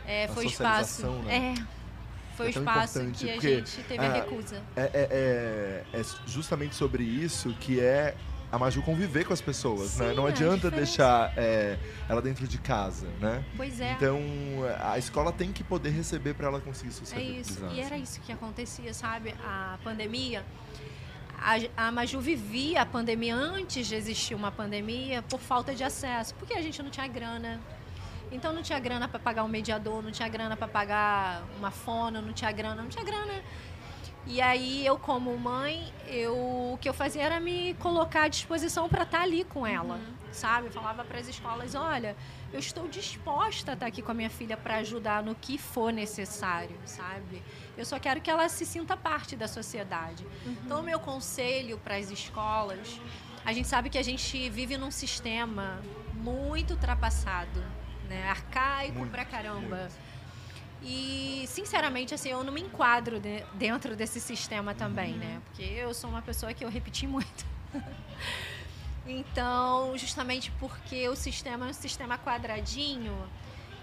é, 0.06 0.28
foi 0.28 0.44
o 0.44 0.48
espaço. 0.48 1.08
Né? 1.24 1.56
É, 1.58 2.36
foi 2.36 2.46
é 2.46 2.48
o 2.50 2.50
espaço 2.50 3.10
que 3.10 3.30
a 3.30 3.40
gente 3.40 3.82
teve 3.82 4.06
a, 4.06 4.10
a 4.10 4.12
recusa. 4.12 4.62
É, 4.76 4.82
é, 4.82 4.90
é, 4.94 5.84
é 5.92 6.02
justamente 6.24 6.76
sobre 6.76 7.02
isso 7.02 7.52
que 7.54 7.80
é 7.80 8.14
a 8.52 8.58
Maju 8.58 8.82
conviver 8.82 9.24
com 9.24 9.32
as 9.32 9.40
pessoas, 9.40 9.90
Sim, 9.90 10.02
né? 10.02 10.14
Não 10.14 10.26
adianta 10.26 10.70
deixar 10.70 11.32
é, 11.36 11.78
ela 12.08 12.20
dentro 12.20 12.48
de 12.48 12.58
casa, 12.58 13.06
né? 13.20 13.44
Pois 13.56 13.80
é. 13.80 13.92
Então, 13.92 14.20
a 14.82 14.98
escola 14.98 15.32
tem 15.32 15.52
que 15.52 15.62
poder 15.62 15.90
receber 15.90 16.34
para 16.34 16.48
ela 16.48 16.60
conseguir 16.60 16.92
socializar. 16.92 17.36
É 17.36 17.40
isso. 17.40 17.66
E 17.72 17.80
era 17.80 17.96
isso 17.96 18.20
que 18.20 18.32
acontecia, 18.32 18.92
sabe? 18.92 19.34
A 19.44 19.78
pandemia... 19.84 20.44
A, 21.42 21.86
a 21.86 21.90
Maju 21.90 22.20
vivia 22.20 22.82
a 22.82 22.86
pandemia 22.86 23.34
antes 23.34 23.86
de 23.86 23.94
existir 23.94 24.34
uma 24.34 24.52
pandemia 24.52 25.22
por 25.22 25.40
falta 25.40 25.74
de 25.74 25.82
acesso, 25.82 26.34
porque 26.34 26.52
a 26.52 26.60
gente 26.60 26.82
não 26.82 26.90
tinha 26.90 27.08
grana, 27.08 27.58
então 28.30 28.52
não 28.52 28.62
tinha 28.62 28.78
grana 28.78 29.08
para 29.08 29.18
pagar 29.18 29.42
um 29.42 29.48
mediador, 29.48 30.02
não 30.02 30.10
tinha 30.10 30.28
grana 30.28 30.54
para 30.54 30.68
pagar 30.68 31.42
uma 31.58 31.70
fono, 31.70 32.20
não 32.20 32.34
tinha 32.34 32.52
grana, 32.52 32.82
não 32.82 32.90
tinha 32.90 33.02
grana 33.02 33.42
e 34.26 34.40
aí 34.40 34.86
eu 34.86 34.98
como 34.98 35.36
mãe, 35.36 35.92
eu 36.06 36.34
o 36.72 36.78
que 36.80 36.88
eu 36.88 36.94
fazia 36.94 37.22
era 37.22 37.40
me 37.40 37.74
colocar 37.74 38.24
à 38.24 38.28
disposição 38.28 38.88
para 38.88 39.02
estar 39.02 39.18
tá 39.18 39.24
ali 39.24 39.44
com 39.44 39.66
ela, 39.66 39.96
uhum. 39.96 40.14
sabe? 40.30 40.66
Eu 40.66 40.72
falava 40.72 41.04
para 41.04 41.18
as 41.18 41.28
escolas, 41.28 41.74
olha, 41.74 42.16
eu 42.52 42.58
estou 42.58 42.86
disposta 42.86 43.72
a 43.72 43.74
estar 43.74 43.76
tá 43.76 43.86
aqui 43.86 44.02
com 44.02 44.10
a 44.10 44.14
minha 44.14 44.30
filha 44.30 44.56
para 44.56 44.76
ajudar 44.76 45.22
no 45.22 45.34
que 45.34 45.58
for 45.58 45.92
necessário, 45.92 46.76
sabe? 46.84 47.42
Eu 47.76 47.84
só 47.84 47.98
quero 47.98 48.20
que 48.20 48.30
ela 48.30 48.48
se 48.48 48.64
sinta 48.66 48.96
parte 48.96 49.34
da 49.34 49.48
sociedade. 49.48 50.24
Uhum. 50.44 50.56
Então, 50.64 50.80
o 50.80 50.82
meu 50.82 51.00
conselho 51.00 51.78
para 51.78 51.96
as 51.96 52.10
escolas, 52.10 53.00
a 53.44 53.52
gente 53.52 53.68
sabe 53.68 53.88
que 53.88 53.98
a 53.98 54.02
gente 54.02 54.48
vive 54.50 54.76
num 54.76 54.90
sistema 54.90 55.80
muito 56.14 56.72
ultrapassado, 56.72 57.64
né? 58.08 58.28
Arcaico 58.28 58.98
muito, 58.98 59.10
pra 59.10 59.24
caramba. 59.24 59.76
Muito 59.76 60.09
e, 60.82 61.44
sinceramente, 61.46 62.14
assim, 62.14 62.30
eu 62.30 62.42
não 62.42 62.52
me 62.52 62.62
enquadro 62.62 63.20
de, 63.20 63.44
dentro 63.54 63.94
desse 63.94 64.20
sistema 64.20 64.74
também, 64.74 65.14
né? 65.14 65.40
Porque 65.44 65.62
eu 65.62 65.92
sou 65.92 66.08
uma 66.08 66.22
pessoa 66.22 66.54
que 66.54 66.64
eu 66.64 66.70
repeti 66.70 67.06
muito. 67.06 67.44
então, 69.06 69.96
justamente 69.98 70.50
porque 70.58 71.08
o 71.08 71.16
sistema 71.16 71.66
é 71.66 71.70
um 71.70 71.74
sistema 71.74 72.16
quadradinho, 72.16 73.14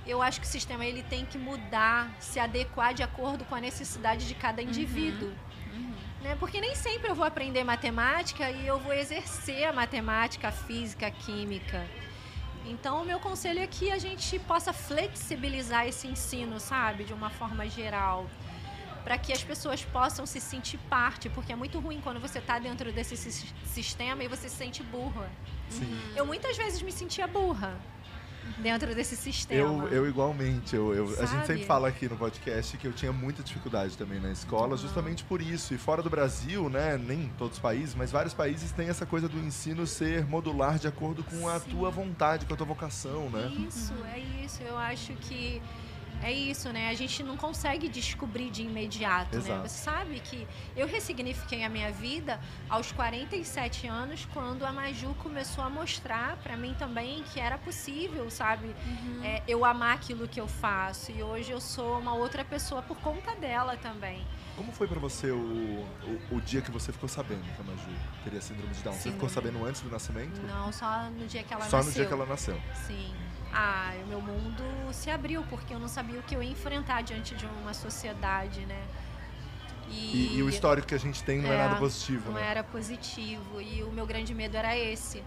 eu 0.07 0.21
acho 0.21 0.39
que 0.39 0.47
o 0.47 0.49
sistema 0.49 0.85
ele 0.85 1.03
tem 1.03 1.25
que 1.25 1.37
mudar, 1.37 2.15
se 2.19 2.39
adequar 2.39 2.93
de 2.93 3.03
acordo 3.03 3.43
com 3.45 3.53
a 3.53 3.61
necessidade 3.61 4.27
de 4.27 4.33
cada 4.33 4.61
indivíduo. 4.61 5.29
Uhum. 5.29 5.79
Uhum. 5.79 5.93
Né? 6.21 6.35
Porque 6.39 6.59
nem 6.59 6.75
sempre 6.75 7.09
eu 7.09 7.15
vou 7.15 7.25
aprender 7.25 7.63
matemática 7.63 8.49
e 8.49 8.65
eu 8.65 8.79
vou 8.79 8.93
exercer 8.93 9.65
a 9.65 9.73
matemática, 9.73 10.47
a 10.47 10.51
física, 10.51 11.07
a 11.07 11.11
química. 11.11 11.85
Então, 12.69 13.01
o 13.01 13.05
meu 13.05 13.19
conselho 13.19 13.59
é 13.59 13.67
que 13.67 13.91
a 13.91 13.97
gente 13.97 14.37
possa 14.39 14.73
flexibilizar 14.73 15.87
esse 15.87 16.07
ensino, 16.07 16.59
sabe, 16.59 17.05
de 17.05 17.13
uma 17.13 17.29
forma 17.29 17.67
geral, 17.69 18.27
para 19.03 19.17
que 19.17 19.31
as 19.31 19.43
pessoas 19.43 19.85
possam 19.85 20.25
se 20.25 20.39
sentir 20.41 20.77
parte, 20.89 21.29
porque 21.29 21.53
é 21.53 21.55
muito 21.55 21.79
ruim 21.79 22.01
quando 22.01 22.19
você 22.19 22.39
está 22.39 22.59
dentro 22.59 22.91
desse 22.91 23.15
sistema 23.65 24.23
e 24.23 24.27
você 24.27 24.49
se 24.49 24.55
sente 24.55 24.83
burra. 24.83 25.31
Sim. 25.69 25.97
Eu 26.15 26.25
muitas 26.25 26.57
vezes 26.57 26.81
me 26.81 26.91
sentia 26.91 27.25
burra 27.25 27.79
dentro 28.57 28.93
desse 28.95 29.15
sistema. 29.15 29.85
Eu, 29.85 29.87
eu 29.89 30.09
igualmente. 30.09 30.75
Eu, 30.75 30.93
eu 30.93 31.05
a 31.19 31.25
gente 31.25 31.45
sempre 31.45 31.65
fala 31.65 31.87
aqui 31.87 32.07
no 32.07 32.17
podcast 32.17 32.77
que 32.77 32.87
eu 32.87 32.93
tinha 32.93 33.11
muita 33.11 33.43
dificuldade 33.43 33.97
também 33.97 34.19
na 34.19 34.31
escola, 34.31 34.71
uhum. 34.71 34.77
justamente 34.77 35.23
por 35.23 35.41
isso. 35.41 35.73
E 35.73 35.77
fora 35.77 36.01
do 36.01 36.09
Brasil, 36.09 36.69
né, 36.69 36.97
nem 36.97 37.31
todos 37.37 37.57
os 37.57 37.59
países, 37.61 37.95
mas 37.95 38.11
vários 38.11 38.33
países 38.33 38.71
têm 38.71 38.89
essa 38.89 39.05
coisa 39.05 39.27
do 39.27 39.37
ensino 39.39 39.85
ser 39.85 40.25
modular 40.25 40.79
de 40.79 40.87
acordo 40.87 41.23
com 41.23 41.47
a 41.47 41.59
Sim. 41.59 41.69
tua 41.71 41.89
vontade, 41.89 42.45
com 42.45 42.53
a 42.53 42.57
tua 42.57 42.67
vocação, 42.67 43.29
né? 43.29 43.51
Isso, 43.67 43.93
é 44.13 44.19
isso. 44.43 44.61
Eu 44.63 44.77
acho 44.77 45.13
que 45.13 45.61
é 46.23 46.31
isso, 46.31 46.69
né? 46.71 46.89
A 46.89 46.93
gente 46.93 47.23
não 47.23 47.37
consegue 47.37 47.87
descobrir 47.87 48.49
de 48.49 48.63
imediato, 48.63 49.35
né? 49.35 49.41
Exato. 49.41 49.61
né? 49.61 49.67
Você 49.67 49.77
sabe 49.77 50.19
que 50.19 50.47
eu 50.75 50.87
ressignifiquei 50.87 51.63
a 51.63 51.69
minha 51.69 51.91
vida 51.91 52.39
aos 52.69 52.91
47 52.91 53.87
anos, 53.87 54.27
quando 54.33 54.65
a 54.65 54.71
Maju 54.71 55.13
começou 55.15 55.63
a 55.63 55.69
mostrar 55.69 56.37
para 56.37 56.57
mim 56.57 56.75
também 56.77 57.23
que 57.31 57.39
era 57.39 57.57
possível, 57.57 58.29
sabe? 58.29 58.67
Uhum. 58.67 59.23
É, 59.23 59.43
eu 59.47 59.63
amar 59.63 59.95
aquilo 59.95 60.27
que 60.27 60.39
eu 60.39 60.47
faço. 60.47 61.11
E 61.11 61.21
hoje 61.21 61.51
eu 61.51 61.61
sou 61.61 61.99
uma 61.99 62.13
outra 62.13 62.43
pessoa 62.43 62.81
por 62.81 62.97
conta 62.97 63.35
dela 63.35 63.77
também. 63.77 64.25
Como 64.57 64.71
foi 64.71 64.87
para 64.87 64.99
você 64.99 65.31
o, 65.31 65.37
o, 65.37 66.35
o, 66.35 66.41
dia 66.41 66.61
que 66.61 66.71
você 66.71 66.91
ficou 66.91 67.07
sabendo 67.07 67.43
que 67.43 67.61
a 67.61 67.63
Maju 67.63 67.89
teria 68.23 68.41
síndrome 68.41 68.73
de 68.73 68.81
Down? 68.81 68.93
Sim. 68.95 69.01
Você 69.01 69.11
ficou 69.11 69.29
sabendo 69.29 69.63
antes 69.63 69.81
do 69.81 69.89
nascimento? 69.89 70.41
Não, 70.41 70.73
só 70.73 71.09
no 71.11 71.27
dia 71.27 71.43
que 71.43 71.53
ela 71.53 71.63
só 71.65 71.77
nasceu. 71.77 71.83
Só 71.83 71.87
no 71.87 71.93
dia 71.93 72.05
que 72.05 72.13
ela 72.13 72.25
nasceu? 72.25 72.61
Sim 72.87 73.13
ah, 73.53 73.93
o 74.03 74.07
meu 74.07 74.21
mundo 74.21 74.63
se 74.91 75.09
abriu, 75.09 75.43
porque 75.49 75.73
eu 75.73 75.79
não 75.79 75.87
sabia 75.87 76.19
o 76.19 76.23
que 76.23 76.35
eu 76.35 76.43
ia 76.43 76.51
enfrentar 76.51 77.01
diante 77.01 77.33
de 77.33 77.45
uma 77.45 77.73
sociedade, 77.73 78.65
né? 78.65 78.83
E, 79.89 80.33
e, 80.33 80.37
e 80.37 80.43
o 80.43 80.49
histórico 80.49 80.87
que 80.87 80.95
a 80.95 80.99
gente 80.99 81.23
tem 81.23 81.41
não 81.41 81.49
é, 81.49 81.55
é 81.55 81.57
nada 81.57 81.75
positivo, 81.77 82.31
não 82.31 82.39
né? 82.39 82.45
era 82.45 82.63
positivo. 82.63 83.61
E 83.61 83.83
o 83.83 83.91
meu 83.91 84.05
grande 84.05 84.33
medo 84.33 84.57
era 84.57 84.77
esse. 84.77 85.23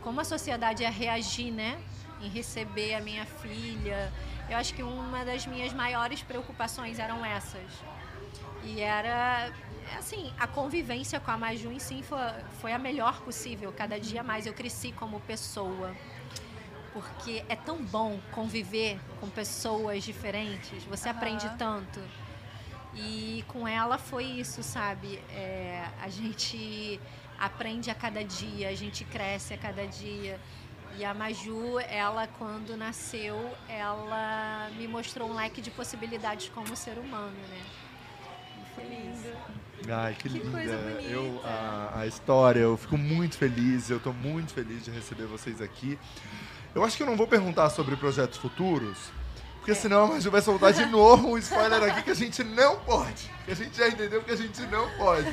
Como 0.00 0.20
a 0.20 0.24
sociedade 0.24 0.82
ia 0.82 0.90
reagir, 0.90 1.50
né? 1.52 1.78
em 2.20 2.28
receber 2.28 2.94
a 2.94 3.00
minha 3.00 3.26
filha. 3.26 4.10
Eu 4.48 4.56
acho 4.56 4.72
que 4.74 4.82
uma 4.82 5.24
das 5.24 5.46
minhas 5.46 5.72
maiores 5.72 6.22
preocupações 6.22 6.98
eram 6.98 7.24
essas. 7.24 7.70
E 8.64 8.80
era, 8.80 9.52
assim, 9.98 10.32
a 10.38 10.46
convivência 10.46 11.20
com 11.20 11.30
a 11.30 11.36
Maju 11.36 11.70
em 11.70 11.78
si 11.78 12.02
foi, 12.02 12.18
foi 12.60 12.72
a 12.72 12.78
melhor 12.78 13.20
possível. 13.20 13.72
Cada 13.72 14.00
dia 14.00 14.22
mais 14.22 14.46
eu 14.46 14.54
cresci 14.54 14.90
como 14.92 15.20
pessoa. 15.20 15.94
Porque 16.92 17.44
é 17.48 17.56
tão 17.56 17.82
bom 17.82 18.18
conviver 18.32 18.98
com 19.20 19.28
pessoas 19.28 20.02
diferentes. 20.02 20.82
Você 20.84 21.08
Aham. 21.08 21.18
aprende 21.18 21.50
tanto. 21.58 22.00
E 22.94 23.44
com 23.48 23.66
ela 23.66 23.98
foi 23.98 24.24
isso, 24.24 24.62
sabe? 24.62 25.16
É, 25.30 25.84
a 26.00 26.08
gente 26.08 27.00
aprende 27.38 27.90
a 27.90 27.94
cada 27.94 28.24
dia, 28.24 28.68
a 28.68 28.74
gente 28.74 29.04
cresce 29.04 29.52
a 29.52 29.58
cada 29.58 29.84
dia. 29.86 30.40
E 30.96 31.04
a 31.04 31.12
Maju, 31.12 31.80
ela 31.80 32.28
quando 32.28 32.76
nasceu, 32.76 33.56
ela 33.68 34.70
me 34.76 34.86
mostrou 34.86 35.28
um 35.28 35.34
leque 35.34 35.60
de 35.60 35.70
possibilidades 35.72 36.48
como 36.50 36.76
ser 36.76 36.98
humano, 36.98 37.36
né? 37.50 37.62
Lindo. 38.88 39.94
Ai, 39.94 40.14
que, 40.14 40.28
Que 40.28 40.38
linda. 40.38 40.58
Eu, 41.02 41.40
a, 41.44 42.00
a 42.00 42.06
história, 42.06 42.60
eu 42.60 42.76
fico 42.76 42.96
muito 42.96 43.36
feliz, 43.36 43.90
eu 43.90 44.00
tô 44.00 44.12
muito 44.12 44.52
feliz 44.54 44.84
de 44.84 44.90
receber 44.90 45.26
vocês 45.26 45.60
aqui. 45.60 45.98
Eu 46.74 46.82
acho 46.84 46.96
que 46.96 47.02
eu 47.02 47.06
não 47.06 47.16
vou 47.16 47.26
perguntar 47.26 47.70
sobre 47.70 47.94
projetos 47.96 48.38
futuros, 48.38 48.96
porque 49.58 49.72
É. 49.72 49.74
senão 49.74 50.04
a 50.04 50.06
Maju 50.08 50.30
vai 50.30 50.40
soltar 50.42 50.72
de 50.72 50.86
novo 50.86 51.28
um 51.28 51.38
spoiler 51.38 51.82
aqui 51.82 52.02
que 52.02 52.10
a 52.10 52.14
gente 52.14 52.42
não 52.42 52.80
pode. 52.80 53.30
Que 53.44 53.52
a 53.52 53.56
gente 53.56 53.76
já 53.76 53.88
entendeu 53.88 54.22
que 54.22 54.30
a 54.30 54.36
gente 54.36 54.60
não 54.62 54.88
pode. 54.96 55.28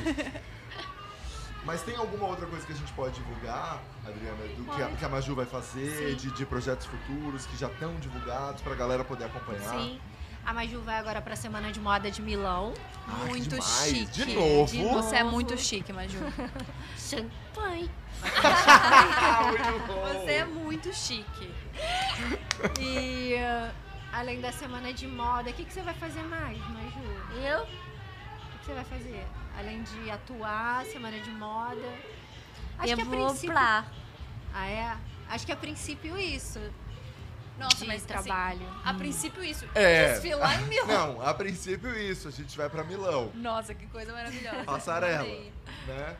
Mas 1.64 1.80
tem 1.82 1.94
alguma 1.96 2.26
outra 2.26 2.44
coisa 2.46 2.66
que 2.66 2.72
a 2.72 2.76
gente 2.76 2.92
pode 2.92 3.14
divulgar, 3.14 3.80
Adriana, 4.04 4.36
do 4.56 4.64
que 4.64 4.82
a, 4.82 4.86
que 4.88 5.04
a 5.04 5.08
Maju 5.08 5.34
vai 5.36 5.46
fazer, 5.46 6.16
de, 6.16 6.30
de 6.32 6.44
projetos 6.44 6.86
futuros 6.86 7.46
que 7.46 7.56
já 7.56 7.68
estão 7.68 7.94
divulgados 8.00 8.60
pra 8.62 8.74
galera 8.74 9.04
poder 9.04 9.24
acompanhar? 9.26 9.62
Sim. 9.70 10.00
A 10.44 10.52
Maju 10.52 10.80
vai 10.80 10.96
agora 10.98 11.22
para 11.22 11.34
a 11.34 11.36
Semana 11.36 11.70
de 11.70 11.80
Moda 11.80 12.10
de 12.10 12.20
Milão. 12.20 12.74
Ai, 13.06 13.28
Muito 13.28 13.48
demais. 13.50 13.64
chique. 13.64 14.06
De 14.12 14.34
novo? 14.34 14.70
De 14.72 14.82
Você 14.84 15.16
é 15.16 15.24
muito 15.24 15.56
chique, 15.56 15.92
Maju. 15.92 16.18
Champanhe. 16.98 17.90
Bom. 19.86 20.02
Você 20.08 20.32
é 20.32 20.44
muito 20.44 20.92
chique. 20.92 21.54
E 22.80 23.34
uh, 23.34 23.74
além 24.12 24.40
da 24.40 24.52
Semana 24.52 24.92
de 24.92 25.06
Moda, 25.06 25.50
o 25.50 25.52
que, 25.52 25.64
que 25.64 25.72
você 25.72 25.82
vai 25.82 25.94
fazer 25.94 26.22
mais, 26.22 26.58
Maju? 26.58 27.02
Eu? 27.44 27.62
O 27.62 27.66
que 27.66 28.58
que 28.58 28.66
você 28.66 28.74
vai 28.74 28.84
fazer? 28.84 29.26
Além 29.56 29.82
de 29.82 30.10
atuar, 30.10 30.84
Semana 30.86 31.18
de 31.20 31.30
Moda. 31.30 31.88
Acho 32.78 32.92
eu 32.92 32.96
que 32.96 33.02
a 33.02 33.04
vou 33.04 33.26
princípio... 33.26 33.52
pra... 33.52 33.84
Ah, 34.54 34.66
é? 34.66 34.96
Acho 35.28 35.46
que 35.46 35.52
a 35.52 35.56
princípio 35.56 36.18
isso. 36.18 36.60
Nossa, 37.62 37.84
mas 37.84 37.96
assim, 37.96 38.06
trabalho. 38.06 38.60
a 38.84 38.94
princípio 38.94 39.42
isso. 39.44 39.66
É. 39.74 40.12
Desfilar 40.14 40.60
em 40.62 40.66
Milão. 40.66 40.86
Não, 41.14 41.22
a 41.22 41.32
princípio 41.34 41.94
isso, 41.98 42.28
a 42.28 42.30
gente 42.30 42.56
vai 42.56 42.68
pra 42.68 42.84
Milão, 42.84 43.30
Nossa, 43.34 43.74
que 43.74 43.86
coisa 43.86 44.12
maravilhosa. 44.12 44.64
Passarela. 44.64 45.24
Né? 45.86 46.16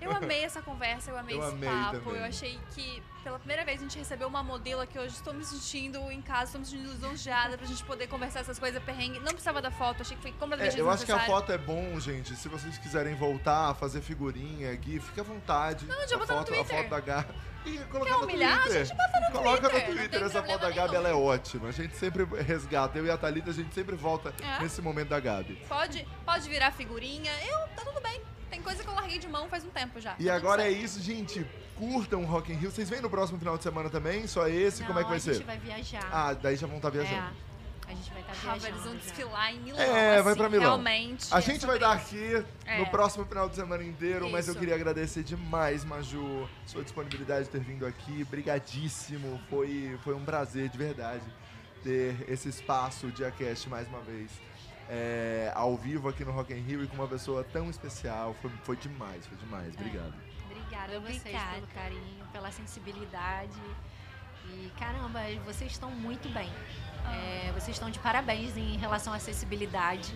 Eu 0.00 0.10
amei 0.12 0.44
essa 0.44 0.60
conversa, 0.62 1.10
eu 1.10 1.18
amei 1.18 1.36
Eu 1.36 1.42
esse 1.42 1.52
amei 1.52 1.68
papo. 1.68 1.98
também. 2.00 2.16
Eu 2.20 2.24
achei 2.24 2.60
que 2.74 3.02
pela 3.26 3.40
primeira 3.40 3.64
vez 3.64 3.80
a 3.80 3.82
gente 3.82 3.98
recebeu 3.98 4.28
uma 4.28 4.40
modelo 4.40 4.80
aqui 4.80 4.96
hoje. 4.96 5.16
Estou 5.16 5.34
me 5.34 5.44
sentindo 5.44 5.98
em 6.12 6.22
casa, 6.22 6.44
estou 6.44 6.60
me 6.60 6.64
sentindo 6.64 6.92
lisonjeada 6.92 7.58
pra 7.58 7.66
gente 7.66 7.82
poder 7.82 8.06
conversar 8.06 8.38
essas 8.38 8.56
coisas 8.56 8.80
perrengue. 8.84 9.18
Não 9.18 9.32
precisava 9.32 9.60
da 9.60 9.68
foto, 9.68 10.02
achei 10.02 10.16
que 10.16 10.22
foi 10.22 10.30
completamente 10.30 10.76
É, 10.76 10.80
eu 10.80 10.88
acho 10.88 11.04
que 11.04 11.10
a 11.10 11.18
foto 11.18 11.50
é 11.50 11.58
bom, 11.58 11.98
gente. 11.98 12.36
Se 12.36 12.48
vocês 12.48 12.78
quiserem 12.78 13.16
voltar, 13.16 13.74
fazer 13.74 14.00
figurinha 14.00 14.70
aqui, 14.70 15.00
fique 15.00 15.18
à 15.18 15.24
vontade. 15.24 15.86
Não, 15.86 16.06
já 16.06 16.14
a 16.14 16.18
botar 16.20 16.34
no 16.34 16.38
foto, 16.38 16.52
a 16.52 16.54
Twitter. 16.54 16.76
foto 16.78 16.88
da 16.88 17.00
Gabi. 17.00 17.34
Quer 17.64 17.98
no 17.98 18.18
humilhar? 18.22 18.62
A 18.62 18.68
gente 18.68 18.94
bota 18.94 19.20
no 19.20 19.32
Coloca 19.32 19.68
Twitter, 19.70 19.88
no 19.90 19.96
Twitter. 19.96 20.22
Essa 20.22 20.42
foto 20.44 20.60
da 20.60 20.70
Gabi, 20.70 20.90
nenhum. 20.92 20.94
ela 20.94 21.08
é 21.08 21.14
ótima. 21.14 21.68
A 21.68 21.72
gente 21.72 21.96
sempre 21.96 22.24
resgata. 22.44 22.96
Eu 22.96 23.06
e 23.06 23.10
a 23.10 23.18
Thalita, 23.18 23.50
a 23.50 23.54
gente 23.54 23.74
sempre 23.74 23.96
volta 23.96 24.32
É. 24.40 24.62
nesse 24.62 24.80
momento 24.80 25.08
da 25.08 25.18
Gabi. 25.18 25.60
Pode, 25.68 26.06
pode 26.24 26.48
virar 26.48 26.70
figurinha. 26.70 27.32
Eu, 27.42 27.58
tá 27.74 27.82
tudo 27.84 28.00
bem. 28.00 28.22
Tem 28.50 28.62
coisa 28.62 28.82
que 28.82 28.88
eu 28.88 28.94
larguei 28.94 29.18
de 29.18 29.28
mão 29.28 29.48
faz 29.48 29.64
um 29.64 29.70
tempo 29.70 30.00
já. 30.00 30.14
E 30.18 30.26
Tá 30.26 30.34
agora 30.34 30.62
é 30.62 30.70
isso, 30.70 31.00
gente. 31.00 31.44
Curtam 31.76 32.22
o 32.22 32.26
Rock 32.26 32.52
in 32.52 32.56
Rio. 32.56 32.70
Vocês 32.70 32.88
vêm 32.88 33.00
no 33.00 33.10
próximo 33.10 33.38
final 33.38 33.56
de 33.56 33.62
semana 33.62 33.90
também? 33.90 34.26
Só 34.26 34.46
esse? 34.48 34.82
Como 34.84 34.98
é 34.98 35.02
que 35.02 35.08
vai 35.08 35.18
a 35.18 35.20
ser? 35.20 35.34
gente 35.34 35.44
vai 35.44 35.58
viajar. 35.58 36.08
Ah, 36.10 36.32
daí 36.32 36.56
já 36.56 36.66
vão 36.66 36.76
estar 36.76 36.88
viajando. 36.90 37.16
É, 37.88 37.92
a 37.92 37.94
gente 37.94 38.10
vai 38.12 38.20
estar 38.22 38.32
Rafa, 38.32 38.42
viajando. 38.58 38.66
eles 38.68 38.82
vão 38.84 38.96
desfilar 38.96 39.52
em 39.54 39.60
Milão. 39.60 39.80
É, 39.80 40.22
vai 40.22 40.32
assim, 40.32 40.40
pra 40.40 40.48
Milão. 40.48 40.64
Realmente. 40.64 41.26
A 41.34 41.38
é 41.38 41.42
gente 41.42 41.66
vai 41.66 41.76
isso. 41.76 41.86
aqui 41.86 42.44
É. 42.64 42.78
no 42.78 42.86
próximo 42.86 43.26
final 43.26 43.48
de 43.48 43.56
semana 43.56 43.84
inteiro, 43.84 44.30
mas 44.30 44.46
eu 44.48 44.52
Isso. 44.52 44.60
queria 44.60 44.74
agradecer 44.74 45.22
demais, 45.22 45.84
Maju, 45.84 46.48
sua 46.66 46.82
disponibilidade 46.82 47.44
de 47.44 47.50
ter 47.50 47.60
vindo 47.60 47.84
aqui. 47.86 48.24
Brigadíssimo. 48.24 49.40
Foi, 49.50 49.98
foi 50.02 50.14
um 50.14 50.24
prazer, 50.24 50.68
de 50.70 50.78
verdade, 50.78 51.22
ter 51.84 52.16
esse 52.28 52.48
espaço 52.48 53.08
de 53.08 53.24
Acast 53.24 53.68
mais 53.68 53.86
uma 53.88 54.00
vez. 54.00 54.30
É, 54.88 55.50
ao 55.54 55.76
vivo 55.76 56.08
aqui 56.08 56.24
no 56.24 56.32
Rock 56.32 56.52
in 56.52 56.60
Rio 56.60 56.84
e 56.84 56.86
com 56.86 56.96
uma 56.96 57.08
pessoa 57.08 57.44
tão 57.44 57.70
especial. 57.70 58.34
Foi, 58.40 58.50
foi 58.62 58.76
demais, 58.76 59.26
foi 59.26 59.36
demais. 59.38 59.74
Obrigado. 59.74 60.14
Obrigada 60.44 60.96
a 60.96 61.00
vocês 61.00 61.18
Obrigada. 61.18 61.54
pelo 61.54 61.66
carinho, 61.68 62.26
pela 62.32 62.52
sensibilidade. 62.52 63.60
E 64.48 64.70
caramba, 64.78 65.20
vocês 65.44 65.72
estão 65.72 65.90
muito 65.90 66.28
bem. 66.28 66.50
É, 67.12 67.52
vocês 67.52 67.76
estão 67.76 67.90
de 67.90 67.98
parabéns 67.98 68.56
em 68.56 68.76
relação 68.76 69.12
à 69.12 69.16
acessibilidade. 69.16 70.14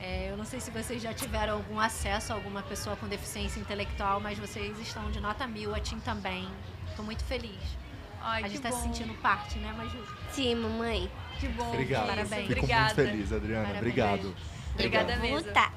É, 0.00 0.30
eu 0.30 0.36
não 0.36 0.44
sei 0.44 0.60
se 0.60 0.70
vocês 0.70 1.02
já 1.02 1.12
tiveram 1.12 1.54
algum 1.54 1.78
acesso 1.78 2.32
a 2.32 2.36
alguma 2.36 2.62
pessoa 2.62 2.96
com 2.96 3.08
deficiência 3.08 3.58
intelectual, 3.58 4.20
mas 4.20 4.38
vocês 4.38 4.78
estão 4.78 5.10
de 5.10 5.20
nota 5.20 5.46
mil, 5.46 5.74
a 5.74 5.80
Tim 5.80 5.98
também. 6.00 6.48
Estou 6.88 7.04
muito 7.04 7.24
feliz. 7.24 7.60
Ai, 8.20 8.44
a 8.44 8.48
gente 8.48 8.56
está 8.56 8.72
se 8.72 8.82
sentindo 8.82 9.14
parte, 9.20 9.58
né, 9.58 9.72
Maju? 9.72 10.04
Sim, 10.30 10.56
mamãe. 10.56 11.10
Que 11.38 11.48
bom. 11.48 11.68
Obrigado. 11.68 12.06
Parabéns. 12.06 12.46
Fico 12.46 12.52
Obrigada. 12.60 12.84
muito 12.84 12.94
feliz, 12.94 13.32
Adriana. 13.32 13.60
Parabéns. 13.62 13.78
Obrigado. 13.78 14.36
Obrigada 14.74 15.16
mesmo. 15.16 15.40
voltar. 15.40 15.72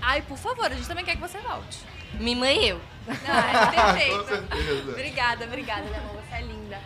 Ai, 0.00 0.22
por 0.22 0.38
favor, 0.38 0.66
a 0.66 0.74
gente 0.74 0.88
também 0.88 1.04
quer 1.04 1.14
que 1.14 1.20
você 1.20 1.38
volte. 1.38 1.78
Minha 2.14 2.36
mãe 2.36 2.64
e 2.64 2.68
eu. 2.70 2.80
Não, 3.06 3.14
é 3.14 3.66
Com 3.66 3.70
perfeito. 3.70 4.24
certeza. 4.26 4.90
obrigada, 4.90 5.44
obrigada, 5.44 5.82
meu 5.82 5.94
amor. 6.00 6.22
Você 6.28 6.34
é 6.36 6.42
linda. 6.42 6.80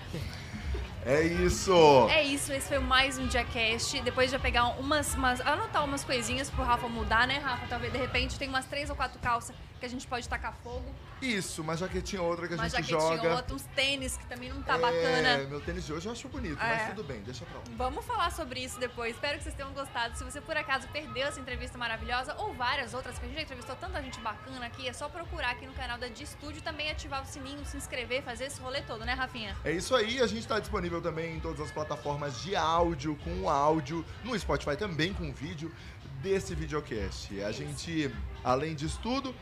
É 1.06 1.20
isso. 1.22 2.08
É 2.10 2.22
isso, 2.22 2.50
esse 2.52 2.66
foi 2.68 2.78
mais 2.78 3.18
um 3.18 3.26
Diacast. 3.26 4.00
Depois 4.00 4.30
de 4.30 4.36
eu 4.36 4.40
pegar 4.40 4.68
umas, 4.80 5.14
umas. 5.14 5.40
anotar 5.42 5.84
umas 5.84 6.02
coisinhas 6.02 6.48
pro 6.50 6.64
Rafa 6.64 6.88
mudar, 6.88 7.26
né, 7.26 7.38
Rafa? 7.38 7.66
Talvez 7.68 7.92
de 7.92 7.98
repente 7.98 8.38
tem 8.38 8.48
umas 8.48 8.64
três 8.64 8.88
ou 8.88 8.96
quatro 8.96 9.18
calças 9.20 9.54
que 9.80 9.86
a 9.86 9.88
gente 9.88 10.06
pode 10.06 10.28
tacar 10.28 10.54
fogo. 10.62 10.84
Isso, 11.20 11.62
uma 11.62 11.76
jaquetinha 11.76 12.20
outra 12.22 12.46
que 12.46 12.54
a 12.54 12.56
Uma 12.56 12.64
gente 12.68 12.72
jaquetinha 12.86 13.00
joga. 13.16 13.28
ou 13.30 13.36
outra, 13.36 13.54
uns 13.54 13.62
tênis 13.74 14.16
que 14.16 14.26
também 14.26 14.48
não 14.50 14.62
tá 14.62 14.74
É, 14.74 14.78
bacana. 14.78 15.38
meu 15.48 15.60
tênis 15.60 15.84
de 15.86 15.92
hoje 15.92 16.06
eu 16.06 16.12
acho 16.12 16.28
bonito, 16.28 16.60
É. 16.60 16.68
mas 16.76 16.88
tudo 16.88 17.04
bem, 17.04 17.20
deixa 17.22 17.44
pra 17.46 17.58
lá. 17.58 17.64
Vamos 17.76 18.04
falar 18.04 18.30
sobre 18.32 18.60
isso 18.62 18.78
depois. 18.78 19.14
Espero 19.14 19.38
que 19.38 19.44
vocês 19.44 19.54
tenham 19.54 19.72
gostado. 19.72 20.16
Se 20.16 20.24
você 20.24 20.40
por 20.40 20.56
acaso 20.56 20.86
perdeu 20.88 21.26
essa 21.26 21.40
entrevista 21.40 21.78
maravilhosa 21.78 22.34
ou 22.38 22.52
várias 22.54 22.92
outras, 22.94 23.18
que 23.18 23.24
a 23.24 23.28
gente 23.28 23.36
já 23.36 23.42
entrevistou 23.42 23.76
tanta 23.76 24.02
gente 24.02 24.18
bacana 24.20 24.66
aqui, 24.66 24.86
é 24.88 24.92
só 24.92 25.08
procurar 25.08 25.50
aqui 25.50 25.66
no 25.66 25.72
canal 25.74 25.98
da 25.98 26.08
De 26.08 26.22
Estúdio, 26.24 26.62
também 26.62 26.90
ativar 26.90 27.22
o 27.22 27.26
sininho, 27.26 27.64
se 27.64 27.76
inscrever, 27.76 28.22
fazer 28.22 28.44
esse 28.46 28.60
rolê 28.60 28.82
todo, 28.82 29.04
né, 29.04 29.14
Rafinha? 29.14 29.56
É 29.64 29.72
isso 29.72 29.94
aí, 29.94 30.20
a 30.20 30.26
gente 30.26 30.40
está 30.40 30.58
disponível 30.58 31.00
também 31.00 31.36
em 31.36 31.40
todas 31.40 31.60
as 31.60 31.70
plataformas 31.70 32.42
de 32.42 32.54
áudio, 32.54 33.16
com 33.24 33.48
áudio, 33.48 34.04
no 34.22 34.38
Spotify 34.38 34.76
também 34.76 35.12
com 35.14 35.32
vídeo 35.32 35.74
desse 36.22 36.54
videocast. 36.54 37.40
A 37.42 37.52
gente, 37.52 38.10
além 38.42 38.74
disso 38.74 38.98
tudo, 39.02 39.34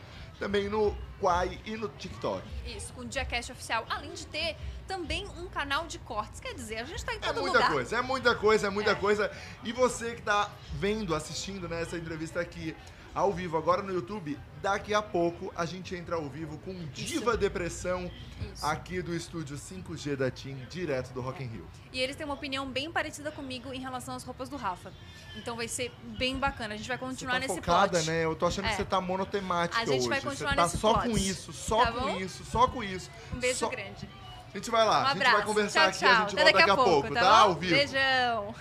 também 0.43 0.67
no 0.67 0.93
Quai 1.21 1.57
e 1.65 1.77
no 1.77 1.87
TikTok. 1.87 2.43
Isso, 2.65 2.91
com 2.91 3.01
o 3.01 3.05
Diacast 3.05 3.53
oficial. 3.53 3.85
Além 3.89 4.11
de 4.11 4.27
ter 4.27 4.57
também 4.85 5.25
um 5.37 5.47
canal 5.47 5.87
de 5.87 5.97
cortes. 5.99 6.41
Quer 6.41 6.53
dizer, 6.53 6.79
a 6.79 6.83
gente 6.83 7.03
tá 7.05 7.13
em 7.13 7.17
É 7.17 7.19
todo 7.19 7.39
muita 7.39 7.59
lugar. 7.59 7.71
coisa, 7.71 7.95
é 7.97 8.01
muita 8.01 8.35
coisa, 8.35 8.67
é 8.67 8.69
muita 8.69 8.91
É. 8.91 8.95
coisa. 8.95 9.31
E 9.63 9.71
você 9.71 10.15
que 10.15 10.21
tá 10.21 10.51
vendo, 10.73 11.15
assistindo 11.15 11.69
né, 11.69 11.81
essa 11.81 11.95
entrevista 11.97 12.41
aqui 12.41 12.75
ao 13.15 13.31
vivo 13.31 13.57
agora 13.57 13.81
no 13.81 13.93
YouTube, 13.93 14.39
daqui 14.61 14.93
a 14.93 15.01
pouco 15.01 15.51
a 15.55 15.65
gente 15.65 15.95
entra 15.95 16.15
ao 16.15 16.27
vivo 16.27 16.57
com 16.59 16.73
Diva 16.93 17.37
Depressão 17.37 18.09
Isso. 18.53 18.65
aqui 18.65 19.01
do 19.01 19.15
estúdio 19.15 19.55
5G 19.57 20.15
da 20.15 20.31
TIM, 20.31 20.55
direto 20.69 21.13
do 21.13 21.21
Rock 21.21 21.43
in 21.43 21.47
Rio. 21.47 21.67
E 21.91 21.99
eles 21.99 22.15
têm 22.15 22.25
uma 22.25 22.33
opinião 22.33 22.67
bem 22.67 22.91
parecida 22.91 23.31
comigo 23.31 23.71
em 23.73 23.79
relação 23.79 24.15
às 24.15 24.23
roupas 24.23 24.49
do 24.49 24.55
Rafa. 24.57 24.91
Então 25.35 25.55
vai 25.55 25.67
ser 25.67 25.91
bem 26.17 26.37
bacana. 26.37 26.73
A 26.73 26.77
gente 26.77 26.87
vai 26.87 26.97
continuar 26.97 27.33
você 27.35 27.41
tá 27.41 27.47
nesse 27.53 27.61
focada, 27.61 27.97
plot. 27.99 28.07
né? 28.07 28.25
Eu 28.25 28.35
tô 28.35 28.45
achando 28.47 28.65
É. 28.65 28.69
que 28.69 28.75
você 28.77 28.85
tá 28.85 28.99
monotemática 28.99 29.79
A 29.81 29.85
gente 29.85 29.99
hoje. 29.99 30.09
vai 30.09 30.21
continuar 30.21 30.51
você 30.51 30.55
tá 30.55 30.63
nesse 30.63 30.77
só 30.77 30.93
plot. 30.93 31.09
com 31.09 31.17
isso, 31.17 31.53
só 31.53 31.85
Tá 31.85 31.91
com 31.91 32.09
isso, 32.19 32.45
só 32.45 32.67
com 32.67 32.83
isso. 32.83 33.11
Um 33.33 33.39
beijo 33.39 33.59
Só- 33.59 33.69
grande. 33.69 34.09
A 34.53 34.57
gente 34.57 34.69
vai 34.69 34.85
lá, 34.85 35.01
Um 35.01 35.05
a 35.05 35.13
gente 35.15 35.31
vai 35.31 35.43
conversar 35.45 35.79
tchau, 35.79 35.89
aqui, 35.89 35.99
tchau. 35.99 36.09
a 36.09 36.15
gente 36.29 36.33
Até 36.33 36.43
volta 36.43 36.57
daqui 36.59 36.69
a 36.69 36.75
pouco, 36.75 37.13
tá? 37.13 37.19
tá? 37.21 37.37
Ao 37.39 37.53
vivo. 37.55 37.73
Beijão. 37.75 38.55